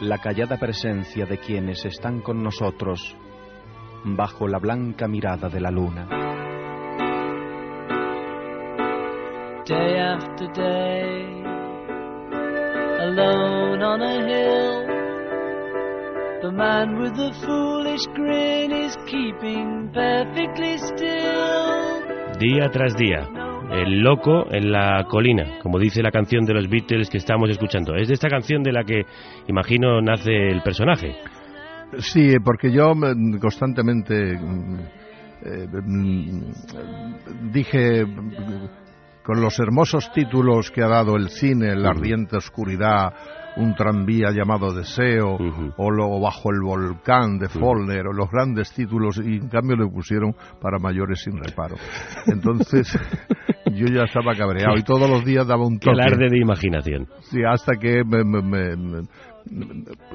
la 0.00 0.18
callada 0.18 0.56
presencia 0.56 1.26
de 1.26 1.38
quienes 1.38 1.84
están 1.84 2.20
con 2.20 2.44
nosotros 2.44 3.16
bajo 4.04 4.46
la 4.46 4.60
blanca 4.60 5.08
mirada 5.08 5.48
de 5.48 5.60
la 5.60 5.72
luna. 5.72 6.06
day 9.66 9.98
after 9.98 10.46
day, 10.52 11.42
alone 13.00 13.82
on 13.82 14.00
a 14.00 14.28
hill. 14.28 14.95
The 16.46 16.52
man 16.52 17.00
with 17.00 17.16
the 17.16 17.32
foolish 17.44 18.06
grin 18.14 18.70
is 18.70 18.96
keeping 19.04 19.90
perfectly 19.92 20.78
still. 20.78 22.38
Día 22.38 22.70
tras 22.70 22.94
día, 22.94 23.28
El 23.72 23.98
loco 23.98 24.46
en 24.52 24.70
la 24.70 25.04
colina, 25.10 25.58
como 25.60 25.80
dice 25.80 26.04
la 26.04 26.12
canción 26.12 26.44
de 26.44 26.54
los 26.54 26.68
Beatles 26.68 27.10
que 27.10 27.18
estamos 27.18 27.50
escuchando. 27.50 27.96
Es 27.96 28.06
de 28.06 28.14
esta 28.14 28.28
canción 28.28 28.62
de 28.62 28.70
la 28.70 28.84
que 28.84 29.02
imagino 29.48 30.00
nace 30.00 30.30
el 30.30 30.62
personaje. 30.62 31.16
Sí, 31.98 32.34
porque 32.44 32.70
yo 32.70 32.92
constantemente 33.40 34.38
mm, 34.38 34.78
eh, 35.42 35.66
mm, 35.82 37.50
dije 37.50 38.04
mm, 38.04 38.68
con 39.24 39.40
los 39.40 39.58
hermosos 39.58 40.12
títulos 40.12 40.70
que 40.70 40.84
ha 40.84 40.88
dado 40.88 41.16
el 41.16 41.28
cine, 41.28 41.74
La 41.74 41.88
ardiente 41.90 42.36
oscuridad, 42.36 43.12
un 43.56 43.74
tranvía 43.74 44.30
llamado 44.32 44.72
Deseo, 44.74 45.38
o 45.76 45.90
lo 45.90 46.20
Bajo 46.20 46.50
el 46.50 46.60
volcán 46.62 47.38
de 47.38 47.48
Follner, 47.48 48.06
o 48.08 48.12
los 48.12 48.30
grandes 48.30 48.72
títulos, 48.72 49.18
y 49.18 49.36
en 49.36 49.48
cambio 49.48 49.76
le 49.76 49.86
pusieron 49.88 50.34
para 50.60 50.78
mayores 50.78 51.20
sin 51.22 51.36
reparo. 51.42 51.76
Entonces, 52.26 52.86
yo 53.72 53.86
ya 53.86 54.04
estaba 54.04 54.34
cabreado 54.34 54.76
y 54.76 54.82
todos 54.82 55.08
los 55.08 55.24
días 55.24 55.46
daba 55.46 55.66
un 55.66 55.78
Que 55.78 55.90
toque. 55.90 56.00
alarde 56.02 56.28
de 56.30 56.38
imaginación. 56.38 57.06
Sí, 57.30 57.40
hasta 57.48 57.72
que 57.76 58.02
me, 58.04 58.24
me- 58.24 58.42
me- 58.42 58.76
me- 58.76 59.02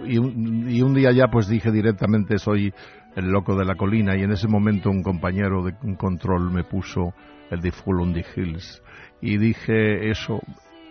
y, 0.06 0.18
un, 0.18 0.70
y 0.70 0.82
un 0.82 0.94
día 0.94 1.12
ya 1.12 1.28
pues 1.32 1.48
dije 1.48 1.72
directamente 1.72 2.38
soy 2.38 2.74
el 3.16 3.30
loco 3.30 3.56
de 3.56 3.64
la 3.64 3.76
colina 3.76 4.16
y 4.18 4.24
en 4.24 4.32
ese 4.32 4.48
momento 4.50 4.90
un 4.90 5.02
compañero 5.04 5.64
de 5.64 5.74
un 5.84 5.96
control 5.96 6.52
me 6.52 6.66
puso 6.66 7.14
el 7.50 7.62
de 7.62 7.72
Full 7.72 8.02
on 8.02 8.14
the 8.14 8.26
Hills 8.36 8.84
y 9.22 9.38
dije 9.38 10.10
eso 10.10 10.42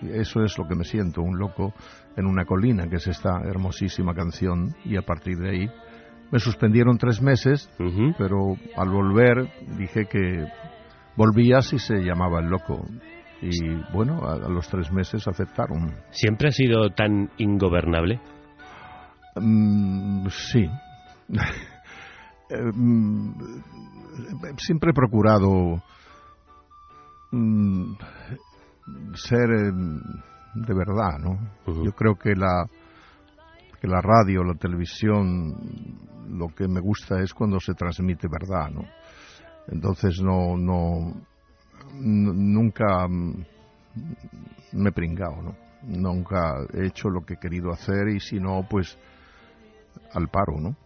eso 0.03 0.43
es 0.43 0.57
lo 0.57 0.67
que 0.67 0.75
me 0.75 0.85
siento 0.85 1.21
un 1.21 1.39
loco 1.39 1.75
en 2.21 2.27
una 2.27 2.45
colina 2.45 2.89
que 2.89 2.97
es 2.97 3.07
esta 3.07 3.41
hermosísima 3.45 4.15
canción 4.15 4.75
y 4.85 4.97
a 4.97 5.03
partir 5.03 5.39
de 5.39 5.51
ahí 5.51 5.71
me 6.31 6.39
suspendieron 6.39 6.97
tres 6.99 7.21
meses 7.21 7.69
pero 8.19 8.57
al 8.77 8.89
volver 8.89 9.51
dije 9.77 10.07
que 10.07 10.47
volvía 11.17 11.61
si 11.61 11.79
se 11.79 11.97
llamaba 11.97 12.41
el 12.41 12.47
loco 12.47 12.87
y 13.43 13.75
bueno 13.93 14.21
a, 14.25 14.35
a 14.35 14.49
los 14.49 14.69
tres 14.69 14.93
meses 14.93 15.27
aceptaron 15.27 15.95
¿Siempre 16.11 16.49
ha 16.49 16.53
sido 16.53 16.91
tan 16.91 17.31
ingobernable? 17.39 18.21
Mm, 19.37 20.27
sí. 20.29 20.69
Eh, 22.53 22.73
mm, 22.75 23.33
Siempre 24.57 24.91
he 24.91 24.93
procurado 24.93 25.81
mm, 27.31 27.93
ser 29.15 29.51
eh, 29.53 29.73
de 30.55 30.75
verdad, 30.75 31.19
¿no? 31.19 31.39
Yo 31.85 31.93
creo 31.93 32.17
que 32.17 32.35
la 32.35 32.67
que 33.81 33.89
la 33.89 34.01
radio, 34.01 34.45
la 34.45 34.55
televisión, 34.55 35.55
lo 36.29 36.49
que 36.49 36.69
me 36.69 36.81
gusta 36.81 37.21
es 37.21 37.33
cuando 37.33 37.59
se 37.61 37.75
transmite 37.75 38.29
verdad, 38.29 38.71
¿no? 38.71 38.85
Entonces 39.69 40.21
no 40.21 40.57
no 40.57 41.15
nunca 41.95 43.09
me 43.09 44.89
he 44.89 44.93
pringado, 44.93 45.43
¿no? 45.43 45.57
Nunca 45.83 46.55
he 46.75 46.87
hecho 46.87 47.09
lo 47.09 47.25
que 47.25 47.35
he 47.35 47.39
querido 47.39 47.71
hacer 47.71 48.09
y 48.09 48.21
si 48.21 48.39
no, 48.39 48.67
pues 48.69 48.99
al 50.13 50.29
paro, 50.29 50.61
¿no? 50.61 50.77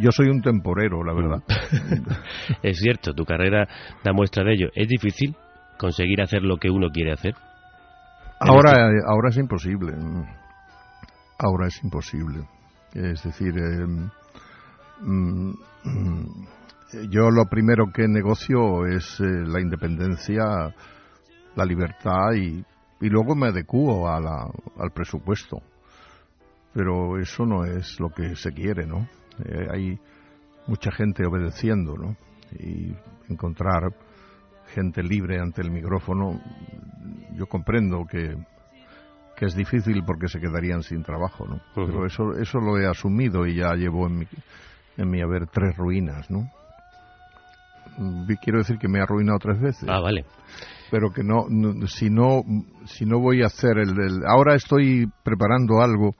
Yo 0.00 0.10
soy 0.12 0.28
un 0.28 0.42
temporero, 0.42 1.02
la 1.02 1.14
verdad. 1.14 1.42
es 2.62 2.78
cierto, 2.78 3.14
tu 3.14 3.24
carrera 3.24 3.66
da 4.04 4.12
muestra 4.12 4.44
de 4.44 4.52
ello. 4.52 4.68
¿Es 4.74 4.86
difícil 4.86 5.34
conseguir 5.78 6.20
hacer 6.20 6.42
lo 6.42 6.58
que 6.58 6.68
uno 6.68 6.90
quiere 6.90 7.12
hacer? 7.12 7.34
Ahora, 8.40 8.90
eh, 8.90 9.00
ahora 9.06 9.30
es 9.30 9.36
imposible. 9.36 9.94
Ahora 11.38 11.66
es 11.68 11.82
imposible. 11.82 12.46
Es 12.94 13.22
decir, 13.22 13.54
eh, 13.58 13.86
mm, 15.00 15.52
mm, 15.84 16.46
yo 17.10 17.30
lo 17.30 17.46
primero 17.46 17.86
que 17.92 18.06
negocio 18.08 18.86
es 18.86 19.20
eh, 19.20 19.24
la 19.46 19.60
independencia, 19.60 20.74
la 21.54 21.64
libertad 21.64 22.32
y, 22.34 22.64
y 23.00 23.08
luego 23.08 23.34
me 23.34 23.48
adecuo 23.48 24.08
a 24.08 24.20
la- 24.20 24.50
al 24.78 24.90
presupuesto. 24.92 25.58
Pero 26.72 27.18
eso 27.18 27.46
no 27.46 27.64
es 27.64 27.98
lo 28.00 28.10
que 28.10 28.36
se 28.36 28.52
quiere, 28.52 28.86
¿no? 28.86 29.08
Eh, 29.44 29.66
hay 29.72 29.98
mucha 30.66 30.90
gente 30.92 31.24
obedeciendo, 31.26 31.94
¿no? 31.96 32.16
Y 32.58 32.94
encontrar 33.30 33.82
gente 34.74 35.02
libre 35.02 35.38
ante 35.40 35.62
el 35.62 35.70
micrófono, 35.70 36.40
yo 37.34 37.46
comprendo 37.46 38.04
que, 38.06 38.36
que 39.36 39.46
es 39.46 39.54
difícil 39.54 40.02
porque 40.04 40.28
se 40.28 40.40
quedarían 40.40 40.82
sin 40.82 41.02
trabajo, 41.02 41.46
¿no? 41.46 41.60
Pero 41.74 42.06
eso, 42.06 42.32
eso 42.40 42.58
lo 42.58 42.78
he 42.78 42.86
asumido 42.86 43.46
y 43.46 43.56
ya 43.56 43.74
llevo 43.74 44.06
en 44.06 44.18
mi, 44.18 44.26
en 44.96 45.10
mi 45.10 45.20
haber 45.20 45.46
tres 45.46 45.76
ruinas, 45.76 46.30
¿no? 46.30 46.48
Quiero 48.42 48.58
decir 48.58 48.78
que 48.78 48.88
me 48.88 48.98
he 48.98 49.02
arruinado 49.02 49.38
tres 49.38 49.60
veces. 49.60 49.88
Ah, 49.88 50.00
vale. 50.00 50.24
Pero 50.90 51.10
que 51.10 51.22
no, 51.22 51.46
no- 51.48 51.86
si 51.86 52.10
no, 52.10 52.42
si 52.84 53.04
no 53.06 53.18
voy 53.20 53.42
a 53.42 53.46
hacer 53.46 53.78
el, 53.78 53.98
el- 53.98 54.22
ahora 54.26 54.54
estoy 54.54 55.06
preparando 55.22 55.80
algo, 55.80 56.14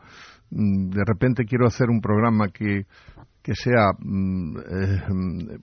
mm, 0.50 0.90
de 0.90 1.04
repente 1.04 1.44
quiero 1.44 1.66
hacer 1.66 1.88
un 1.90 2.00
programa 2.00 2.48
que, 2.48 2.86
que 3.42 3.54
sea, 3.54 3.92
mm, 3.98 4.56
eh, 4.58 5.58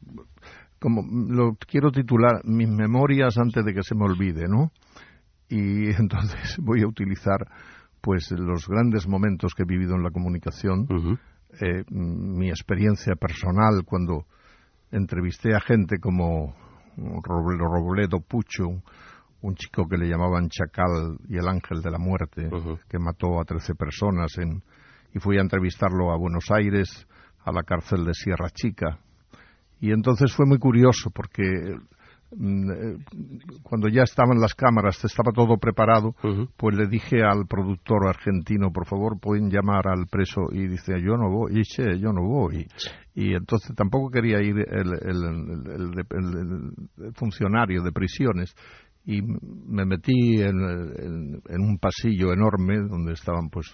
como 0.84 1.02
lo 1.34 1.56
quiero 1.56 1.92
titular 1.92 2.42
Mis 2.44 2.68
memorias 2.68 3.38
antes 3.38 3.64
de 3.64 3.74
que 3.74 3.84
se 3.84 3.96
me 3.96 4.04
olvide, 4.04 4.50
¿no? 4.50 4.72
Y 5.48 5.90
entonces 5.98 6.58
voy 6.60 6.82
a 6.82 6.88
utilizar 6.88 7.48
pues 8.02 8.30
los 8.32 8.68
grandes 8.68 9.08
momentos 9.08 9.54
que 9.56 9.64
he 9.64 9.66
vivido 9.66 9.96
en 9.96 10.04
la 10.04 10.12
comunicación, 10.12 10.86
eh, 11.62 11.86
mi 11.90 12.50
experiencia 12.50 13.16
personal 13.16 13.84
cuando 13.86 14.26
entrevisté 14.92 15.56
a 15.56 15.62
gente 15.62 16.00
como 16.00 16.54
Roble- 16.98 17.58
Robledo 17.58 18.20
Pucho, 18.20 18.66
un 19.42 19.56
chico 19.56 19.88
que 19.88 19.98
le 19.98 20.10
llamaban 20.10 20.50
Chacal 20.50 21.18
y 21.30 21.38
el 21.38 21.48
Ángel 21.48 21.82
de 21.82 21.92
la 21.92 21.98
Muerte, 21.98 22.50
que 22.90 23.00
mató 23.00 23.40
a 23.40 23.46
13 23.46 23.74
personas, 23.76 24.38
en, 24.38 24.62
y 25.14 25.20
fui 25.20 25.38
a 25.38 25.42
entrevistarlo 25.42 26.12
a 26.12 26.18
Buenos 26.18 26.52
Aires, 26.52 27.08
a 27.46 27.52
la 27.54 27.64
cárcel 27.64 28.04
de 28.04 28.14
Sierra 28.14 28.50
Chica. 28.54 29.00
Y 29.84 29.92
entonces 29.92 30.34
fue 30.34 30.46
muy 30.46 30.60
curioso 30.60 31.10
porque 31.14 31.44
mm, 32.38 32.72
eh, 32.72 32.98
cuando 33.64 33.90
ya 33.90 34.04
estaban 34.04 34.40
las 34.40 34.54
cámaras, 34.56 35.04
estaba 35.04 35.34
todo 35.34 35.58
preparado, 35.58 36.16
pues 36.56 36.74
le 36.78 36.88
dije 36.88 37.22
al 37.22 37.46
productor 37.50 38.08
argentino, 38.08 38.72
por 38.72 38.86
favor, 38.88 39.20
pueden 39.20 39.50
llamar 39.50 39.90
al 39.90 40.08
preso, 40.10 40.44
y 40.54 40.68
dice, 40.68 40.94
yo 41.02 41.18
no 41.18 41.30
voy, 41.30 41.60
y 41.60 41.64
che, 41.64 42.00
yo 42.00 42.14
no 42.14 42.22
voy. 42.26 42.66
Y 43.14 43.34
entonces 43.36 43.76
tampoco 43.76 44.10
quería 44.10 44.42
ir 44.42 44.56
el, 44.58 44.94
el- 45.02 45.24
el- 45.26 45.72
el- 45.76 46.38
el- 46.38 47.06
el 47.08 47.14
funcionario 47.16 47.84
de 47.84 47.92
prisiones. 47.92 48.56
Y 49.06 49.22
me 49.22 49.84
metí 49.86 50.42
en, 50.42 50.62
en- 50.62 51.42
en 51.50 51.62
un 51.62 51.78
pasillo 51.78 52.32
enorme 52.32 52.78
donde 52.88 53.12
estaban 53.12 53.50
pues 53.50 53.68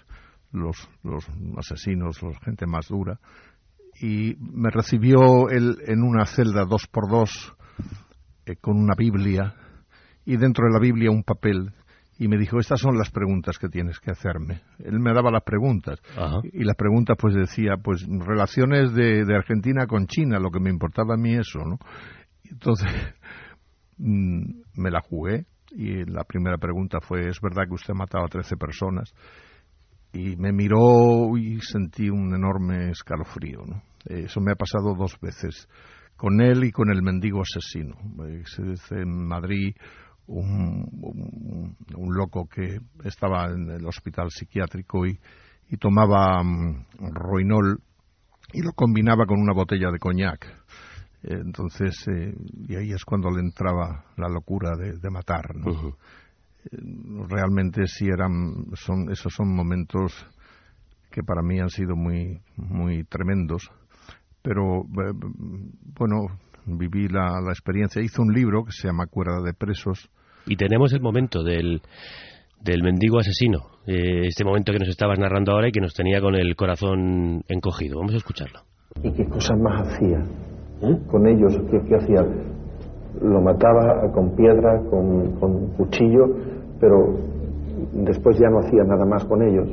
los, 0.51 0.75
los 1.03 1.23
asesinos, 1.57 2.19
la 2.23 2.33
gente 2.43 2.65
más 2.65 2.87
dura. 2.87 3.19
Y 4.01 4.35
me 4.39 4.69
recibió 4.69 5.49
él 5.49 5.77
en 5.87 6.03
una 6.03 6.25
celda 6.25 6.65
dos 6.65 6.87
por 6.87 7.09
dos 7.09 7.53
eh, 8.45 8.55
con 8.55 8.77
una 8.77 8.95
Biblia 8.97 9.55
y 10.25 10.37
dentro 10.37 10.65
de 10.65 10.73
la 10.73 10.79
Biblia 10.79 11.11
un 11.11 11.23
papel 11.23 11.73
y 12.17 12.27
me 12.27 12.37
dijo 12.37 12.59
estas 12.59 12.81
son 12.81 12.97
las 12.97 13.09
preguntas 13.11 13.57
que 13.57 13.69
tienes 13.69 13.97
que 13.99 14.11
hacerme. 14.11 14.61
Él 14.79 14.99
me 14.99 15.13
daba 15.13 15.31
las 15.31 15.43
preguntas. 15.43 16.01
Y 16.51 16.65
las 16.65 16.75
preguntas 16.75 17.15
pues 17.17 17.33
decía 17.33 17.77
pues 17.81 18.05
relaciones 18.05 18.93
de, 18.93 19.23
de 19.23 19.35
Argentina 19.35 19.87
con 19.87 20.05
China 20.07 20.37
lo 20.39 20.51
que 20.51 20.59
me 20.59 20.69
importaba 20.69 21.13
a 21.13 21.17
mí 21.17 21.33
eso 21.33 21.59
no 21.59 21.77
entonces 22.49 22.89
mm, 23.97 24.61
me 24.75 24.91
la 24.91 25.01
jugué 25.01 25.45
y 25.71 26.03
la 26.05 26.23
primera 26.23 26.57
pregunta 26.57 26.99
fue 26.99 27.29
es 27.29 27.39
verdad 27.41 27.63
que 27.67 27.75
usted 27.75 27.93
ha 27.93 27.97
matado 27.97 28.25
a 28.25 28.29
13 28.29 28.57
personas 28.57 29.13
y 30.13 30.35
me 30.37 30.51
miró 30.51 31.37
y 31.37 31.59
sentí 31.61 32.09
un 32.09 32.33
enorme 32.33 32.89
escalofrío 32.91 33.63
¿no? 33.65 33.81
eso 34.05 34.41
me 34.41 34.51
ha 34.51 34.55
pasado 34.55 34.95
dos 34.95 35.17
veces 35.21 35.67
con 36.19 36.41
él 36.41 36.65
y 36.65 36.71
con 36.71 36.89
el 36.89 37.01
mendigo 37.01 37.41
asesino. 37.41 37.95
Es, 38.27 38.59
es 38.59 38.91
en 38.91 39.25
Madrid 39.25 39.73
un, 40.27 40.85
un- 41.01 42.13
loco 42.13 42.45
que 42.47 42.79
estaba 43.05 43.45
en 43.45 43.69
el 43.69 43.85
hospital 43.85 44.29
psiquiátrico 44.29 45.05
y, 45.05 45.17
y 45.69 45.77
tomaba 45.77 46.43
mm, 46.43 46.85
roinol 47.13 47.79
y 48.51 48.61
lo 48.61 48.73
combinaba 48.73 49.25
con 49.25 49.39
una 49.39 49.53
botella 49.53 49.91
de 49.91 49.99
coñac. 49.99 50.45
Entonces, 51.23 51.95
eh, 52.07 52.33
y 52.67 52.75
ahí 52.75 52.91
es 52.91 53.05
cuando 53.05 53.29
le 53.29 53.39
entraba 53.39 54.03
la 54.17 54.27
locura 54.27 54.71
de, 54.77 54.97
de 54.99 55.09
matar. 55.09 55.55
Realmente 56.71 57.87
sí 57.87 58.07
eran, 58.07 58.65
son, 58.73 59.11
esos 59.11 59.33
son 59.33 59.55
momentos 59.55 60.13
que 61.11 61.23
para 61.23 61.41
mí 61.41 61.59
han 61.59 61.69
sido 61.69 61.95
muy, 61.95 62.41
muy 62.55 63.03
tremendos 63.05 63.71
pero 64.41 64.81
eh, 64.81 65.13
bueno, 65.97 66.27
viví 66.65 67.07
la, 67.07 67.41
la 67.41 67.51
experiencia. 67.51 68.01
Hice 68.01 68.21
un 68.21 68.33
libro 68.33 68.63
que 68.63 68.71
se 68.71 68.87
llama 68.87 69.07
Cuerda 69.07 69.41
de 69.43 69.53
Presos. 69.53 70.09
Y 70.45 70.55
tenemos 70.55 70.93
el 70.93 71.01
momento 71.01 71.43
del, 71.43 71.81
del 72.61 72.81
mendigo 72.83 73.19
asesino, 73.19 73.59
eh, 73.85 74.27
este 74.27 74.43
momento 74.43 74.71
que 74.71 74.79
nos 74.79 74.89
estabas 74.89 75.19
narrando 75.19 75.51
ahora 75.51 75.67
y 75.67 75.71
que 75.71 75.81
nos 75.81 75.93
tenía 75.93 76.21
con 76.21 76.35
el 76.35 76.55
corazón 76.55 77.43
encogido. 77.47 77.99
Vamos 77.99 78.13
a 78.13 78.17
escucharlo. 78.17 78.61
¿Y 79.03 79.11
qué 79.11 79.25
cosas 79.25 79.57
más 79.59 79.87
hacía 79.87 80.23
con 81.07 81.27
ellos? 81.27 81.53
¿Qué, 81.69 81.79
qué 81.87 81.95
hacía? 81.95 82.23
Lo 83.21 83.41
mataba 83.41 84.11
con 84.13 84.35
piedra, 84.35 84.81
con, 84.89 85.33
con 85.39 85.67
cuchillo, 85.77 86.25
pero 86.79 87.15
después 87.93 88.37
ya 88.39 88.49
no 88.49 88.59
hacía 88.59 88.83
nada 88.83 89.05
más 89.05 89.25
con 89.25 89.41
ellos. 89.41 89.69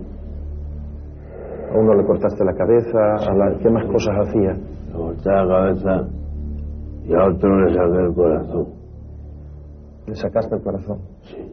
A 1.73 1.79
uno 1.79 1.95
le 1.95 2.05
cortaste 2.07 2.45
la 2.45 2.55
cabeza, 2.55 2.99
a 3.15 3.35
la, 3.35 3.59
¿qué 3.59 3.71
más 3.71 3.85
cosas 3.87 4.15
hacía? 4.27 4.53
Le 4.53 4.93
corté 4.93 5.31
la 5.31 5.47
cabeza 5.47 6.09
y 7.05 7.15
a 7.15 7.25
otro 7.25 7.61
le 7.61 7.75
saqué 7.75 7.99
el 7.99 8.15
corazón. 8.15 8.67
¿Le 10.07 10.15
sacaste 10.15 10.57
el 10.57 10.63
corazón? 10.63 10.99
Sí. 11.23 11.53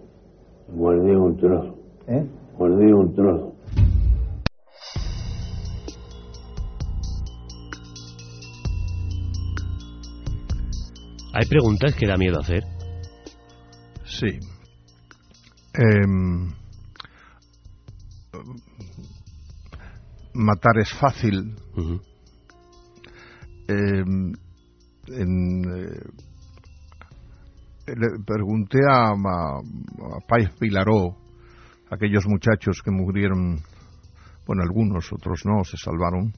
Mordí 0.75 1.15
un 1.15 1.35
trozo. 1.37 1.75
¿Eh? 2.07 2.25
Mordí 2.57 2.91
un 2.91 3.13
trozo. 3.13 3.52
Hay 11.33 11.45
preguntas 11.47 11.95
que 11.95 12.07
da 12.07 12.15
miedo 12.17 12.39
hacer. 12.39 12.63
Sí. 14.05 14.39
Em, 15.73 16.51
matar 20.33 20.77
es 20.79 20.93
fácil. 20.93 21.55
Em, 23.67 24.33
en, 25.07 25.63
eh, 25.65 25.99
le 27.95 28.19
pregunté 28.25 28.79
a, 28.89 29.09
a, 29.09 29.57
a 29.59 30.49
Pilaró, 30.59 31.15
aquellos 31.89 32.25
muchachos 32.27 32.81
que 32.83 32.91
murieron, 32.91 33.59
bueno, 34.45 34.61
algunos, 34.63 35.11
otros 35.11 35.41
no, 35.45 35.63
se 35.63 35.77
salvaron, 35.77 36.31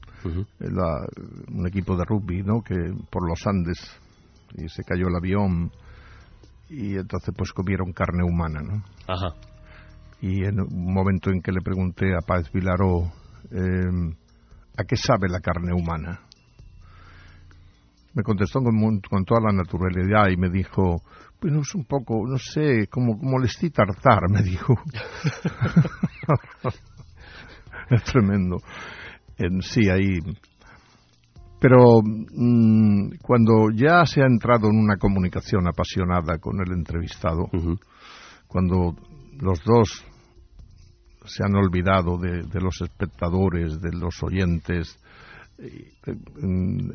la- 0.60 1.06
un 1.52 1.66
equipo 1.68 1.96
de 1.96 2.04
rugby, 2.04 2.42
¿no?, 2.42 2.62
que 2.62 2.74
por 3.10 3.28
los 3.28 3.46
Andes, 3.46 3.78
y 4.54 4.68
se 4.68 4.84
cayó 4.84 5.08
el 5.08 5.16
avión, 5.16 5.70
y 6.68 6.94
entonces 6.96 7.34
pues 7.36 7.52
comieron 7.52 7.92
carne 7.92 8.24
humana, 8.24 8.60
¿no? 8.60 8.82
Ajá. 9.06 9.34
Y 10.20 10.44
en 10.44 10.60
un 10.60 10.92
momento 10.92 11.30
en 11.30 11.42
que 11.42 11.52
le 11.52 11.60
pregunté 11.60 12.14
a 12.14 12.26
Páez 12.26 12.50
Vilaró, 12.52 13.12
eh, 13.50 14.14
¿a 14.76 14.84
qué 14.84 14.96
sabe 14.96 15.28
la 15.28 15.40
carne 15.40 15.72
humana? 15.72 16.20
Me 18.14 18.22
contestó 18.22 18.60
con, 18.60 19.00
con 19.00 19.24
toda 19.24 19.40
la 19.42 19.52
naturalidad 19.52 20.28
y 20.30 20.36
me 20.38 20.48
dijo, 20.48 21.02
pues 21.38 21.52
no 21.52 21.60
es 21.60 21.74
un 21.74 21.84
poco, 21.84 22.26
no 22.26 22.38
sé, 22.38 22.88
como, 22.88 23.18
como 23.18 23.38
le 23.38 23.46
estoy 23.46 23.70
tartar, 23.70 24.22
me 24.30 24.42
dijo. 24.42 24.74
es 27.90 28.02
tremendo. 28.04 28.56
En 29.38 29.60
sí, 29.62 29.88
ahí. 29.90 30.18
Pero 31.66 32.00
mm, 32.00 33.16
cuando 33.20 33.70
ya 33.74 34.06
se 34.06 34.22
ha 34.22 34.26
entrado 34.26 34.68
en 34.68 34.78
una 34.78 34.98
comunicación 34.98 35.66
apasionada 35.66 36.38
con 36.38 36.60
el 36.64 36.72
entrevistado, 36.72 37.48
cuando 38.46 38.94
los 39.40 39.64
dos 39.64 40.04
se 41.24 41.42
han 41.42 41.56
olvidado 41.56 42.18
de, 42.18 42.44
de 42.44 42.60
los 42.60 42.80
espectadores, 42.82 43.80
de 43.80 43.90
los 43.98 44.22
oyentes, 44.22 44.96
y, 45.58 45.88
mm, 46.40 46.90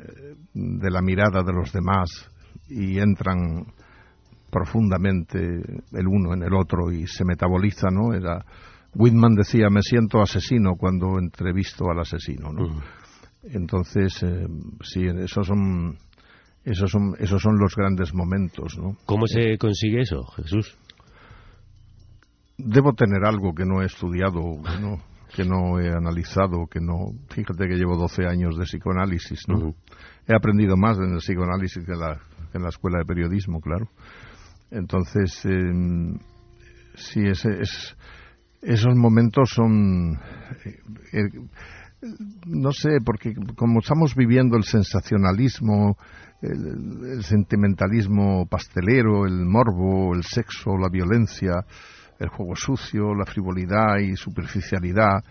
de 0.54 0.90
la 0.90 1.02
mirada 1.02 1.44
de 1.44 1.52
los 1.52 1.74
demás 1.74 2.10
y 2.70 2.98
entran 2.98 3.66
profundamente 4.50 5.38
el 5.38 6.08
uno 6.08 6.34
en 6.34 6.44
el 6.44 6.54
otro 6.54 6.94
y 6.94 7.08
se 7.08 7.26
metaboliza, 7.26 7.90
¿no? 7.92 8.14
Era 8.14 8.46
Whitman 8.96 9.36
decía, 9.36 9.70
me 9.70 9.82
siento 9.82 10.22
asesino 10.22 10.76
cuando 10.78 11.20
entrevisto 11.20 11.90
al 11.92 12.00
asesino, 12.00 12.54
¿no? 12.54 12.82
Entonces, 13.44 14.22
eh, 14.24 14.48
sí, 14.84 15.06
esos 15.06 15.48
son, 15.48 15.98
esos 16.64 16.92
son, 16.92 17.16
esos 17.20 17.42
son 17.42 17.58
los 17.58 17.76
grandes 17.76 18.14
momentos, 18.14 18.78
¿no? 18.78 18.98
¿Cómo 19.06 19.26
se 19.28 19.58
consigue 19.58 20.02
eso, 20.02 20.24
Jesús? 20.36 20.78
Debo 22.58 22.94
tener 22.94 23.26
algo 23.26 23.54
que 23.56 23.66
no 23.66 23.82
he 23.82 23.86
estudiado, 23.86 24.62
que 24.62 24.80
no, 24.80 25.02
que 25.36 25.44
no 25.44 25.80
he 25.80 25.90
analizado, 25.90 26.68
que 26.68 26.80
no... 26.80 27.14
Fíjate 27.30 27.68
que 27.68 27.78
llevo 27.78 27.98
12 27.98 28.28
años 28.28 28.58
de 28.58 28.66
psicoanálisis, 28.66 29.48
¿no? 29.48 29.74
He 30.28 30.36
aprendido 30.36 30.78
más 30.78 30.98
en 31.00 31.14
el 31.14 31.18
psicoanálisis 31.18 31.84
que 31.84 31.94
en 31.94 32.00
la, 32.00 32.20
que 32.52 32.58
en 32.58 32.64
la 32.64 32.70
escuela 32.70 33.00
de 33.00 33.06
periodismo, 33.06 33.60
claro. 33.60 33.90
Entonces, 34.70 35.44
eh, 35.46 36.20
sí, 36.94 37.22
ese, 37.26 37.60
es, 37.62 37.98
esos 38.62 38.96
momentos 38.96 39.50
son... 39.50 40.20
eh, 40.66 40.78
eh, 41.14 41.30
no 42.48 42.72
sé, 42.72 43.00
porque 43.06 43.34
como 43.56 43.80
estamos 43.80 44.16
viviendo 44.16 44.58
el 44.58 44.64
sensacionalismo, 44.64 45.98
el, 46.42 47.24
sentimentalismo 47.24 48.48
pastelero, 48.48 49.26
el 49.26 49.46
morbo, 49.46 50.16
el 50.16 50.24
sexo, 50.24 50.78
la 50.78 50.90
violencia, 50.90 51.64
el 52.20 52.30
juego 52.30 52.56
sucio, 52.56 53.14
la 53.14 53.26
frivolidad 53.26 53.98
y 54.00 54.16
superficialidad, 54.16 55.24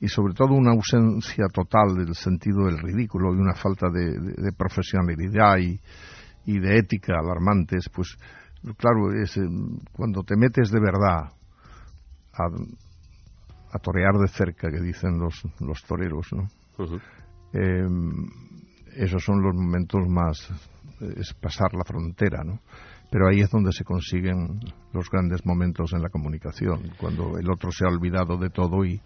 y 0.00 0.08
sobre 0.08 0.34
todo 0.34 0.54
una 0.54 0.72
ausencia 0.72 1.46
total 1.52 1.94
del 1.94 2.14
sentido 2.14 2.66
del 2.66 2.78
ridículo 2.78 3.34
y 3.34 3.38
una 3.38 3.54
falta 3.54 3.88
de, 3.90 4.52
profesionalidad 4.56 5.58
y, 5.58 5.78
y 6.46 6.58
de 6.58 6.78
ética 6.78 7.14
alarmantes, 7.18 7.88
pues 7.94 8.16
claro, 8.76 9.12
es, 9.12 9.36
eh, 9.36 9.42
cuando 9.92 10.22
te 10.22 10.36
metes 10.36 10.70
de 10.70 10.80
verdad 10.80 11.32
a, 12.32 12.48
a 13.72 13.78
torear 13.78 14.14
de 14.14 14.28
cerca, 14.28 14.70
que 14.70 14.80
dicen 14.80 15.18
los, 15.18 15.42
los 15.60 15.82
toreros, 15.84 16.28
¿no? 16.32 16.48
Eh, 17.52 17.86
esos 18.96 19.22
son 19.24 19.42
los 19.42 19.54
momentos 19.54 20.00
más, 20.08 20.50
es 21.00 21.34
pasar 21.34 21.72
la 21.74 21.84
frontera, 21.84 22.42
¿no? 22.44 22.60
Pero 23.10 23.28
ahí 23.28 23.40
es 23.40 23.50
donde 23.50 23.72
se 23.72 23.84
consiguen 23.84 24.60
los 24.92 25.10
grandes 25.10 25.44
momentos 25.44 25.92
en 25.92 26.02
la 26.02 26.08
comunicación, 26.10 26.92
cuando 26.96 27.38
el 27.38 27.50
otro 27.50 27.72
se 27.72 27.84
ha 27.84 27.88
olvidado 27.88 28.36
de 28.36 28.50
todo 28.50 28.84
y, 28.84 29.00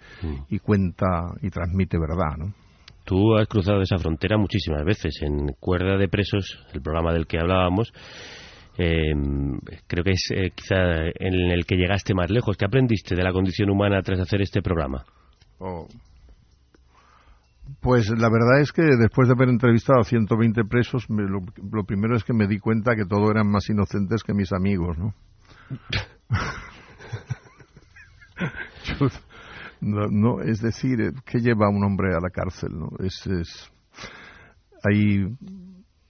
y 0.50 0.58
cuenta 0.58 1.32
y 1.40 1.50
transmite 1.50 1.98
verdad, 1.98 2.36
¿no? 2.36 2.54
Tú 3.04 3.36
has 3.36 3.46
cruzado 3.48 3.82
esa 3.82 3.98
frontera 3.98 4.38
muchísimas 4.38 4.82
veces. 4.84 5.20
En 5.20 5.48
Cuerda 5.60 5.98
de 5.98 6.08
Presos, 6.08 6.58
el 6.72 6.80
programa 6.80 7.12
del 7.12 7.26
que 7.26 7.38
hablábamos, 7.38 7.92
eh, 8.78 9.12
creo 9.86 10.04
que 10.04 10.12
es 10.12 10.28
eh, 10.34 10.50
quizá 10.54 10.76
en 11.18 11.50
el 11.50 11.64
que 11.66 11.76
llegaste 11.76 12.14
más 12.14 12.30
lejos. 12.30 12.56
¿Qué 12.56 12.64
aprendiste 12.64 13.14
de 13.14 13.22
la 13.22 13.32
condición 13.32 13.70
humana 13.70 14.02
tras 14.02 14.20
hacer 14.20 14.42
este 14.42 14.62
programa? 14.62 15.04
Oh. 15.58 15.86
Pues 17.80 18.08
la 18.10 18.28
verdad 18.28 18.60
es 18.60 18.72
que 18.72 18.82
después 18.82 19.26
de 19.28 19.34
haber 19.34 19.48
entrevistado 19.48 20.00
a 20.00 20.04
120 20.04 20.64
presos, 20.64 21.08
me- 21.08 21.22
lo, 21.22 21.40
lo 21.72 21.84
primero 21.84 22.14
es 22.16 22.22
que 22.24 22.34
me 22.34 22.46
di 22.46 22.58
cuenta 22.58 22.94
que 22.94 23.06
todos 23.06 23.30
eran 23.30 23.48
más 23.50 23.68
inocentes 23.70 24.22
que 24.22 24.34
mis 24.34 24.52
amigos, 24.52 24.98
¿no? 24.98 25.14
Yo- 28.84 29.08
no, 29.80 30.06
no, 30.10 30.40
es 30.42 30.60
decir, 30.60 31.00
eh, 31.00 31.12
¿qué 31.24 31.38
lleva 31.40 31.66
a 31.66 31.70
un 31.70 31.84
hombre 31.84 32.14
a 32.14 32.20
la 32.20 32.30
cárcel? 32.30 32.70
¿no? 32.78 32.88
Es, 33.04 33.26
es- 33.26 33.70
hay, 34.82 35.26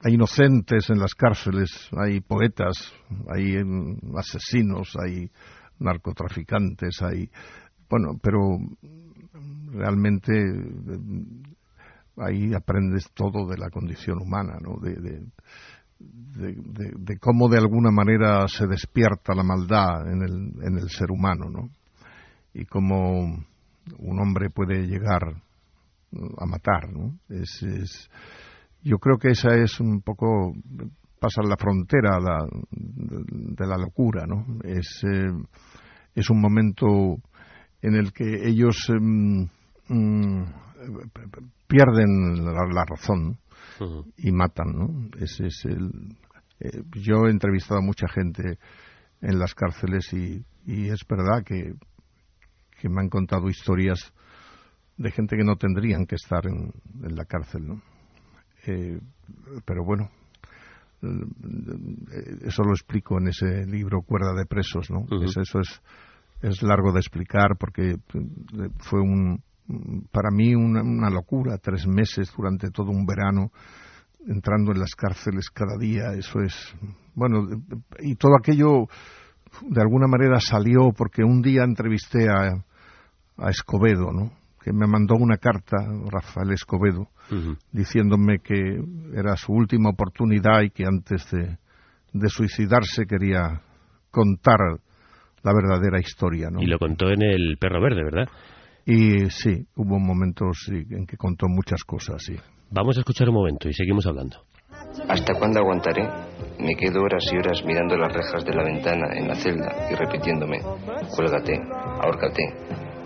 hay 0.04 0.14
inocentes 0.14 0.90
en 0.90 0.98
las 0.98 1.14
cárceles, 1.14 1.70
hay 1.96 2.20
poetas, 2.20 2.92
hay 3.34 3.56
em, 3.56 3.96
asesinos, 4.16 4.94
hay 5.02 5.30
narcotraficantes, 5.78 7.00
hay... 7.00 7.30
Bueno, 7.88 8.18
pero 8.22 8.58
realmente 9.72 10.32
eh, 10.32 10.98
ahí 12.18 12.52
aprendes 12.54 13.10
todo 13.14 13.46
de 13.46 13.56
la 13.56 13.70
condición 13.70 14.20
humana, 14.20 14.58
¿no? 14.60 14.78
De, 14.78 15.24
cómo 17.18 17.48
de 17.48 17.58
alguna 17.58 17.90
manera 17.90 18.46
se 18.46 18.66
despierta 18.66 19.34
la 19.34 19.42
maldad 19.42 20.06
en 20.12 20.76
el, 20.76 20.90
ser 20.90 21.10
humano, 21.10 21.48
¿no? 21.48 21.70
Y 22.52 22.66
cómo 22.66 23.22
un 23.98 24.20
hombre 24.20 24.50
puede 24.50 24.86
llegar 24.86 25.22
a 26.38 26.46
matar, 26.46 26.92
¿no? 26.92 27.16
Es, 27.30 27.62
es- 27.62 28.10
yo 28.84 28.98
creo 28.98 29.16
que 29.18 29.30
esa 29.30 29.54
es 29.56 29.80
un 29.80 30.02
poco 30.02 30.52
pasar 31.18 31.44
la 31.46 31.56
frontera 31.56 32.20
la- 32.20 32.46
de, 32.70 33.24
de 33.56 33.66
la 33.66 33.78
locura, 33.78 34.26
¿no? 34.26 34.44
Es, 34.62 35.02
eh, 35.04 35.32
es 36.14 36.30
un 36.30 36.40
momento 36.40 37.16
en 37.82 37.94
el 37.94 38.12
que 38.12 38.46
ellos 38.48 38.88
em, 38.90 39.48
mm, 39.88 40.44
pierden 41.66 42.44
la, 42.44 42.64
la 42.72 42.84
razón 42.84 43.38
y 44.18 44.30
matan, 44.32 44.66
¿no? 44.72 45.08
Ese 45.18 45.46
es 45.46 45.64
el, 45.64 45.90
eh, 46.60 46.82
yo 46.92 47.26
he 47.26 47.30
entrevistado 47.30 47.80
a 47.80 47.84
mucha 47.84 48.06
gente 48.08 48.58
en 49.20 49.38
las 49.38 49.54
cárceles 49.54 50.12
y, 50.12 50.44
y 50.66 50.90
es 50.90 51.00
verdad 51.08 51.42
que, 51.44 51.72
que 52.80 52.88
me 52.88 53.00
han 53.00 53.08
contado 53.08 53.48
historias 53.48 54.12
de 54.98 55.10
gente 55.10 55.36
que 55.36 55.44
no 55.44 55.56
tendrían 55.56 56.06
que 56.06 56.14
estar 56.16 56.46
en, 56.46 56.70
en 57.02 57.16
la 57.16 57.24
cárcel, 57.24 57.66
¿no? 57.66 57.82
Eh, 58.66 58.98
pero 59.64 59.84
bueno, 59.84 60.10
eh, 61.02 62.36
eso 62.46 62.62
lo 62.62 62.72
explico 62.72 63.18
en 63.18 63.28
ese 63.28 63.66
libro 63.66 64.02
Cuerda 64.02 64.32
de 64.34 64.46
Presos, 64.46 64.90
¿no? 64.90 65.06
Es- 65.24 65.36
eso 65.36 65.60
es, 65.60 65.82
es 66.42 66.62
largo 66.62 66.92
de 66.92 67.00
explicar 67.00 67.56
porque 67.58 67.90
eh, 67.92 68.68
fue 68.78 69.00
un, 69.00 69.42
para 70.12 70.30
mí 70.30 70.54
una, 70.54 70.82
una 70.82 71.10
locura, 71.10 71.58
tres 71.58 71.86
meses 71.86 72.32
durante 72.36 72.70
todo 72.70 72.90
un 72.90 73.06
verano 73.06 73.50
entrando 74.26 74.72
en 74.72 74.80
las 74.80 74.94
cárceles 74.94 75.50
cada 75.50 75.76
día, 75.78 76.12
eso 76.14 76.40
es, 76.40 76.54
bueno, 77.14 77.46
y 78.00 78.14
todo 78.16 78.32
aquello 78.38 78.86
de 79.68 79.80
alguna 79.82 80.06
manera 80.06 80.40
salió 80.40 80.92
porque 80.96 81.22
un 81.22 81.42
día 81.42 81.62
entrevisté 81.62 82.28
a, 82.30 82.64
a 83.36 83.50
Escobedo, 83.50 84.12
¿no? 84.12 84.30
que 84.62 84.72
me 84.72 84.86
mandó 84.86 85.16
una 85.16 85.36
carta, 85.36 85.76
Rafael 86.10 86.52
Escobedo, 86.52 87.08
diciéndome 87.72 88.38
que 88.38 88.78
era 89.14 89.36
su 89.36 89.52
última 89.52 89.90
oportunidad 89.90 90.62
y 90.62 90.70
que 90.70 90.84
antes 90.84 91.30
de, 91.30 91.58
de 92.12 92.28
suicidarse 92.28 93.06
quería 93.06 93.60
contar 94.10 94.58
la 95.42 95.52
verdadera 95.52 96.00
historia. 96.00 96.48
¿no? 96.50 96.60
Y 96.60 96.66
lo 96.66 96.78
contó 96.78 97.08
en 97.10 97.22
el 97.22 97.56
Perro 97.58 97.80
Verde, 97.80 98.02
¿verdad? 98.04 98.28
Y 98.86 99.30
sí, 99.30 99.66
hubo 99.76 99.98
momentos 99.98 100.58
sí, 100.66 100.84
en 100.90 101.06
que 101.06 101.16
contó 101.16 101.46
muchas 101.48 101.82
cosas, 101.84 102.22
sí. 102.22 102.36
Vamos 102.70 102.96
a 102.96 103.00
escuchar 103.00 103.28
un 103.28 103.36
momento 103.36 103.68
y 103.68 103.72
seguimos 103.72 104.06
hablando. 104.06 104.38
¿Hasta 105.08 105.34
cuándo 105.34 105.60
aguantaré? 105.60 106.02
Me 106.58 106.74
quedo 106.74 107.02
horas 107.02 107.24
y 107.32 107.36
horas 107.36 107.62
mirando 107.64 107.96
las 107.96 108.12
rejas 108.12 108.44
de 108.44 108.52
la 108.52 108.64
ventana 108.64 109.06
en 109.14 109.28
la 109.28 109.34
celda 109.34 109.88
y 109.90 109.94
repitiéndome, 109.94 110.58
cuélgate, 111.16 111.60
ahórcate, 112.00 112.42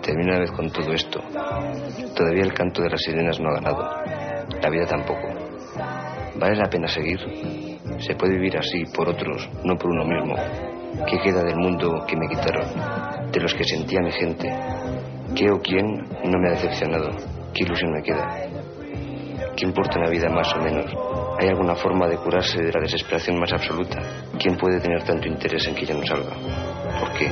termina 0.09 0.31
una 0.31 0.39
vez 0.39 0.51
con 0.51 0.71
todo 0.71 0.91
esto. 0.91 1.19
Todavía 2.15 2.41
el 2.41 2.53
canto 2.53 2.81
de 2.81 2.89
las 2.89 2.99
sirenas 2.99 3.39
no 3.39 3.49
ha 3.49 3.59
ganado, 3.59 3.83
la 4.59 4.69
vida 4.69 4.85
tampoco. 4.87 5.27
¿Vale 6.35 6.55
la 6.55 6.67
pena 6.67 6.87
seguir? 6.87 7.19
¿Se 7.99 8.15
puede 8.15 8.33
vivir 8.33 8.57
así 8.57 8.85
por 8.95 9.07
otros, 9.07 9.47
no 9.63 9.75
por 9.75 9.91
uno 9.91 10.05
mismo? 10.05 10.35
¿Qué 11.07 11.19
queda 11.19 11.43
del 11.43 11.57
mundo 11.57 12.05
que 12.07 12.17
me 12.17 12.27
quitaron? 12.27 12.65
De 13.31 13.39
los 13.39 13.53
que 13.53 13.63
sentía 13.63 13.99
mi 14.01 14.11
gente. 14.11 14.49
¿Qué 15.35 15.51
o 15.51 15.59
quién 15.59 15.85
no 16.23 16.39
me 16.39 16.47
ha 16.47 16.53
decepcionado? 16.53 17.11
¿Qué 17.53 17.63
ilusión 17.63 17.91
me 17.91 18.01
queda? 18.01 18.49
¿Qué 19.55 19.65
importa 19.65 19.99
una 19.99 20.09
vida 20.09 20.29
más 20.29 20.51
o 20.55 20.59
menos? 20.59 20.91
¿Hay 21.39 21.49
alguna 21.49 21.75
forma 21.75 22.07
de 22.07 22.17
curarse 22.17 22.59
de 22.63 22.71
la 22.71 22.81
desesperación 22.81 23.39
más 23.39 23.53
absoluta? 23.53 23.99
¿Quién 24.39 24.57
puede 24.57 24.79
tener 24.79 25.03
tanto 25.03 25.27
interés 25.27 25.67
en 25.67 25.75
que 25.75 25.85
ya 25.85 25.93
no 25.93 26.03
salga? 26.03 26.35
¿Por 26.99 27.13
qué? 27.13 27.29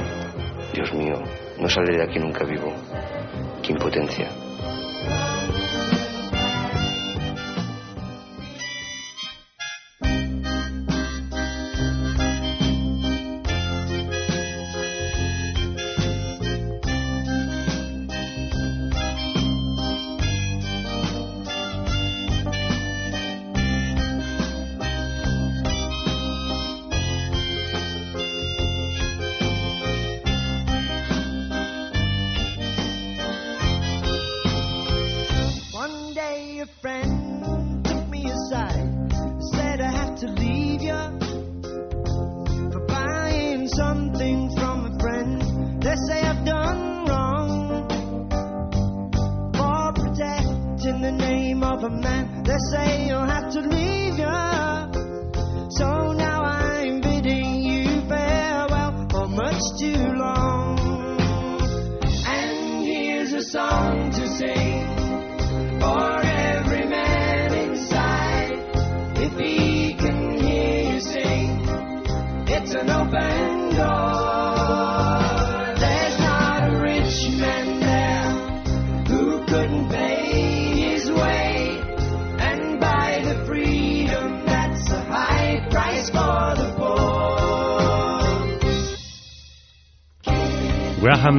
Dios 0.73 0.93
mío, 0.93 1.15
no 1.59 1.69
saldré 1.69 1.97
de 1.97 2.03
aquí 2.03 2.19
nunca 2.19 2.43
vivo. 2.43 2.73
¡Qué 3.63 3.71
impotencia! 3.73 4.46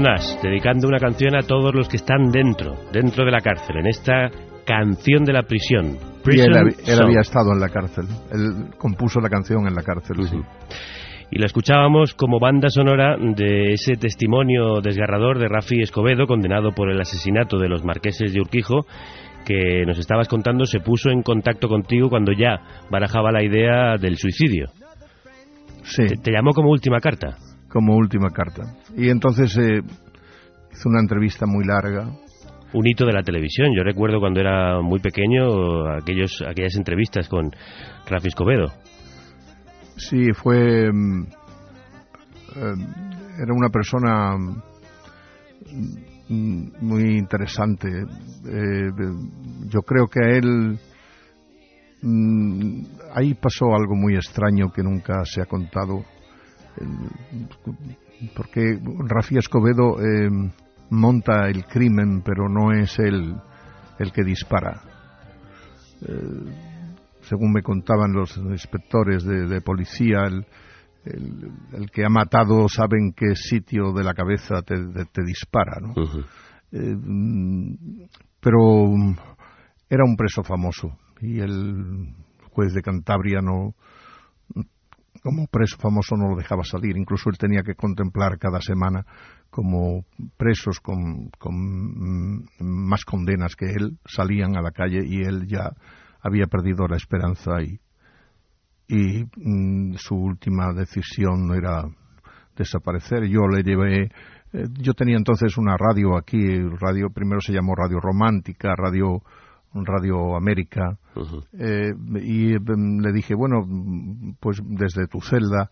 Nash, 0.02 0.40
dedicando 0.42 0.88
una 0.88 0.98
canción 0.98 1.34
a 1.36 1.42
todos 1.42 1.74
los 1.74 1.88
que 1.88 1.96
están 1.96 2.30
dentro, 2.30 2.74
dentro 2.92 3.24
de 3.24 3.30
la 3.30 3.40
cárcel, 3.40 3.78
en 3.78 3.86
esta 3.86 4.30
canción 4.64 5.24
de 5.24 5.32
la 5.32 5.42
prisión. 5.42 5.96
Y 6.26 6.40
él, 6.40 6.52
Song. 6.52 7.04
había 7.04 7.20
estado 7.20 7.52
en 7.52 7.60
la 7.60 7.68
cárcel. 7.68 8.04
Él 8.30 8.70
compuso 8.76 9.20
la 9.20 9.28
canción 9.28 9.66
en 9.66 9.74
la 9.74 9.82
cárcel, 9.82 10.16
sí. 10.28 10.36
Y 11.30 11.38
la 11.38 11.46
escuchábamos 11.46 12.14
como 12.14 12.38
banda 12.38 12.68
sonora 12.68 13.16
de 13.18 13.72
ese 13.72 13.94
testimonio 13.94 14.80
desgarrador 14.82 15.38
de 15.38 15.48
Rafi 15.48 15.80
Escobedo, 15.80 16.26
condenado 16.26 16.72
por 16.72 16.90
el 16.90 17.00
asesinato 17.00 17.58
de 17.58 17.68
los 17.68 17.84
marqueses 17.84 18.32
de 18.32 18.40
Urquijo, 18.40 18.86
que 19.44 19.84
nos 19.86 19.98
estabas 19.98 20.28
contando 20.28 20.64
se 20.64 20.80
puso 20.80 21.10
en 21.10 21.22
contacto 21.22 21.68
contigo 21.68 22.08
cuando 22.08 22.32
ya 22.32 22.84
barajaba 22.90 23.32
la 23.32 23.42
idea 23.42 23.96
del 23.98 24.16
suicidio. 24.16 24.66
Sí. 25.82 26.06
Te, 26.06 26.16
te 26.16 26.32
llamó 26.32 26.52
como 26.52 26.70
última 26.70 27.00
carta. 27.00 27.36
Como 27.68 27.96
última 27.96 28.30
carta. 28.30 28.62
Y 28.96 29.10
entonces 29.10 29.56
eh, 29.58 29.80
hizo 30.72 30.88
una 30.88 31.00
entrevista 31.00 31.46
muy 31.46 31.64
larga. 31.64 32.10
Un 32.72 32.86
hito 32.86 33.06
de 33.06 33.12
la 33.12 33.22
televisión. 33.22 33.74
Yo 33.76 33.82
recuerdo 33.82 34.20
cuando 34.20 34.40
era 34.40 34.80
muy 34.80 35.00
pequeño 35.00 35.88
aquellos, 35.90 36.42
aquellas 36.46 36.76
entrevistas 36.76 37.28
con 37.28 37.50
Rafi 38.08 38.28
Escobedo. 38.28 38.66
Sí, 39.96 40.32
fue. 40.32 40.92
mm, 40.92 41.22
eh, 42.56 42.74
era 43.42 43.52
una 43.54 43.68
persona 43.68 44.36
mm, 46.28 46.70
muy 46.80 47.18
interesante. 47.18 47.88
Eh, 47.88 48.90
yo 49.68 49.80
creo 49.82 50.06
que 50.06 50.20
a 50.24 50.36
él. 50.36 50.78
mm, 52.02 52.82
ahí 53.14 53.34
pasó 53.34 53.74
algo 53.74 53.94
muy 53.94 54.14
extraño 54.14 54.70
que 54.72 54.82
nunca 54.82 55.24
se 55.24 55.42
ha 55.42 55.46
contado. 55.46 56.04
Eh, 56.76 58.26
Porque 58.34 58.78
Rafi 59.06 59.38
Escobedo 59.38 60.00
eh, 60.00 60.28
monta 60.90 61.48
el 61.48 61.64
crimen, 61.66 62.22
pero 62.24 62.48
no 62.48 62.72
es 62.72 62.98
él 62.98 63.34
el 63.98 64.12
que 64.12 64.24
dispara. 64.24 64.82
Eh, 66.02 66.52
según 67.22 67.52
me 67.52 67.62
contaban 67.62 68.12
los 68.12 68.36
inspectores 68.38 69.24
de, 69.24 69.46
de 69.46 69.60
policía, 69.60 70.22
el, 70.26 70.46
el- 71.04 71.50
el 71.74 71.90
que 71.90 72.04
ha 72.04 72.08
matado 72.08 72.68
sabe 72.68 72.98
en 72.98 73.12
qué 73.12 73.34
sitio 73.34 73.92
de 73.92 74.04
la 74.04 74.14
cabeza 74.14 74.62
te, 74.62 74.76
te- 74.76 75.04
te 75.06 75.22
dispara, 75.24 75.78
¿no? 75.80 75.94
Eh, 76.72 76.96
pero 78.40 78.60
era 79.88 80.04
un 80.04 80.16
preso 80.16 80.42
famoso 80.42 80.96
y 81.20 81.40
el 81.40 82.14
juez 82.52 82.72
de 82.74 82.82
Cantabria 82.82 83.40
no, 83.40 83.74
como 85.28 85.46
preso 85.46 85.76
famoso 85.76 86.16
no 86.16 86.30
lo 86.30 86.36
dejaba 86.36 86.64
salir. 86.64 86.96
Incluso 86.96 87.28
él 87.28 87.36
tenía 87.36 87.62
que 87.62 87.74
contemplar 87.74 88.38
cada 88.38 88.62
semana 88.62 89.04
como 89.50 90.06
presos 90.38 90.80
con, 90.80 91.28
mm, 91.28 92.44
más 92.60 93.04
condenas 93.04 93.54
que 93.54 93.66
él 93.66 93.98
salían 94.06 94.56
a 94.56 94.62
la 94.62 94.70
calle 94.70 95.00
y 95.04 95.20
él 95.20 95.46
ya 95.46 95.70
había 96.22 96.46
perdido 96.46 96.88
la 96.88 96.96
esperanza 96.96 97.60
y, 97.60 97.78
y 98.88 99.24
mm, 99.36 99.96
su 99.96 100.14
última 100.14 100.72
decisión 100.72 101.54
era 101.54 101.84
desaparecer. 102.56 103.26
Yo 103.28 103.46
le 103.48 103.62
llevé, 103.62 104.04
eh, 104.54 104.64
yo 104.80 104.94
tenía 104.94 105.18
entonces 105.18 105.58
una 105.58 105.76
radio 105.76 106.16
aquí, 106.16 106.40
radio 106.80 107.10
primero 107.10 107.42
se 107.42 107.52
llamó 107.52 107.74
Radio 107.74 108.00
Romántica, 108.00 108.74
Radio 108.74 109.22
Radio 109.74 110.36
América, 110.36 110.98
eh, 111.52 111.92
y 112.22 112.54
mm, 112.58 113.00
le 113.00 113.12
dije, 113.12 113.34
bueno, 113.34 113.64
pues 114.40 114.60
desde 114.64 115.06
tu 115.06 115.20
celda 115.20 115.70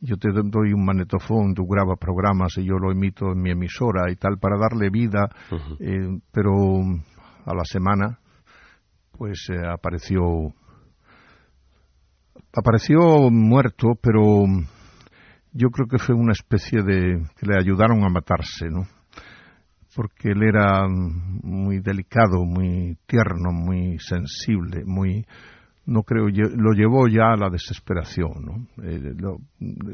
yo 0.00 0.16
te 0.16 0.28
doy 0.30 0.72
un 0.72 0.84
magnetofón, 0.84 1.54
tú 1.54 1.66
grabas 1.66 1.98
programas 1.98 2.56
y 2.56 2.64
yo 2.64 2.78
lo 2.78 2.92
emito 2.92 3.32
en 3.32 3.42
mi 3.42 3.50
emisora 3.50 4.10
y 4.10 4.16
tal, 4.16 4.38
para 4.38 4.56
darle 4.56 4.90
vida, 4.90 5.28
eh, 5.80 6.20
pero 6.30 6.52
a 7.44 7.54
la 7.54 7.64
semana 7.64 8.18
pues 9.16 9.48
eh, 9.50 9.66
apareció 9.66 10.54
apareció 12.54 13.30
muerto, 13.30 13.94
pero 14.00 14.44
yo 15.52 15.70
creo 15.70 15.88
que 15.88 15.98
fue 15.98 16.14
una 16.14 16.32
especie 16.32 16.82
de 16.82 17.24
que 17.36 17.46
le 17.46 17.56
ayudaron 17.58 18.04
a 18.04 18.08
matarse, 18.08 18.68
¿no? 18.70 18.86
Porque 19.98 20.30
él 20.30 20.44
era 20.44 20.86
muy 20.86 21.80
delicado, 21.80 22.44
muy 22.44 22.96
tierno, 23.04 23.50
muy 23.50 23.98
sensible, 23.98 24.84
muy 24.84 25.26
no 25.86 26.04
creo, 26.04 26.28
lo 26.28 26.72
llevó 26.72 27.08
ya 27.08 27.32
a 27.32 27.36
la 27.36 27.50
desesperación, 27.50 28.30
¿no? 28.44 28.84
Eh, 28.84 29.12
lo- 29.18 29.38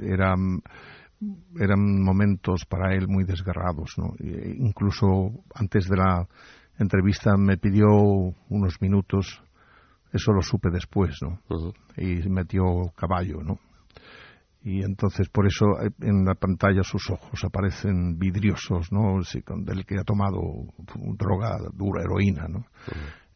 eran, 0.02 0.60
eran 1.58 2.02
momentos 2.02 2.66
para 2.68 2.94
él 2.94 3.08
muy 3.08 3.24
desgarrados, 3.24 3.94
¿no? 3.96 4.12
E 4.20 4.56
incluso 4.58 5.30
antes 5.54 5.88
de 5.88 5.96
la 5.96 6.28
entrevista 6.78 7.34
me 7.38 7.56
pidió 7.56 7.86
unos 8.50 8.82
minutos, 8.82 9.40
eso 10.12 10.32
lo 10.32 10.42
supe 10.42 10.68
después, 10.70 11.16
¿no? 11.22 11.38
Y 11.96 12.28
metió 12.28 12.62
caballo, 12.94 13.40
¿no? 13.42 13.58
Y 14.66 14.82
entonces 14.82 15.28
por 15.28 15.46
eso 15.46 15.66
eh, 15.84 15.90
en 16.00 16.24
la 16.24 16.34
pantalla 16.34 16.82
sus 16.82 17.10
ojos 17.10 17.44
aparecen 17.44 18.18
vidriosos, 18.18 18.90
¿no? 18.90 19.22
Sí, 19.22 19.42
con- 19.42 19.62
del 19.64 19.84
que 19.84 19.96
ha 19.98 20.04
tomado 20.04 20.40
droga 21.18 21.58
dura, 21.74 22.02
heroína, 22.02 22.48
¿no? 22.48 22.64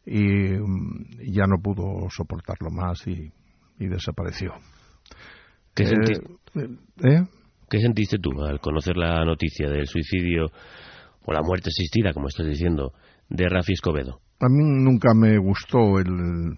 Y 0.05 0.23
mm, 0.23 1.31
ya 1.31 1.45
no 1.45 1.61
pudo 1.61 2.09
soportarlo 2.09 2.71
más 2.71 3.05
y, 3.07 3.31
y 3.77 3.87
desapareció. 3.87 4.53
¿Qué, 5.75 5.83
Eh, 5.83 5.87
sentiste, 5.87 6.27
¿eh? 7.07 7.23
¿Qué 7.69 7.79
sentiste 7.79 8.17
tú 8.17 8.31
al 8.43 8.59
conocer 8.59 8.97
la 8.97 9.23
noticia 9.23 9.69
del 9.69 9.85
suicidio 9.85 10.47
o 11.25 11.31
la 11.31 11.41
muerte 11.43 11.69
asistida, 11.69 12.11
como 12.11 12.27
estás 12.27 12.47
diciendo, 12.47 12.93
de 13.29 13.47
Rafi 13.47 13.73
Escobedo? 13.73 14.19
A 14.39 14.47
mí 14.49 14.63
nunca 14.83 15.09
me 15.13 15.37
gustó 15.37 15.99
el... 15.99 16.55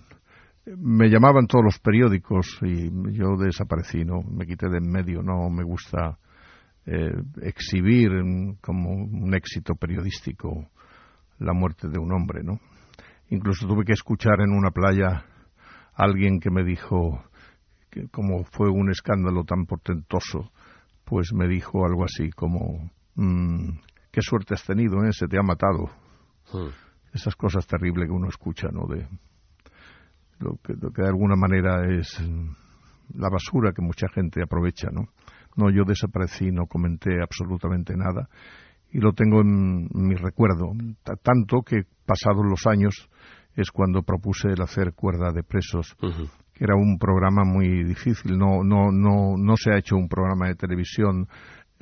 Me 0.66 1.10
llamaban 1.10 1.48
todos 1.48 1.66
los 1.66 1.80
periódicos 1.80 2.60
y 2.62 2.90
yo 3.14 3.36
desaparecí, 3.38 4.06
¿no? 4.06 4.22
Me 4.22 4.46
quité 4.46 4.70
de 4.70 4.78
en 4.78 4.92
medio, 4.92 5.24
no 5.24 5.50
me 5.50 5.64
gusta 5.64 6.20
eh, 6.86 7.12
exhibir 7.42 8.12
como 8.62 8.92
un 8.92 9.34
éxito 9.34 9.76
periodístico 9.76 10.70
la 11.40 11.54
muerte 11.54 11.88
de 11.88 12.00
un 12.00 12.12
hombre, 12.12 12.44
¿no? 12.44 12.60
Incluso 13.30 13.68
tuve 13.68 13.86
que 13.86 13.94
escuchar 13.94 14.42
en 14.42 14.52
una 14.52 14.72
playa 14.72 15.26
a 15.94 16.04
alguien 16.04 16.40
que 16.40 16.52
me 16.52 16.64
dijo 16.64 17.24
que 17.90 18.08
como 18.10 18.44
fue 18.44 18.70
un 18.70 18.92
escándalo 18.92 19.44
tan 19.44 19.66
portentoso, 19.66 20.52
pues 21.06 21.34
me 21.34 21.48
dijo 21.48 21.86
algo 21.86 22.06
así 22.06 22.30
como 22.30 22.92
mm, 23.16 23.70
qué 24.12 24.22
suerte 24.22 24.54
has 24.54 24.64
tenido, 24.64 25.04
¿eh? 25.06 25.12
Se 25.12 25.28
te 25.28 25.38
ha 25.38 25.44
matado 25.44 25.90
esas 27.14 27.36
cosas 27.36 27.66
terribles 27.66 28.08
que 28.08 28.14
uno 28.14 28.30
escucha, 28.30 28.68
¿no? 28.72 28.86
De 28.88 29.08
lo 30.42 30.58
que, 30.64 30.74
lo 30.74 30.92
que 30.92 31.02
de 31.04 31.08
alguna 31.10 31.36
manera 31.36 31.86
es 31.98 32.20
mm, 32.20 33.20
la 33.20 33.30
basura 33.30 33.72
que 33.74 33.82
mucha 33.82 34.08
gente 34.14 34.42
aprovecha, 34.44 34.90
¿no? 34.92 35.08
No, 35.58 35.70
yo 35.70 35.84
desaparecí, 35.86 36.52
no 36.52 36.66
comenté 36.66 37.22
absolutamente 37.22 37.94
nada 37.96 38.30
y 38.94 39.00
lo 39.00 39.14
tengo 39.14 39.42
en 39.42 39.88
mi 39.94 40.16
recuerdo, 40.16 40.72
ta- 41.04 41.16
tanto 41.22 41.62
que 41.62 41.84
pasados 42.06 42.46
los 42.46 42.66
años 42.68 43.10
es 43.56 43.70
cuando 43.72 44.02
propuse 44.04 44.50
el 44.50 44.62
hacer 44.62 44.94
cuerda 44.94 45.32
de 45.34 45.44
presos, 45.44 45.96
que 46.54 46.64
era 46.64 46.76
un 46.76 46.98
programa 46.98 47.44
muy 47.44 47.84
difícil, 47.84 48.38
no, 48.38 48.64
no, 48.64 48.92
no, 48.92 49.36
no 49.38 49.56
se 49.58 49.72
ha 49.74 49.78
hecho 49.78 49.96
un 49.98 50.08
programa 50.08 50.48
de 50.48 50.56
televisión 50.56 51.28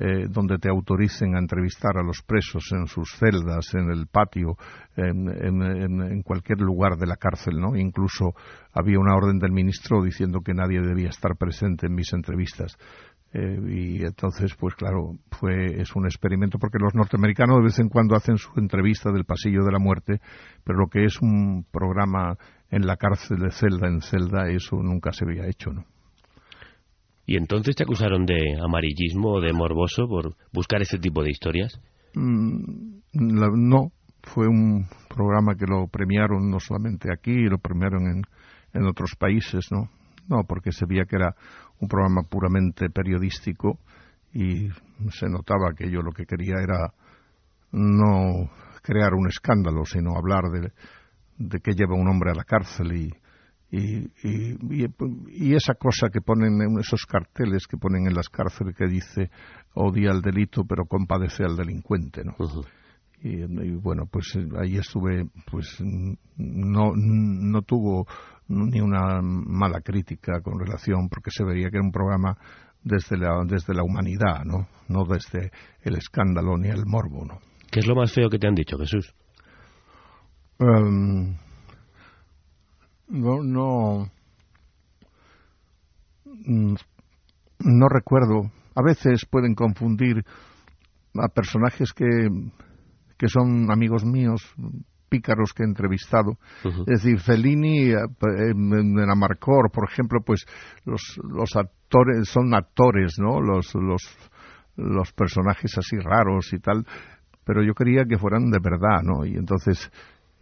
eh, 0.02 0.28
donde 0.30 0.56
te 0.56 0.70
autoricen 0.70 1.34
a 1.34 1.38
entrevistar 1.38 1.98
a 1.98 2.02
los 2.02 2.22
presos 2.22 2.72
en 2.72 2.86
sus 2.86 3.18
celdas, 3.18 3.74
en 3.74 3.90
el 3.90 4.06
patio, 4.06 4.56
en, 4.96 6.22
cualquier 6.22 6.58
lugar 6.60 6.96
de 6.96 7.06
la 7.06 7.16
cárcel, 7.16 7.60
¿no? 7.60 7.76
Incluso 7.76 8.32
había 8.72 8.98
una 8.98 9.14
orden 9.14 9.38
del 9.38 9.52
ministro 9.52 10.02
diciendo 10.02 10.40
que 10.40 10.54
nadie 10.54 10.80
debía 10.80 11.10
estar 11.10 11.36
presente 11.36 11.86
en 11.86 11.94
mis 11.94 12.14
entrevistas. 12.14 12.78
Eh, 13.34 13.58
y 13.68 14.02
entonces, 14.02 14.54
pues 14.58 14.74
claro, 14.74 15.18
fue, 15.32 15.82
es 15.82 15.94
un 15.94 16.06
experimento 16.06 16.58
porque 16.58 16.78
los 16.80 16.94
norteamericanos 16.94 17.58
de 17.58 17.64
vez 17.64 17.78
en 17.78 17.90
cuando 17.90 18.16
hacen 18.16 18.38
su 18.38 18.58
entrevista 18.58 19.12
del 19.12 19.26
pasillo 19.26 19.64
de 19.64 19.72
la 19.72 19.78
muerte, 19.78 20.22
pero 20.64 20.78
lo 20.78 20.86
que 20.86 21.04
es 21.04 21.20
un 21.20 21.66
programa 21.70 22.38
en 22.70 22.86
la 22.86 22.96
cárcel 22.96 23.38
de 23.40 23.50
celda 23.50 23.86
en 23.86 24.00
celda, 24.00 24.48
eso 24.48 24.76
nunca 24.76 25.12
se 25.12 25.26
había 25.26 25.46
hecho, 25.46 25.74
¿no? 25.74 25.84
¿Y 27.30 27.36
entonces 27.36 27.76
te 27.76 27.84
acusaron 27.84 28.26
de 28.26 28.58
amarillismo 28.60 29.34
o 29.34 29.40
de 29.40 29.52
morboso 29.52 30.08
por 30.08 30.34
buscar 30.52 30.82
ese 30.82 30.98
tipo 30.98 31.22
de 31.22 31.30
historias? 31.30 31.80
Mm, 32.12 33.02
no, 33.12 33.92
fue 34.24 34.48
un 34.48 34.88
programa 35.08 35.54
que 35.54 35.64
lo 35.64 35.86
premiaron 35.86 36.50
no 36.50 36.58
solamente 36.58 37.08
aquí, 37.12 37.44
lo 37.44 37.58
premiaron 37.58 38.08
en, 38.08 38.22
en 38.74 38.84
otros 38.84 39.14
países, 39.16 39.68
¿no? 39.70 39.88
No, 40.26 40.42
porque 40.42 40.72
se 40.72 40.86
veía 40.86 41.04
que 41.04 41.14
era 41.14 41.36
un 41.78 41.86
programa 41.86 42.22
puramente 42.28 42.90
periodístico 42.90 43.78
y 44.34 44.68
se 45.12 45.28
notaba 45.28 45.72
que 45.78 45.88
yo 45.88 46.02
lo 46.02 46.10
que 46.10 46.26
quería 46.26 46.56
era 46.60 46.92
no 47.70 48.50
crear 48.82 49.14
un 49.14 49.28
escándalo, 49.28 49.84
sino 49.84 50.16
hablar 50.16 50.50
de, 50.50 50.72
de 51.38 51.60
qué 51.60 51.74
lleva 51.74 51.94
un 51.94 52.08
hombre 52.08 52.32
a 52.32 52.34
la 52.34 52.42
cárcel 52.42 52.92
y, 52.92 53.14
y, 53.72 54.10
y, 54.24 55.54
esa 55.54 55.74
cosa 55.74 56.08
que 56.12 56.20
ponen 56.20 56.60
en 56.60 56.80
esos 56.80 57.06
carteles 57.06 57.66
que 57.68 57.76
ponen 57.76 58.08
en 58.08 58.14
las 58.14 58.28
cárceles 58.28 58.74
que 58.74 58.86
dice 58.86 59.30
odia 59.74 60.10
al 60.10 60.22
delito 60.22 60.64
pero 60.64 60.86
compadece 60.86 61.44
al 61.44 61.56
delincuente, 61.56 62.22
¿no? 62.24 62.34
y, 63.22 63.42
y 63.42 63.76
bueno, 63.76 64.06
pues 64.10 64.34
eh, 64.36 64.48
ahí 64.58 64.76
estuve, 64.76 65.26
pues 65.50 65.78
no, 66.36 66.92
no 66.94 67.62
tuvo 67.62 68.06
ni 68.48 68.80
una 68.80 69.20
mala 69.22 69.80
crítica 69.80 70.40
con 70.42 70.58
relación, 70.58 71.08
porque 71.08 71.30
se 71.30 71.44
veía 71.44 71.70
que 71.70 71.76
era 71.76 71.84
un 71.84 71.92
programa 71.92 72.36
desde 72.82 73.16
la, 73.16 73.44
desde 73.46 73.74
la 73.74 73.82
humanidad, 73.82 74.44
¿no? 74.44 74.66
No 74.88 75.04
desde 75.04 75.52
el 75.82 75.96
escándalo 75.96 76.56
ni 76.56 76.68
el 76.68 76.84
morbo, 76.86 77.24
¿no? 77.24 77.38
¿Qué 77.70 77.80
es 77.80 77.86
lo 77.86 77.94
más 77.94 78.12
feo 78.12 78.28
que 78.28 78.38
te 78.38 78.48
han 78.48 78.54
dicho, 78.54 78.76
Jesús? 78.78 79.14
Em, 80.58 81.36
no, 83.10 83.42
no, 83.42 84.10
mm, 86.24 86.74
no 87.60 87.88
recuerdo. 87.88 88.50
A 88.74 88.82
veces 88.82 89.26
pueden 89.28 89.54
confundir 89.54 90.24
a 91.14 91.28
personajes 91.28 91.92
que, 91.92 92.06
que 93.18 93.28
son 93.28 93.70
amigos 93.70 94.04
míos, 94.04 94.54
pícaros 95.08 95.52
que 95.52 95.64
he 95.64 95.66
entrevistado. 95.66 96.38
Es 96.86 97.02
decir, 97.02 97.18
Fellini, 97.18 97.90
eh, 97.90 97.96
en, 98.50 98.72
en 98.72 99.10
Amarcor, 99.10 99.70
por 99.72 99.90
ejemplo, 99.90 100.20
pues 100.24 100.46
los, 100.84 101.20
los 101.24 101.56
actores 101.56 102.28
son 102.28 102.54
actores, 102.54 103.16
¿no? 103.18 103.40
Los, 103.40 103.74
los, 103.74 104.02
los 104.76 105.12
personajes 105.12 105.76
así 105.76 105.98
raros 105.98 106.52
y 106.52 106.60
tal, 106.60 106.86
pero 107.44 107.62
yo 107.64 107.74
quería 107.74 108.04
que 108.04 108.18
fueran 108.18 108.50
de 108.50 108.58
verdad, 108.62 109.02
¿no? 109.02 109.26
Y 109.26 109.34
entonces 109.36 109.90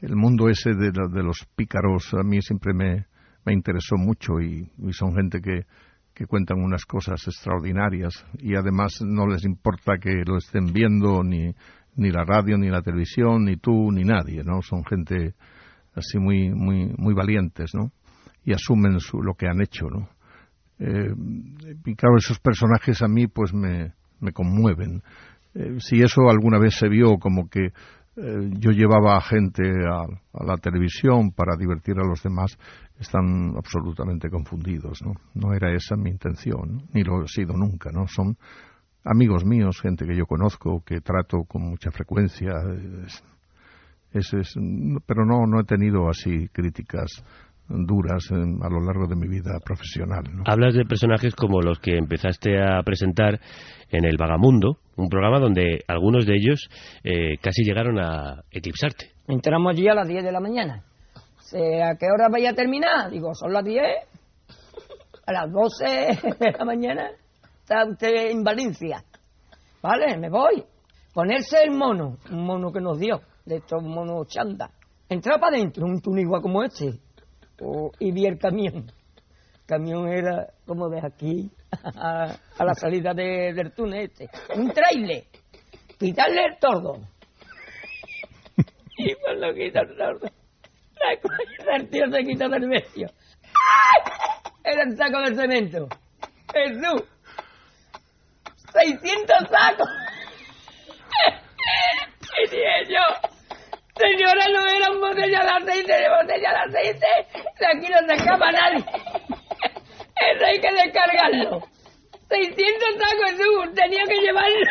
el 0.01 0.17
mundo 0.17 0.49
ese 0.49 0.75
de, 0.75 0.91
de 0.91 1.23
los 1.23 1.47
pícaros 1.57 2.13
a 2.15 2.23
mí 2.23 2.41
siempre 2.41 2.73
me, 2.73 3.07
me 3.45 3.53
interesó 3.53 3.97
mucho 3.97 4.41
y, 4.41 4.71
y 4.79 4.93
son 4.93 5.15
gente 5.15 5.41
que, 5.41 5.67
que 6.15 6.27
cuentan 6.27 6.59
unas 6.61 6.85
cosas 6.85 7.27
extraordinarias 7.27 8.25
y 8.39 8.55
además 8.57 9.01
no 9.03 9.27
les 9.27 9.45
importa 9.45 9.99
que 10.01 10.23
lo 10.27 10.39
estén 10.39 10.73
viendo 10.73 11.23
ni, 11.23 11.55
ni 11.97 12.11
la 12.11 12.25
radio, 12.25 12.59
ni 12.59 12.69
la 12.69 12.83
televisión, 12.83 13.45
ni 13.45 13.57
tú, 13.57 13.91
ni 13.93 14.05
nadie, 14.05 14.43
¿no? 14.45 14.63
Son 14.63 14.85
gente 14.85 15.35
así 15.95 16.19
muy, 16.19 16.51
muy, 16.51 16.93
muy 16.97 17.15
valientes, 17.15 17.71
¿no? 17.75 17.93
Y 18.45 18.53
asumen 18.53 18.99
su, 19.01 19.23
lo 19.23 19.35
que 19.35 19.47
han 19.47 19.61
hecho, 19.61 19.87
¿no? 19.91 20.09
Eh, 20.79 21.13
y 21.87 21.95
claro, 21.97 22.17
esos 22.17 22.39
personajes 22.39 23.03
a 23.03 23.09
mí 23.09 23.27
pues 23.27 23.53
me, 23.53 23.95
me 24.21 24.33
conmueven. 24.33 25.03
Eh, 25.55 25.77
si 25.79 26.03
eso 26.03 26.29
alguna 26.31 26.59
vez 26.59 26.77
se 26.77 26.89
vio 26.89 27.19
como 27.19 27.49
que 27.49 27.73
eh, 28.21 28.51
yo 28.59 28.71
llevaba 28.73 29.17
a 29.17 29.21
gente 29.21 29.63
a, 29.63 30.05
la 30.45 30.57
televisión 30.57 31.31
para 31.33 31.57
divertir 31.57 31.97
a 31.99 32.07
los 32.07 32.23
demás, 32.23 32.57
están 32.99 33.55
absolutamente 33.57 34.29
confundidos, 34.31 35.01
¿no? 35.03 35.13
No 35.35 35.55
era 35.55 35.73
esa 35.73 35.97
mi 35.97 36.11
intención, 36.11 36.83
ni 36.93 37.03
lo 37.05 37.23
he 37.25 37.29
sido 37.29 37.55
nunca, 37.57 37.91
¿no? 37.93 38.07
Son 38.09 38.37
amigos 39.05 39.45
míos, 39.45 39.81
gente 39.81 40.05
que 40.07 40.17
yo 40.17 40.27
conozco, 40.27 40.83
que 40.85 41.01
trato 41.01 41.45
con 41.47 41.63
mucha 41.63 41.91
frecuencia, 41.91 42.53
es- 43.07 43.25
es- 44.35 44.55
pero 45.07 45.25
no, 45.25 45.47
no 45.47 45.61
he 45.61 45.65
tenido 45.65 46.09
así 46.09 46.49
críticas 46.49 47.07
duras 47.69 48.25
en- 48.31 48.59
a 48.63 48.69
lo 48.69 48.81
largo 48.81 49.07
de 49.07 49.17
mi 49.17 49.29
vida 49.29 49.59
profesional, 49.65 50.25
¿no? 50.33 50.43
Hablas 50.47 50.75
de 50.75 50.85
personajes 50.85 51.35
como 51.35 51.61
los 51.61 51.79
que 51.79 51.97
empezaste 51.97 52.61
a 52.63 52.83
presentar 52.83 53.39
en 53.91 54.05
El 54.05 54.17
Vagamundo, 54.19 54.79
un 54.97 55.09
programa 55.09 55.39
donde 55.39 55.81
algunos 55.87 56.27
de 56.27 56.35
ellos 56.37 56.69
eh, 57.05 57.37
casi 57.43 57.63
llegaron 57.65 57.99
a 57.99 58.43
eclipsarte. 58.51 59.11
Entramos 59.29 59.73
allí 59.73 59.89
a 59.89 59.95
las 59.95 60.09
10 60.09 60.25
de 60.25 60.33
la 60.33 60.41
mañana. 60.41 60.83
¿A 61.53 61.97
qué 61.97 62.07
hora 62.13 62.29
vaya 62.31 62.51
a 62.51 62.55
terminar? 62.55 63.11
Digo, 63.11 63.35
son 63.35 63.53
las 63.53 63.65
10. 63.65 63.83
A 65.27 65.33
las 65.33 65.51
12 65.53 65.85
de 66.41 66.53
la 66.59 66.65
mañana 66.65 67.11
está 67.63 67.85
usted 67.87 68.31
en 68.31 68.43
Valencia. 68.43 69.03
Vale, 69.83 70.17
me 70.19 70.29
voy. 70.31 70.65
Ponerse 71.15 71.63
el 71.65 71.71
mono, 71.71 72.17
un 72.31 72.45
mono 72.45 72.71
que 72.73 72.81
nos 72.81 72.99
dio, 72.99 73.21
de 73.45 73.57
estos 73.57 73.83
monos 73.83 74.27
chanda. 74.29 74.71
Entrar 75.09 75.41
para 75.41 75.57
adentro, 75.57 75.85
un 75.87 76.01
túnico 76.01 76.41
como 76.41 76.63
este. 76.63 76.99
Oh, 77.61 77.91
y 77.99 78.13
vi 78.13 78.27
el 78.27 78.39
camión. 78.39 78.91
El 79.61 79.67
camión 79.67 80.09
era 80.09 80.47
como 80.67 80.89
de 80.89 81.01
aquí 81.05 81.51
a, 81.95 82.37
la 82.65 82.75
salida 82.75 83.13
de- 83.15 83.53
del 83.53 83.73
túnel 83.73 84.11
este. 84.11 84.29
Un 84.57 84.71
trailer. 84.73 85.25
Quitarle 85.99 86.45
el 86.47 86.59
tordo. 86.59 87.01
Y 88.97 89.15
cuando 89.15 89.53
quita 89.55 89.81
el 89.81 89.97
tordo, 89.97 90.29
la 90.97 91.73
del 91.79 91.89
tío 91.89 92.11
se 92.11 92.25
quita 92.25 92.49
del 92.49 92.67
medio. 92.67 93.09
era 94.65 94.83
el 94.83 94.97
saco 94.97 95.21
de 95.21 95.37
cemento. 95.37 95.89
Jesús. 96.53 97.05
600 98.73 99.37
sacos. 99.51 99.89
y 102.39 102.51
dije 102.51 102.85
señora, 103.99 104.45
no 104.53 104.67
eran 104.69 105.01
botellas 105.01 105.43
de 105.45 105.51
aceite, 105.51 105.93
de 105.93 106.09
botella 106.09 106.51
de 106.53 106.79
aceite. 106.79 107.07
De 107.59 107.67
aquí 107.67 107.89
no 107.93 108.07
se 108.07 108.15
escapa 108.15 108.53
nadie. 108.53 108.85
Eso 110.35 110.45
hay 110.47 110.61
que 110.61 110.73
descargarlo. 110.73 111.63
600 112.29 112.89
sacos, 112.99 113.31
Jesús. 113.31 113.75
Tenía 113.75 114.05
que 114.05 114.21
llevarlo 114.21 114.71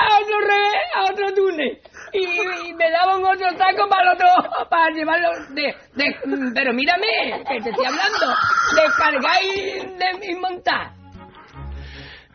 a 0.00 0.18
otro 0.20 0.40
revés, 0.40 0.82
a 0.94 1.02
otro 1.12 1.34
túnel. 1.34 1.80
Y, 2.12 2.68
y 2.68 2.72
me 2.74 2.90
daban 2.90 3.22
otro 3.24 3.50
saco 3.58 3.88
para 3.88 4.12
otro, 4.12 4.26
para 4.70 4.90
llevarlo 4.94 5.28
de, 5.50 5.74
de- 5.94 6.16
pero 6.54 6.72
mírame, 6.72 7.42
que 7.48 7.60
te 7.60 7.70
estoy 7.70 7.84
hablando, 7.84 8.34
descargar 8.76 9.42
y, 9.42 9.80
de- 9.96 10.30
y 10.30 10.34
montar. 10.36 10.92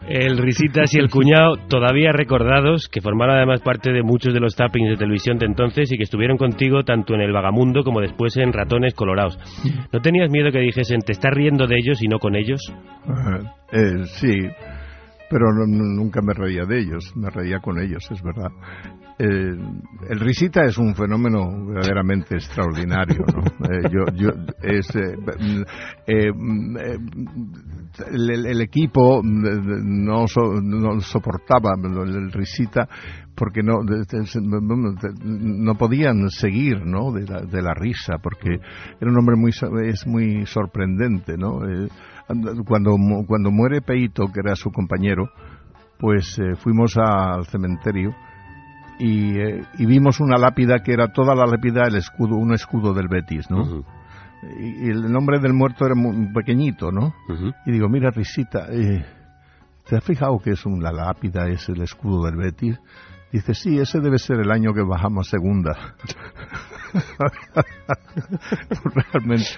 El 0.07 0.37
Risitas 0.37 0.93
y 0.93 0.99
el 0.99 1.09
cuñado, 1.09 1.55
todavía 1.69 2.11
recordados, 2.11 2.89
que 2.89 3.01
formaron 3.01 3.37
además 3.37 3.61
parte 3.61 3.91
de 3.91 4.03
muchos 4.03 4.33
de 4.33 4.39
los 4.39 4.55
tappings 4.55 4.89
de 4.89 4.97
televisión 4.97 5.37
de 5.37 5.45
entonces 5.45 5.91
y 5.91 5.97
que 5.97 6.03
estuvieron 6.03 6.37
contigo 6.37 6.83
tanto 6.83 7.13
en 7.13 7.21
El 7.21 7.31
Vagamundo 7.31 7.83
como 7.83 8.01
después 8.01 8.35
en 8.37 8.51
Ratones 8.51 8.93
Colorados. 8.93 9.37
¿No 9.91 10.01
tenías 10.01 10.29
miedo 10.29 10.51
que 10.51 10.59
dijesen, 10.59 11.01
te 11.01 11.13
estás 11.13 11.31
riendo 11.33 11.67
de 11.67 11.77
ellos 11.77 12.01
y 12.01 12.07
no 12.07 12.19
con 12.19 12.35
ellos? 12.35 12.61
Ajá. 13.07 13.55
Eh, 13.71 14.05
sí, 14.05 14.49
pero 15.33 15.51
no- 15.51 15.65
nunca 15.65 16.21
me 16.21 16.31
reía 16.35 16.63
de 16.63 16.79
ellos, 16.79 17.11
me 17.15 17.27
reía 17.31 17.57
con 17.59 17.79
ellos, 17.79 18.07
es 18.11 18.21
verdad. 18.21 18.51
Eh, 19.17 19.57
el 20.09 20.19
risita 20.19 20.63
es 20.63 20.77
un 20.77 20.93
fenómeno 20.93 21.47
verdaderamente 21.67 22.35
extraordinario, 22.35 23.25
¿no? 23.33 23.41
Eh, 23.67 23.89
yo, 23.91 24.05
yo, 24.15 24.29
es, 24.61 24.95
eh, 24.95 25.15
eh, 26.05 26.31
mm, 26.31 26.77
el, 28.11 28.45
el- 28.45 28.61
equipo 28.61 29.21
mm, 29.23 30.05
no, 30.05 30.27
so- 30.27 30.61
no 30.61 30.99
soportaba 31.01 31.71
el 31.81 32.31
risita 32.31 32.87
porque 33.35 33.63
no 33.63 33.79
no 35.23 35.75
podían 35.75 36.29
seguir 36.29 36.85
no 36.85 37.11
de 37.11 37.25
la, 37.25 37.41
de 37.41 37.61
la 37.61 37.73
risa 37.73 38.17
porque 38.21 38.49
era 39.01 39.11
un 39.11 39.17
hombre 39.17 39.35
muy 39.35 39.51
es 39.85 40.05
muy 40.05 40.45
sorprendente 40.45 41.35
no 41.37 41.59
cuando 42.65 42.95
cuando 43.27 43.51
muere 43.51 43.81
Peito 43.81 44.27
que 44.27 44.39
era 44.43 44.55
su 44.55 44.71
compañero 44.71 45.29
pues 45.99 46.37
eh, 46.39 46.55
fuimos 46.55 46.97
al 46.97 47.45
cementerio 47.45 48.15
y, 48.99 49.37
eh, 49.37 49.61
y 49.77 49.85
vimos 49.85 50.19
una 50.19 50.37
lápida 50.37 50.79
que 50.83 50.93
era 50.93 51.11
toda 51.11 51.35
la 51.35 51.45
lápida 51.45 51.87
el 51.87 51.95
escudo 51.95 52.35
un 52.35 52.53
escudo 52.53 52.93
del 52.93 53.07
Betis 53.07 53.49
no 53.49 53.83
y, 54.59 54.87
y 54.87 54.89
el 54.89 55.11
nombre 55.11 55.39
del 55.39 55.53
muerto 55.53 55.85
era 55.85 55.95
muy 55.95 56.31
pequeñito 56.33 56.91
no 56.91 57.13
y 57.65 57.71
digo 57.71 57.89
mira 57.89 58.09
risita 58.11 58.67
eh, 58.71 59.03
¿Te 59.87 59.97
has 59.97 60.03
fijado 60.03 60.39
que 60.39 60.51
es 60.51 60.65
una 60.65 60.91
lápida, 60.91 61.47
es 61.49 61.67
el 61.67 61.81
escudo 61.81 62.25
del 62.25 62.37
Betis? 62.37 62.79
Dice, 63.31 63.53
sí, 63.53 63.79
ese 63.79 63.99
debe 63.99 64.17
ser 64.17 64.39
el 64.39 64.51
año 64.51 64.73
que 64.73 64.81
bajamos 64.81 65.27
segunda. 65.27 65.95
Realmente. 69.11 69.49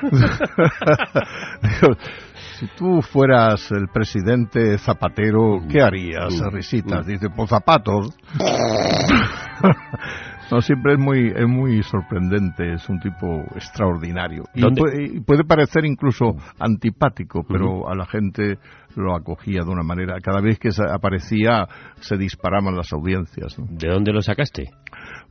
Si 2.64 2.70
tú 2.78 3.02
fueras 3.02 3.70
el 3.72 3.88
presidente 3.88 4.78
Zapatero, 4.78 5.60
¿qué 5.68 5.82
harías, 5.82 6.32
risitas? 6.50 7.06
Dice, 7.06 7.28
pues 7.28 7.50
zapatos. 7.50 8.16
No, 10.50 10.60
siempre 10.60 10.92
es 10.92 10.98
muy, 10.98 11.32
es 11.34 11.48
muy 11.48 11.82
sorprendente, 11.82 12.74
es 12.74 12.86
un 12.88 13.00
tipo 13.00 13.40
extraordinario. 13.56 14.44
Y 14.54 14.62
puede, 14.74 15.04
y 15.04 15.20
puede 15.20 15.42
parecer 15.42 15.86
incluso 15.86 16.36
antipático, 16.60 17.44
pero 17.48 17.88
a 17.88 17.96
la 17.96 18.04
gente 18.04 18.58
lo 18.94 19.16
acogía 19.16 19.62
de 19.64 19.70
una 19.70 19.82
manera. 19.82 20.20
Cada 20.22 20.42
vez 20.42 20.58
que 20.58 20.68
aparecía 20.92 21.66
se 22.00 22.18
disparaban 22.18 22.76
las 22.76 22.92
audiencias. 22.92 23.58
¿no? 23.58 23.66
¿De 23.70 23.88
dónde 23.88 24.12
lo 24.12 24.20
sacaste? 24.20 24.68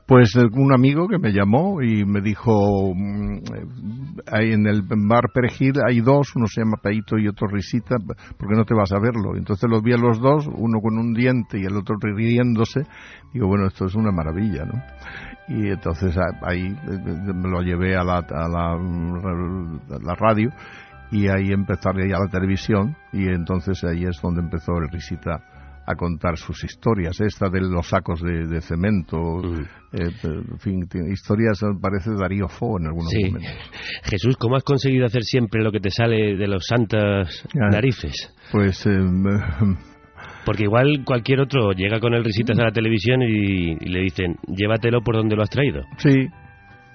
Pues 0.05 0.35
eh, 0.35 0.41
un 0.51 0.73
amigo 0.73 1.07
que 1.07 1.17
me 1.17 1.31
llamó 1.31 1.81
y 1.81 2.03
me 2.03 2.19
dijo, 2.21 2.93
mm, 2.93 3.37
eh, 3.37 4.53
en 4.53 4.67
el 4.67 4.81
bar 5.07 5.25
Perejil 5.33 5.73
hay 5.87 6.01
dos, 6.01 6.35
uno 6.35 6.45
se 6.47 6.61
llama 6.61 6.77
Peito 6.81 7.17
y 7.17 7.27
otro 7.27 7.47
Risita, 7.47 7.95
¿por 8.37 8.49
qué 8.49 8.55
no 8.55 8.65
te 8.65 8.73
vas 8.73 8.91
a 8.91 8.99
verlo? 8.99 9.37
Entonces 9.37 9.69
los 9.69 9.81
vi 9.81 9.93
a 9.93 9.97
los 9.97 10.19
dos, 10.19 10.45
uno 10.47 10.79
con 10.81 10.97
un 10.97 11.13
diente 11.13 11.57
y 11.57 11.63
el 11.63 11.77
otro 11.77 11.95
riéndose. 12.01 12.81
Digo, 13.33 13.47
bueno, 13.47 13.67
esto 13.67 13.85
es 13.85 13.95
una 13.95 14.11
maravilla, 14.11 14.65
¿no? 14.65 14.83
Y 15.47 15.69
entonces 15.69 16.17
a- 16.17 16.49
ahí 16.49 16.65
eh, 16.67 17.33
me 17.33 17.49
lo 17.49 17.61
llevé 17.61 17.95
a 17.95 18.03
la, 18.03 18.21
la 18.21 20.15
radio 20.15 20.49
y 21.11 21.27
ahí 21.29 21.51
empezó 21.51 21.89
a 21.89 21.93
la 21.93 22.27
televisión 22.29 22.95
y 23.13 23.27
entonces 23.27 23.83
ahí 23.83 24.03
es 24.03 24.19
donde 24.21 24.41
empezó 24.41 24.73
el 24.77 24.89
Risita 24.89 25.39
a 25.85 25.95
contar 25.95 26.37
sus 26.37 26.63
historias, 26.63 27.19
esta 27.19 27.49
de 27.49 27.61
los 27.61 27.87
sacos 27.87 28.21
de, 28.21 28.47
de 28.47 28.61
cemento, 28.61 29.41
eh, 29.91 30.09
en 30.23 30.59
fin, 30.59 30.87
historias, 31.11 31.61
eh, 31.63 31.67
parece 31.81 32.11
Darío 32.17 32.47
Fo 32.47 32.79
en 32.79 32.87
algunos 32.87 33.09
Sí. 33.11 33.25
momentos. 33.25 33.51
Jesús, 34.03 34.37
¿cómo 34.37 34.55
has 34.55 34.63
conseguido 34.63 35.05
hacer 35.05 35.23
siempre 35.23 35.61
lo 35.61 35.71
que 35.71 35.79
te 35.79 35.89
sale 35.89 36.35
de 36.37 36.47
los 36.47 36.65
santas 36.65 37.43
Ya. 37.53 37.67
narices? 37.69 38.33
Pues 38.51 38.85
eh, 38.85 38.99
Porque 40.45 40.63
igual 40.63 41.03
cualquier 41.05 41.39
otro 41.41 41.71
llega 41.71 41.99
con 41.99 42.13
el 42.13 42.23
Risitas 42.23 42.57
a 42.59 42.63
la 42.63 42.71
televisión 42.71 43.21
y, 43.21 43.71
y 43.79 43.89
le 43.89 44.01
dicen, 44.01 44.35
llévatelo 44.47 45.01
por 45.01 45.15
donde 45.15 45.35
lo 45.35 45.43
has 45.43 45.49
traído. 45.49 45.81
sí, 45.97 46.27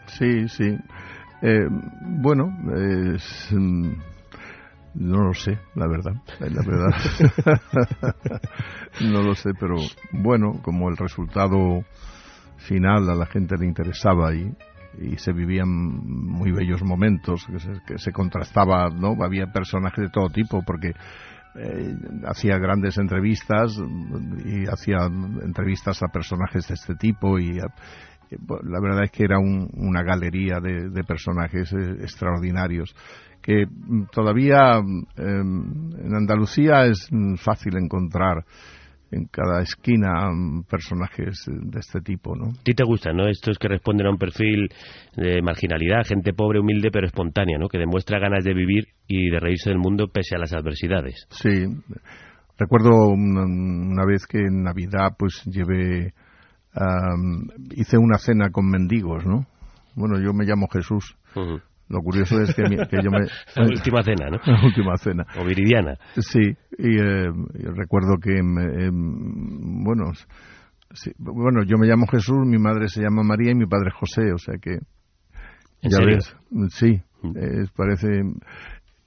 sí, 0.07 0.49
sí. 0.49 0.76
Eh, 1.41 1.66
bueno, 2.20 2.49
es, 3.14 3.49
mm, 3.53 3.93
no 4.95 5.18
lo 5.24 5.34
sé, 5.34 5.59
la 5.74 5.86
verdad, 5.86 6.14
eh, 6.41 6.51
la 6.51 6.62
verdad. 6.66 8.41
no 9.01 9.22
lo 9.22 9.34
sé, 9.34 9.51
pero 9.59 9.76
bueno, 10.12 10.61
como 10.62 10.89
el 10.89 10.97
resultado 10.97 11.84
final 12.59 13.09
a 13.11 13.14
la 13.14 13.26
gente 13.26 13.57
le 13.59 13.66
interesaba 13.66 14.34
y, 14.34 14.51
y 15.01 15.16
se 15.18 15.32
vivían 15.32 15.68
muy 15.68 16.51
bellos 16.53 16.82
momentos, 16.82 17.45
que 17.47 17.59
se, 17.61 17.72
que 17.86 17.99
se 17.99 18.12
contrastaba, 18.12 18.89
¿no? 18.91 19.14
Había 19.22 19.47
personajes 19.53 20.05
de 20.05 20.11
todo 20.11 20.28
tipo, 20.30 20.62
porque 20.66 20.93
eh, 21.55 21.95
hacía 22.26 22.59
grandes 22.59 22.99
entrevistas 22.99 23.72
y 24.45 24.66
hacía 24.66 24.99
entrevistas 25.43 26.03
a 26.03 26.09
personajes 26.09 26.66
de 26.68 26.74
este 26.74 26.95
tipo 26.97 27.39
y 27.39 27.59
a- 27.61 27.72
y, 28.30 28.36
bueno, 28.41 28.68
la 28.70 28.80
verdad 28.80 29.05
es 29.05 29.11
que 29.11 29.24
era 29.24 29.39
un- 29.39 29.70
una 29.72 30.03
galería 30.03 30.61
de, 30.61 30.91
de 30.91 31.05
personajes 31.05 31.72
eh, 31.72 31.93
extraordinarios 32.03 32.95
que 33.49 33.64
mm, 33.64 34.09
todavía 34.12 34.78
mm, 34.78 35.07
em, 35.16 35.90
en 36.05 36.14
Andalucía 36.14 36.84
es 36.84 37.09
mm, 37.11 37.36
fácil 37.36 37.78
encontrar 37.78 38.44
en 39.11 39.24
cada 39.24 39.62
esquina 39.62 40.28
personajes 40.68 41.49
eh, 41.49 41.53
de 41.55 41.80
este 41.80 42.03
tipo, 42.03 42.36
¿no? 42.36 42.49
¿A 42.49 42.62
ti 42.62 42.74
te 42.74 42.84
gustan, 42.84 43.16
no? 43.16 43.26
Estos 43.26 43.59
que 43.59 43.68
responden 43.68 44.07
a 44.07 44.11
un 44.11 44.18
perfil 44.18 44.68
de 45.16 45.40
marginalidad, 45.40 46.05
gente 46.07 46.34
pobre, 46.34 46.61
humilde, 46.61 46.90
pero 46.92 47.07
espontánea, 47.07 47.57
¿no? 47.59 47.68
Que 47.68 47.78
demuestra 47.78 48.18
ganas 48.18 48.44
de 48.44 48.53
vivir 48.53 48.88
y 49.07 49.30
de 49.30 49.40
reírse 49.40 49.70
del 49.70 49.78
mundo 49.78 50.09
pese 50.09 50.36
a 50.36 50.38
las 50.38 50.53
adversidades. 50.53 51.26
Sí, 51.30 51.49
recuerdo 52.59 52.90
una, 53.09 53.46
una 53.46 54.05
vez 54.05 54.26
que 54.26 54.40
en 54.40 54.62
Navidad 54.62 55.16
pues 55.18 55.42
llevé, 55.46 56.12
am, 56.74 57.49
hice 57.74 57.96
una 57.96 58.18
cena 58.18 58.51
con 58.51 58.68
mendigos, 58.68 59.24
¿no? 59.24 59.46
Bueno, 59.94 60.20
yo 60.20 60.34
me 60.34 60.44
llamo 60.44 60.68
Jesús. 60.70 61.16
Lo 61.89 62.01
curioso 62.03 62.41
es 62.43 62.55
que, 62.55 62.62
mi- 62.64 62.76
que 62.76 62.99
yo 63.03 63.11
me... 63.11 63.26
La 63.57 63.64
última 63.64 64.03
cena, 64.03 64.28
¿no? 64.30 64.39
La 64.45 64.62
última 64.64 64.97
cena. 64.99 65.26
O 65.39 65.45
viridiana. 65.45 65.97
Sí, 66.16 66.41
y 66.78 66.99
eh, 66.99 67.30
recuerdo 67.74 68.16
que, 68.22 68.36
em, 68.39 69.82
bueno, 69.84 70.12
sí, 70.93 71.11
bueno, 71.18 71.62
yo 71.64 71.78
me 71.78 71.86
llamo 71.86 72.07
Jesús, 72.07 72.39
mi 72.47 72.59
madre 72.59 72.89
se 72.89 73.01
llama 73.01 73.22
María 73.22 73.53
y 73.53 73.55
mi 73.55 73.66
padre 73.66 73.91
José, 73.91 74.32
o 74.32 74.39
sea 74.39 74.57
que... 74.61 74.78
¿En 75.80 75.91
ya 75.91 75.99
serio? 75.99 76.16
ves, 76.16 76.36
sí, 76.74 77.01
es- 77.36 77.70
parece... 77.70 78.22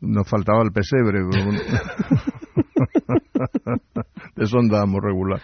Nos 0.04 0.28
faltaba 0.28 0.64
el 0.64 0.72
pesebre. 0.72 1.20
de 4.36 4.44
eso 4.44 4.58
andábamos 4.58 5.00
regular. 5.04 5.40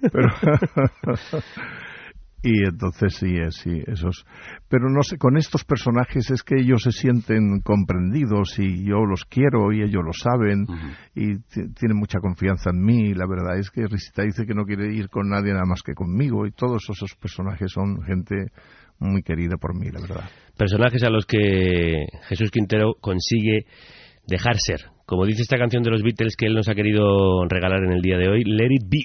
Pero... 0.00 0.28
Y 2.42 2.64
entonces 2.64 3.14
sí, 3.16 3.26
eh, 3.36 3.50
sí, 3.50 3.82
esos. 3.86 4.24
Pero 4.68 4.88
no 4.88 5.02
sé, 5.02 5.18
con 5.18 5.36
estos 5.36 5.62
personajes 5.64 6.30
es 6.30 6.42
que 6.42 6.54
ellos 6.58 6.82
se 6.82 6.90
sienten 6.92 7.60
comprendidos 7.60 8.58
y 8.58 8.82
yo 8.84 9.04
los 9.04 9.24
quiero 9.26 9.72
y 9.72 9.82
ellos 9.82 10.02
lo 10.04 10.12
saben 10.12 10.64
y 11.14 11.36
ti- 11.40 11.72
tienen 11.78 11.98
mucha 11.98 12.18
confianza 12.20 12.70
en 12.70 12.80
mí. 12.82 13.12
La 13.12 13.26
verdad 13.26 13.58
es 13.58 13.70
que 13.70 13.86
Risita 13.86 14.22
dice 14.22 14.46
que 14.46 14.54
no 14.54 14.64
quiere 14.64 14.90
ir 14.94 15.10
con 15.10 15.28
nadie 15.28 15.52
nada 15.52 15.66
más 15.66 15.82
que 15.82 15.92
conmigo 15.92 16.46
y 16.46 16.52
todos 16.52 16.82
esos 16.88 17.14
personajes 17.20 17.70
son 17.72 18.02
gente 18.04 18.36
muy 18.98 19.22
querida 19.22 19.56
por 19.58 19.78
mí, 19.78 19.90
la 19.90 20.00
verdad. 20.00 20.30
Personajes 20.56 21.02
a 21.02 21.10
los 21.10 21.26
que 21.26 22.06
Jesús 22.28 22.50
Quintero 22.50 22.94
consigue 23.00 23.66
dejar 24.26 24.56
ser. 24.58 24.80
Como 25.04 25.26
dice 25.26 25.42
esta 25.42 25.58
canción 25.58 25.82
de 25.82 25.90
los 25.90 26.02
Beatles 26.02 26.36
que 26.36 26.46
él 26.46 26.54
nos 26.54 26.68
ha 26.68 26.74
querido 26.74 27.44
regalar 27.48 27.82
en 27.84 27.92
el 27.92 28.00
día 28.00 28.16
de 28.16 28.28
hoy, 28.28 28.44
Let 28.44 28.68
It 28.70 28.88
Be. 28.88 29.04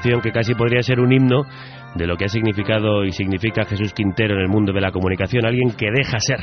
que 0.00 0.32
casi 0.32 0.54
podría 0.54 0.82
ser 0.82 1.00
un 1.00 1.12
himno 1.12 1.44
de 1.94 2.06
lo 2.06 2.16
que 2.16 2.24
ha 2.24 2.28
significado 2.28 3.04
y 3.04 3.12
significa 3.12 3.64
Jesús 3.64 3.92
Quintero 3.92 4.34
en 4.34 4.40
el 4.40 4.48
mundo 4.48 4.72
de 4.72 4.80
la 4.80 4.92
comunicación, 4.92 5.44
alguien 5.44 5.72
que 5.76 5.90
deja 5.90 6.18
ser. 6.18 6.38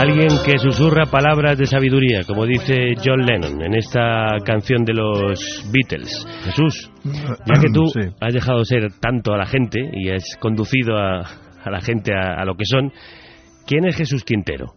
Alguien 0.00 0.30
que 0.46 0.56
susurra 0.56 1.04
palabras 1.10 1.58
de 1.58 1.66
sabiduría, 1.66 2.24
como 2.26 2.46
dice 2.46 2.94
John 3.04 3.20
Lennon 3.20 3.60
en 3.60 3.74
esta 3.74 4.34
canción 4.46 4.82
de 4.82 4.94
los 4.94 5.70
Beatles. 5.70 6.26
Jesús, 6.44 6.90
ya 7.04 7.60
que 7.60 7.68
tú 7.70 7.84
Sí. 7.92 8.08
has 8.18 8.32
dejado 8.32 8.64
ser 8.64 8.94
tanto 8.98 9.34
a 9.34 9.36
la 9.36 9.44
gente 9.44 9.78
y 9.92 10.08
has 10.08 10.24
conducido 10.40 10.96
a, 10.96 11.20
a 11.20 11.70
la 11.70 11.82
gente 11.82 12.12
a, 12.14 12.40
a 12.40 12.46
lo 12.46 12.54
que 12.54 12.64
son, 12.64 12.90
¿quién 13.66 13.84
es 13.86 13.94
Jesús 13.94 14.24
Quintero? 14.24 14.72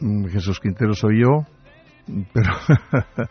Mm, 0.00 0.26
Jesús 0.26 0.58
Quintero 0.58 0.94
soy 0.94 1.20
yo, 1.20 1.46
pero 2.32 2.50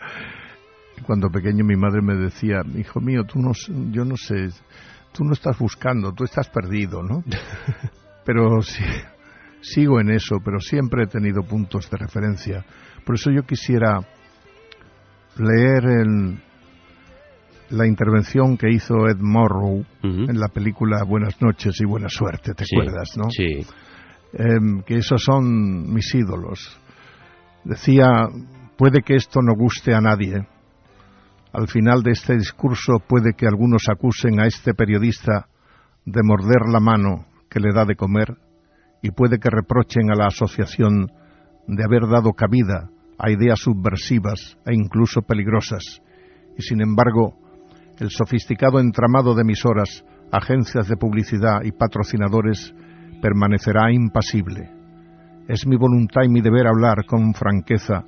cuando 1.06 1.30
pequeño 1.30 1.66
mi 1.66 1.76
madre 1.76 2.02
me 2.02 2.16
decía, 2.16 2.62
hijo 2.78 3.02
mío, 3.02 3.26
tú 3.26 3.40
no, 3.40 3.52
yo 3.92 4.06
no 4.06 4.16
sé, 4.16 4.48
tú 5.12 5.26
no 5.26 5.34
estás 5.34 5.60
buscando, 5.60 6.14
tú 6.14 6.24
estás 6.24 6.48
perdido, 6.48 7.04
¿no? 7.04 7.22
Pero 8.24 8.62
sí, 8.62 8.84
sigo 9.62 10.00
en 10.00 10.10
eso, 10.12 10.38
pero 10.44 10.60
siempre 10.60 11.04
he 11.04 11.08
tenido 11.08 11.44
puntos 11.44 11.90
de 11.90 11.98
referencia. 11.98 12.66
Por 13.06 13.16
eso 13.16 13.32
yo 13.32 13.44
quisiera 13.44 14.00
leer 15.38 15.86
el- 15.86 16.40
la 17.70 17.88
intervención 17.88 18.58
que 18.58 18.70
hizo 18.70 19.08
Ed 19.08 19.18
Morrow 19.20 19.86
en 20.04 20.40
la 20.40 20.50
película 20.50 21.04
Buenas 21.06 21.42
noches 21.42 21.80
y 21.80 21.86
buena 21.86 22.10
suerte, 22.10 22.54
¿te 22.54 22.66
Sí, 22.66 22.76
acuerdas, 22.76 23.12
no? 23.18 23.30
Sí. 23.30 23.66
Em, 24.34 24.82
que 24.84 24.96
esos 24.98 25.24
son 25.24 25.94
mis 25.94 26.14
ídolos. 26.14 26.78
Decía, 27.64 28.28
puede 28.78 29.02
que 29.04 29.16
esto 29.16 29.42
no 29.42 29.54
guste 29.56 29.94
a 29.94 30.02
nadie. 30.02 30.46
Al 31.54 31.68
final 31.68 32.02
de 32.04 32.12
este 32.12 32.36
discurso 32.36 32.94
puede 33.08 33.34
que 33.38 33.46
algunos 33.48 33.84
acusen 33.90 34.40
a 34.42 34.48
este 34.48 34.74
periodista 34.74 35.48
de 36.06 36.22
morder 36.24 36.68
la 36.72 36.80
mano 36.80 37.26
que 37.50 37.60
le 37.60 37.74
da 37.74 37.86
de 37.86 37.96
comer 37.96 38.36
y 39.02 39.12
puede 39.12 39.40
que 39.40 39.50
reprochen 39.50 40.12
a 40.12 40.16
la 40.16 40.28
asociación 40.28 41.12
de 41.68 41.84
haber 41.84 42.08
dado 42.08 42.34
cabida 42.34 42.90
a 43.18 43.30
ideas 43.30 43.60
subversivas 43.60 44.58
e 44.66 44.74
incluso 44.74 45.22
peligrosas. 45.22 46.02
Y 46.58 46.62
sin 46.64 46.82
embargo, 46.82 47.36
el 48.00 48.10
sofisticado 48.10 48.80
entramado 48.80 49.36
de 49.36 49.42
emisoras, 49.42 50.04
agencias 50.32 50.88
de 50.88 50.98
publicidad 50.98 51.62
y 51.64 51.72
patrocinadores 51.72 52.74
permanecerá 53.22 53.92
impasible. 53.92 54.70
Es 55.48 55.68
mi 55.68 55.76
voluntad 55.76 56.24
y 56.24 56.30
mi 56.30 56.42
deber 56.42 56.68
hablar 56.68 57.06
con 57.06 57.34
franqueza 57.34 58.04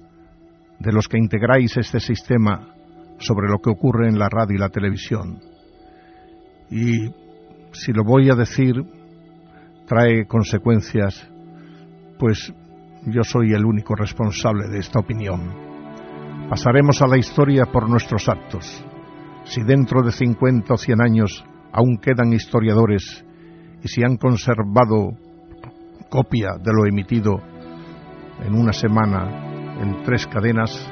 de 0.79 0.91
los 0.91 1.07
que 1.07 1.17
integráis 1.17 1.77
este 1.77 1.99
sistema 1.99 2.73
sobre 3.19 3.47
lo 3.47 3.59
que 3.59 3.69
ocurre 3.69 4.09
en 4.09 4.17
la 4.17 4.29
radio 4.29 4.55
y 4.55 4.59
la 4.59 4.69
televisión. 4.69 5.39
Y 6.69 7.11
si 7.71 7.93
lo 7.93 8.03
voy 8.03 8.29
a 8.29 8.35
decir, 8.35 8.73
trae 9.85 10.25
consecuencias, 10.25 11.29
pues 12.17 12.53
yo 13.05 13.23
soy 13.23 13.53
el 13.53 13.65
único 13.65 13.95
responsable 13.95 14.67
de 14.69 14.79
esta 14.79 14.99
opinión. 14.99 15.41
Pasaremos 16.49 17.01
a 17.01 17.07
la 17.07 17.17
historia 17.17 17.65
por 17.65 17.89
nuestros 17.89 18.29
actos. 18.29 18.83
Si 19.45 19.61
dentro 19.63 20.01
de 20.03 20.11
50 20.11 20.73
o 20.73 20.77
100 20.77 21.01
años 21.01 21.45
aún 21.71 21.97
quedan 21.97 22.31
historiadores 22.31 23.25
y 23.83 23.87
si 23.87 24.03
han 24.03 24.17
conservado 24.17 25.17
copia 26.09 26.51
de 26.63 26.71
lo 26.71 26.85
emitido 26.85 27.41
en 28.45 28.53
una 28.53 28.71
semana 28.71 29.81
en 29.81 30.03
tres 30.03 30.27
cadenas, 30.27 30.89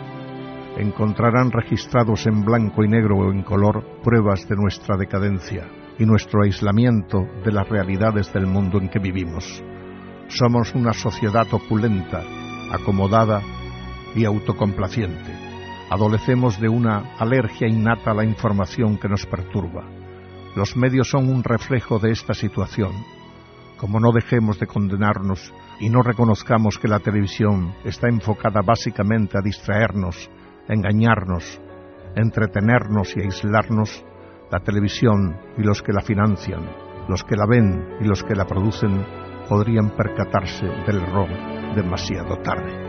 encontrarán 0.77 1.51
registrados 1.51 2.25
en 2.27 2.43
blanco 2.43 2.83
y 2.83 2.87
negro 2.87 3.17
o 3.17 3.31
en 3.31 3.43
color 3.43 4.01
pruebas 4.03 4.47
de 4.47 4.55
nuestra 4.55 4.97
decadencia 4.97 5.80
y 5.99 6.05
nuestro 6.05 6.43
aislamiento 6.43 7.27
de 7.43 7.51
las 7.51 7.67
realidades 7.67 8.31
del 8.33 8.47
mundo 8.47 8.79
en 8.79 8.89
que 8.89 8.99
vivimos. 8.99 9.63
Somos 10.27 10.73
una 10.73 10.93
sociedad 10.93 11.47
opulenta, 11.51 12.23
acomodada 12.71 13.41
y 14.15 14.25
autocomplaciente. 14.25 15.31
Adolecemos 15.89 16.59
de 16.59 16.69
una 16.69 17.15
alergia 17.17 17.67
innata 17.67 18.11
a 18.11 18.13
la 18.13 18.23
información 18.23 18.97
que 18.97 19.09
nos 19.09 19.25
perturba. 19.25 19.83
Los 20.55 20.77
medios 20.77 21.09
son 21.09 21.29
un 21.29 21.43
reflejo 21.43 21.99
de 21.99 22.11
esta 22.11 22.33
situación. 22.33 22.91
Como 23.77 23.99
no 23.99 24.11
dejemos 24.11 24.59
de 24.59 24.67
condenarnos 24.67 25.53
y 25.79 25.89
no 25.89 26.01
reconozcamos 26.01 26.77
que 26.77 26.87
la 26.87 26.99
televisión 26.99 27.73
está 27.83 28.07
enfocada 28.07 28.61
básicamente 28.61 29.37
a 29.37 29.41
distraernos, 29.41 30.29
engañarnos, 30.67 31.59
entretenernos 32.15 33.15
y 33.17 33.21
aislarnos, 33.21 34.05
la 34.51 34.59
televisión 34.59 35.37
y 35.57 35.63
los 35.63 35.81
que 35.81 35.93
la 35.93 36.01
financian, 36.01 36.61
los 37.07 37.23
que 37.23 37.37
la 37.37 37.45
ven 37.47 37.97
y 38.01 38.03
los 38.03 38.21
que 38.23 38.35
la 38.35 38.45
producen, 38.45 39.03
podrían 39.47 39.91
percatarse 39.95 40.65
del 40.85 40.97
error 40.97 41.29
demasiado 41.73 42.37
tarde. 42.37 42.81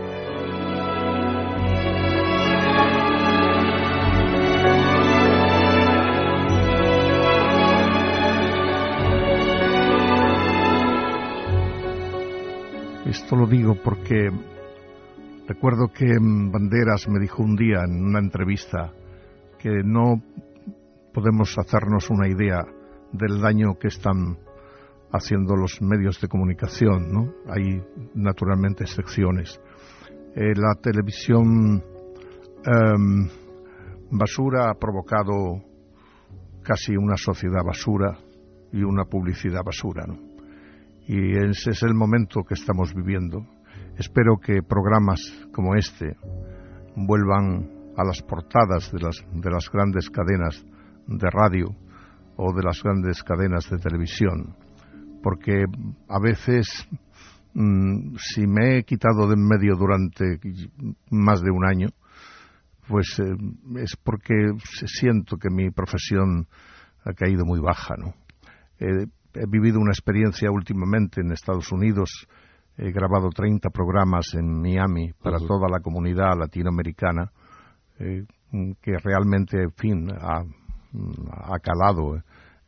Esto 13.05 13.35
lo 13.35 13.45
digo 13.47 13.75
porque 13.75 14.29
recuerdo 15.47 15.87
que 15.93 16.19
mm, 16.19 16.51
Banderas 16.51 17.07
me 17.07 17.19
dijo 17.19 17.43
un 17.43 17.55
día 17.55 17.83
en 17.85 18.03
una 18.03 18.19
entrevista 18.19 18.91
que 19.59 19.81
no 19.83 20.21
podemos 21.13 21.55
hacernos 21.57 22.09
una 22.09 22.27
idea 22.27 22.65
del 23.11 23.39
daño 23.39 23.77
que 23.79 23.87
están 23.87 24.37
haciendo 25.11 25.55
los 25.55 25.79
medios 25.81 26.19
de 26.19 26.27
comunicación, 26.27 27.11
¿no? 27.11 27.31
Hay 27.47 27.83
naturalmente 28.15 28.83
excepciones. 28.83 29.61
Eh, 30.35 30.53
la 30.55 30.73
televisión 30.81 31.83
em, 32.65 33.29
basura 34.09 34.71
ha 34.71 34.73
provocado 34.73 35.61
casi 36.63 36.97
una 36.97 37.15
sociedad 37.17 37.63
basura 37.63 38.17
y 38.71 38.81
una 38.81 39.05
publicidad 39.05 39.61
basura. 39.63 40.05
Y 41.05 41.37
ese 41.37 41.71
es 41.71 41.83
el 41.83 41.93
momento 41.93 42.43
que 42.43 42.55
estamos 42.55 42.93
viviendo. 42.95 43.45
Espero 43.97 44.37
que 44.37 44.63
programas 44.63 45.19
como 45.53 45.75
este 45.75 46.15
vuelvan 46.95 47.69
a 47.95 48.03
las 48.03 48.21
portadas 48.23 48.91
de 48.91 48.99
las, 48.99 49.23
de 49.31 49.51
las 49.51 49.69
grandes 49.69 50.09
cadenas 50.09 50.65
de 51.07 51.29
radio 51.29 51.75
o 52.35 52.53
de 52.53 52.63
las 52.63 52.81
grandes 52.81 53.23
cadenas 53.23 53.69
de 53.69 53.77
televisión, 53.77 54.55
porque 55.21 55.65
a 56.07 56.19
veces 56.19 56.87
mm, 57.53 58.15
si 58.17 58.47
me 58.47 58.77
he 58.77 58.83
quitado 58.83 59.27
de 59.27 59.35
en 59.35 59.47
medio 59.47 59.75
durante 59.75 60.39
más 61.09 61.41
de 61.41 61.51
un 61.51 61.65
año, 61.65 61.89
pues 62.87 63.19
eh, 63.19 63.35
es 63.79 63.95
porque 63.97 64.33
siento 64.85 65.37
que 65.37 65.49
mi 65.49 65.69
profesión 65.71 66.47
ha 67.05 67.13
caído 67.13 67.45
muy 67.45 67.59
baja, 67.59 67.95
¿no? 67.97 68.13
he 68.79 69.47
vivido 69.47 69.79
una 69.79 69.91
experiencia 69.91 70.51
últimamente 70.51 71.21
en 71.21 71.31
Estados 71.31 71.71
Unidos, 71.71 72.27
he 72.77 72.91
grabado 72.91 73.29
30 73.29 73.69
programas 73.69 74.33
en 74.33 74.61
Miami 74.61 75.11
para 75.21 75.37
toda 75.37 75.69
la 75.69 75.79
comunidad 75.79 76.37
latinoamericana, 76.37 77.31
eh, 77.99 78.25
que 78.81 78.97
realmente, 79.03 79.61
en 79.61 79.71
fin, 79.71 80.07
ha, 80.11 80.43
calado 81.61 82.21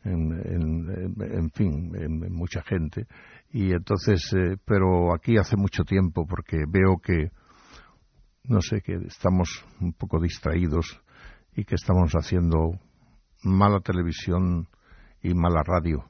en, 0.04 1.50
fin, 1.50 1.92
en, 1.94 2.32
mucha 2.32 2.62
gente. 2.62 3.06
Y 3.50 3.72
entonces, 3.72 4.32
eh, 4.34 4.56
pero 4.64 5.14
aquí 5.14 5.36
hace 5.36 5.56
mucho 5.56 5.84
tiempo 5.84 6.26
porque 6.26 6.58
veo 6.68 6.98
que, 7.02 7.30
no 8.44 8.60
sé, 8.60 8.80
que 8.82 8.94
estamos 9.06 9.64
un 9.80 9.92
poco 9.92 10.20
distraídos 10.20 11.00
y 11.54 11.64
que 11.64 11.74
estamos 11.74 12.12
haciendo 12.12 12.78
mala 13.42 13.80
televisión 13.80 14.68
y 15.22 15.34
mala 15.34 15.62
radio. 15.64 16.04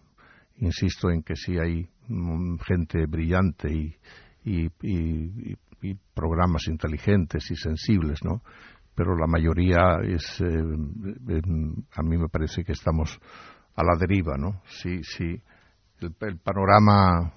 Insisto 0.58 1.10
en 1.10 1.22
que 1.22 1.36
sí 1.36 1.58
hay 1.58 1.88
mm, 2.08 2.56
gente 2.58 3.06
brillante 3.06 3.98
y, 4.44 4.70
programas 6.14 6.66
inteligentes 6.68 7.50
y 7.50 7.56
sensibles, 7.56 8.18
¿no? 8.24 8.42
Pero 8.96 9.14
la 9.14 9.26
mayoría 9.26 9.98
es, 10.02 10.40
eh, 10.40 10.62
a 11.94 12.02
mí 12.02 12.16
me 12.16 12.28
parece 12.28 12.64
que 12.64 12.72
estamos 12.72 13.20
a 13.76 13.84
la 13.84 13.96
deriva, 13.98 14.36
¿no? 14.38 14.62
Sí, 14.64 15.02
sí. 15.02 15.40
El, 16.00 16.38
panorama, 16.38 17.32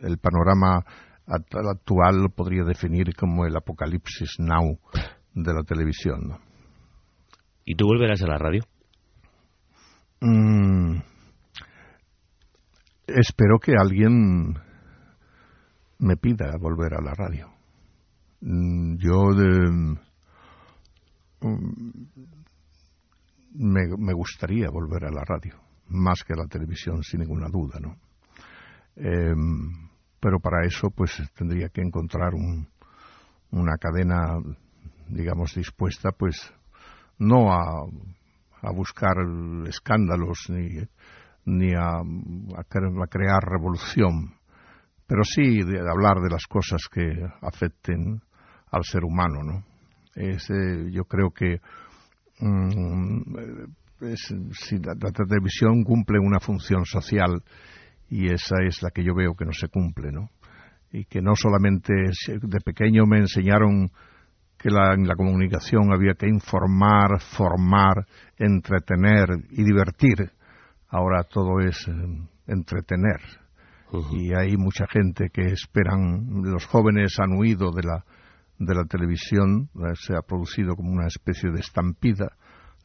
el 0.00 0.18
panorama 0.18 0.82
actual 1.26 2.22
lo 2.22 2.30
podría 2.30 2.64
definir 2.64 3.14
como 3.14 3.46
el 3.46 3.54
apocalipsis 3.54 4.36
now 4.38 4.78
de 5.34 5.52
la 5.52 5.62
televisión, 5.64 6.28
¿no? 6.28 6.38
¿Y 7.64 7.76
tú 7.76 7.86
volverás 7.86 8.22
a 8.22 8.26
la 8.26 8.38
radio? 8.38 8.62
Mm, 10.20 10.98
espero 13.06 13.58
que 13.58 13.74
alguien 13.78 14.54
me 15.98 16.16
pida 16.16 16.56
volver 16.58 16.94
a 16.94 17.02
la 17.02 17.14
radio. 17.14 17.48
Mm, 18.40 18.96
yo 18.96 19.30
mm, 21.42 21.90
me, 23.54 24.12
gustaría 24.14 24.68
volver 24.70 25.04
a 25.04 25.10
la 25.10 25.22
radio, 25.24 25.56
más 25.88 26.22
que 26.24 26.32
a 26.32 26.36
la 26.36 26.46
televisión, 26.46 27.02
sin 27.02 27.20
ninguna 27.20 27.48
duda, 27.48 27.78
¿no? 27.80 27.96
Em, 28.96 29.88
pero 30.20 30.38
para 30.38 30.66
eso, 30.66 30.90
pues 30.90 31.20
tendría 31.34 31.68
que 31.68 31.82
encontrar 31.82 32.32
una 33.50 33.76
cadena, 33.78 34.38
digamos, 35.08 35.54
dispuesta, 35.54 36.10
pues, 36.12 36.36
no 37.18 37.52
a, 37.52 37.86
a 38.62 38.72
buscar 38.72 39.16
escándalos 39.66 40.46
ni 40.48 40.86
ni 41.44 41.72
a, 41.74 42.02
crear 43.08 43.42
revolución, 43.42 44.34
pero 45.06 45.22
sí 45.24 45.62
de, 45.62 45.80
hablar 45.80 46.20
de 46.20 46.30
las 46.30 46.46
cosas 46.46 46.82
que 46.90 47.26
afecten 47.40 48.22
al 48.70 48.84
ser 48.84 49.04
humano, 49.04 49.42
¿no? 49.42 49.71
Yo 50.14 51.04
creo 51.04 51.30
que 51.30 51.60
mm, 52.40 53.22
si 54.52 54.78
la, 54.78 54.94
televisión 54.94 55.84
cumple 55.84 56.18
una 56.18 56.40
función 56.40 56.84
social 56.84 57.42
y 58.10 58.32
esa 58.32 58.56
es 58.66 58.82
la 58.82 58.90
que 58.90 59.04
yo 59.04 59.14
veo 59.14 59.34
que 59.34 59.44
no 59.44 59.52
se 59.52 59.68
cumple, 59.68 60.12
¿no? 60.12 60.28
Y 60.90 61.04
que 61.06 61.22
no 61.22 61.34
solamente 61.34 61.94
de 61.94 62.60
pequeño 62.60 63.06
me 63.06 63.18
enseñaron 63.18 63.90
que 64.58 64.68
en 64.68 65.08
la 65.08 65.16
comunicación 65.16 65.92
había 65.92 66.14
que 66.14 66.28
informar, 66.28 67.20
formar, 67.20 68.06
entretener 68.36 69.28
y 69.50 69.64
divertir, 69.64 70.30
ahora 70.88 71.24
todo 71.24 71.60
es 71.60 71.88
eh, 71.88 71.92
entretener. 72.46 73.20
Y 74.12 74.32
hay 74.34 74.56
mucha 74.56 74.86
gente 74.86 75.28
que 75.30 75.52
esperan, 75.52 76.42
los 76.44 76.64
jóvenes 76.66 77.18
han 77.18 77.38
huido 77.38 77.72
de 77.72 77.82
la, 77.82 78.04
de 78.64 78.74
la 78.74 78.84
televisión, 78.84 79.68
eh, 79.74 79.94
se 79.94 80.14
ha 80.14 80.22
producido 80.22 80.74
como 80.76 80.90
una 80.92 81.06
especie 81.06 81.50
de 81.50 81.60
estampida. 81.60 82.36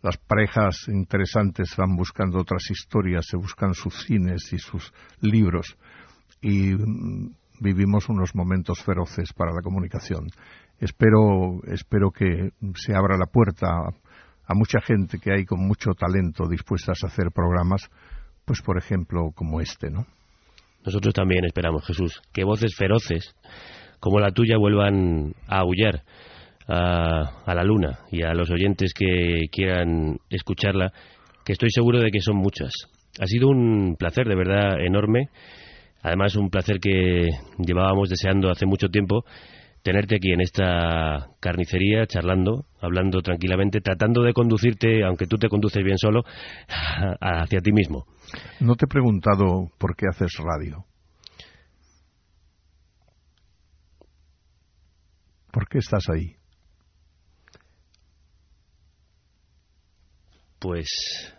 Las 0.02 0.18
parejas 0.18 0.88
interesantes 0.88 1.76
van 1.78 1.96
buscando 1.96 2.40
otras 2.40 2.70
historias, 2.70 3.26
se 3.28 3.38
buscan 3.38 3.74
sus 3.74 4.06
cines 4.06 4.52
y 4.54 4.60
sus 4.60 4.94
libros. 5.22 5.78
Y 6.42 6.74
mm, 6.74 7.36
vivimos 7.60 8.10
unos 8.10 8.36
momentos 8.36 8.82
feroces 8.84 9.34
para 9.34 9.54
la 9.54 9.62
comunicación. 9.62 10.28
Espero, 10.80 11.62
espero 11.66 12.12
que 12.12 12.52
se 12.76 12.96
abra 12.96 13.18
la 13.18 13.26
puerta 13.26 13.68
a 14.48 14.54
mucha 14.54 14.80
gente 14.80 15.20
que 15.20 15.34
hay 15.34 15.46
con 15.46 15.60
mucho 15.60 15.92
talento 15.92 16.48
dispuestas 16.48 17.04
a 17.04 17.08
hacer 17.08 17.32
programas, 17.34 17.90
pues 18.46 18.62
por 18.62 18.78
ejemplo 18.78 19.32
como 19.36 19.60
este, 19.60 19.90
¿no? 19.90 20.06
Nosotros 20.86 21.14
también 21.14 21.44
esperamos, 21.44 21.86
Jesús, 21.86 22.22
que 22.32 22.46
voces 22.46 22.74
feroces 22.78 23.36
como 24.00 24.20
la 24.20 24.32
tuya 24.32 24.58
vuelvan 24.58 25.34
a 25.48 25.60
aullar 25.60 26.04
a, 26.68 27.44
a 27.46 27.56
la 27.56 27.64
luna 27.64 28.00
y 28.12 28.24
a 28.24 28.34
los 28.34 28.50
oyentes 28.52 28.94
que 28.94 29.48
quieran 29.52 30.18
escucharla, 30.30 30.92
que 31.46 31.54
estoy 31.54 31.70
seguro 31.72 32.00
de 32.00 32.12
que 32.12 32.22
son 32.22 32.38
muchas. 32.38 32.72
Ha 33.20 33.26
sido 33.26 33.48
un 33.48 33.96
placer 33.98 34.28
de 34.28 34.36
verdad 34.36 34.80
enorme, 34.86 35.30
además 36.02 36.36
un 36.36 36.50
placer 36.50 36.80
que 36.80 37.28
llevábamos 37.58 38.10
deseando 38.10 38.50
hace 38.50 38.66
mucho 38.66 38.90
tiempo 38.90 39.24
tenerte 39.88 40.16
aquí 40.16 40.34
en 40.34 40.42
esta 40.42 41.30
carnicería 41.40 42.06
charlando, 42.08 42.66
hablando 42.82 43.22
tranquilamente, 43.22 43.80
tratando 43.80 44.22
de 44.22 44.34
conducirte, 44.34 45.06
aunque 45.06 45.28
tú 45.28 45.38
te 45.38 45.48
conduces 45.48 45.82
bien 45.82 45.98
solo, 45.98 46.24
hacia 47.22 47.62
ti 47.62 47.72
mismo. 47.72 48.06
No 48.60 48.76
te 48.76 48.84
he 48.84 48.90
preguntado 48.90 49.70
por 49.78 49.96
qué 49.96 50.08
haces 50.10 50.34
radio. 50.44 50.84
¿Por 55.58 55.68
qué 55.68 55.80
estás 55.80 56.08
ahí? 56.14 56.36
Pues 60.60 61.34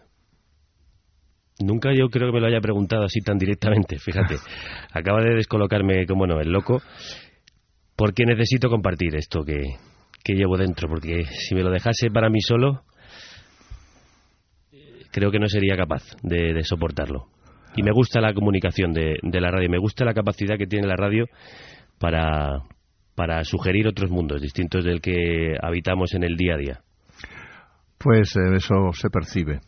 nunca 1.60 1.90
yo 1.96 2.08
creo 2.08 2.26
que 2.26 2.32
me 2.32 2.40
lo 2.40 2.48
haya 2.48 2.60
preguntado 2.60 3.04
así 3.04 3.20
tan 3.20 3.38
directamente, 3.38 3.96
fíjate. 4.00 4.34
Acaba 4.92 5.20
de 5.20 5.36
descolocarme 5.36 6.04
como 6.06 6.26
no, 6.26 6.40
el 6.40 6.50
loco 6.50 6.82
porque 7.94 8.24
necesito 8.26 8.68
compartir 8.68 9.14
esto 9.14 9.44
que, 9.44 9.76
llevo 10.26 10.56
dentro, 10.56 10.88
porque 10.88 11.24
si 11.26 11.54
me 11.54 11.62
lo 11.62 11.70
dejase 11.70 12.10
para 12.12 12.28
mí 12.28 12.40
solo, 12.40 12.82
creo 15.12 15.30
que 15.30 15.38
no 15.38 15.46
sería 15.46 15.76
capaz 15.76 16.02
de, 16.24 16.60
soportarlo. 16.64 17.28
Y 17.76 17.84
me 17.84 17.92
gusta 17.92 18.20
la 18.20 18.34
comunicación 18.34 18.92
de, 18.92 19.20
la 19.22 19.52
radio, 19.52 19.70
me 19.70 19.78
gusta 19.78 20.04
la 20.04 20.12
capacidad 20.12 20.58
que 20.58 20.66
tiene 20.66 20.88
la 20.88 20.96
radio 20.96 21.26
para, 22.00 22.64
para 23.18 23.42
sugerir 23.42 23.88
otros 23.88 24.12
mundos 24.12 24.40
distintos 24.40 24.84
del 24.84 25.00
que 25.00 25.56
habitamos 25.60 26.14
en 26.14 26.22
el 26.22 26.36
día 26.36 26.54
a 26.54 26.56
día. 26.56 26.80
Pues 27.98 28.36
eh, 28.36 28.54
eso 28.54 28.92
se 28.92 29.10
percibe, 29.10 29.58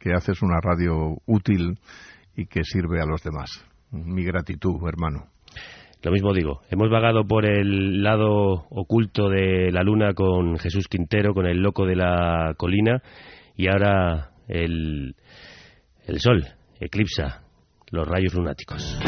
que 0.00 0.12
haces 0.12 0.42
una 0.42 0.58
radio 0.60 1.16
útil 1.24 1.78
y 2.36 2.46
que 2.46 2.64
sirve 2.64 3.00
a 3.00 3.06
los 3.06 3.22
demás. 3.22 3.64
Mi 3.92 4.24
gratitud, 4.24 4.74
hermano. 4.88 5.28
Lo 6.02 6.10
mismo 6.10 6.34
digo, 6.34 6.62
hemos 6.68 6.90
vagado 6.90 7.24
por 7.24 7.46
el 7.46 8.02
lado 8.02 8.66
oculto 8.70 9.28
de 9.28 9.70
la 9.70 9.84
luna 9.84 10.12
con 10.12 10.58
Jesús 10.58 10.88
Quintero, 10.88 11.32
con 11.32 11.46
el 11.46 11.58
loco 11.58 11.86
de 11.86 11.94
la 11.94 12.54
colina, 12.56 13.00
y 13.54 13.68
ahora 13.68 14.32
el, 14.48 15.14
el 16.08 16.18
sol 16.18 16.44
eclipsa 16.80 17.44
los 17.92 18.04
rayos 18.08 18.34
lunáticos. 18.34 18.98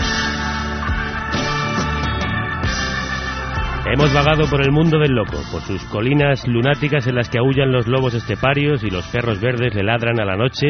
Hemos 3.90 4.12
vagado 4.12 4.44
por 4.50 4.60
el 4.60 4.70
mundo 4.70 4.98
del 4.98 5.12
loco, 5.12 5.38
por 5.50 5.62
sus 5.62 5.82
colinas 5.84 6.46
lunáticas 6.46 7.06
en 7.06 7.14
las 7.14 7.30
que 7.30 7.38
aullan 7.38 7.72
los 7.72 7.88
lobos 7.88 8.12
esteparios 8.12 8.84
y 8.84 8.90
los 8.90 9.06
perros 9.08 9.40
verdes 9.40 9.74
le 9.74 9.82
ladran 9.82 10.20
a 10.20 10.26
la 10.26 10.36
noche 10.36 10.68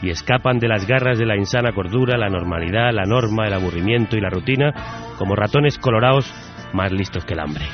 y 0.00 0.10
escapan 0.10 0.58
de 0.58 0.68
las 0.68 0.86
garras 0.86 1.18
de 1.18 1.26
la 1.26 1.36
insana 1.36 1.72
cordura, 1.72 2.16
la 2.16 2.28
normalidad, 2.28 2.92
la 2.92 3.04
norma, 3.04 3.48
el 3.48 3.54
aburrimiento 3.54 4.16
y 4.16 4.20
la 4.20 4.30
rutina, 4.30 4.72
como 5.18 5.34
ratones 5.34 5.78
colorados 5.78 6.32
más 6.72 6.92
listos 6.92 7.24
que 7.24 7.34
el 7.34 7.40
hambre. 7.40 7.64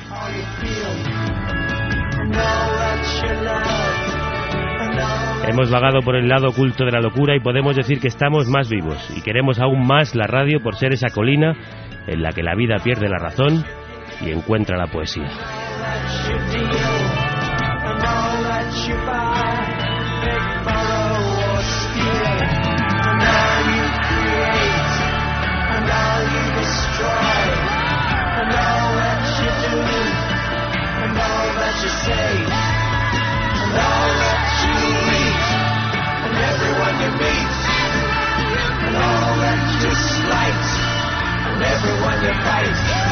Hemos 5.47 5.71
vagado 5.71 6.01
por 6.01 6.17
el 6.17 6.27
lado 6.27 6.49
oculto 6.49 6.87
de 6.87 6.93
la 6.93 7.01
locura 7.01 7.37
y 7.37 7.41
podemos 7.41 7.77
decir 7.77 8.01
que 8.01 8.09
estamos 8.09 8.49
más 8.49 8.71
vivos 8.71 9.13
y 9.15 9.21
queremos 9.21 9.61
aún 9.61 9.87
más 9.87 10.15
la 10.15 10.27
radio 10.27 10.61
por 10.61 10.75
ser 10.77 10.95
esa 10.95 11.11
colina 11.11 11.55
en 12.07 12.23
la 12.23 12.31
que 12.33 12.43
la 12.43 12.55
vida 12.55 12.77
pierde 12.83 13.09
la 13.09 13.19
razón 13.19 13.63
y 14.21 14.31
encuentra 14.31 14.77
la 14.77 14.87
poesía. 14.87 15.31
everyone 41.77 42.23
you 42.25 42.33
fight, 42.43 43.06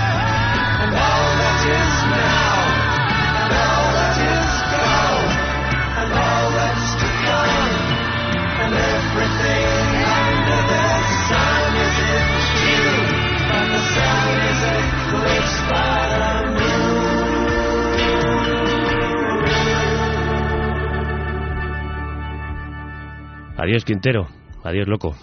Adiós, 23.64 23.82
Quintero. 23.82 24.26
Adiós, 24.62 24.86
loco. 24.86 25.16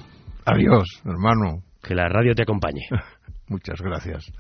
Adiós, 0.46 0.88
hermano. 1.06 1.62
Que 1.84 1.94
la 1.94 2.10
radio 2.10 2.34
te 2.34 2.42
acompañe. 2.42 2.82
Muchas 3.48 3.80
gracias. 3.82 4.32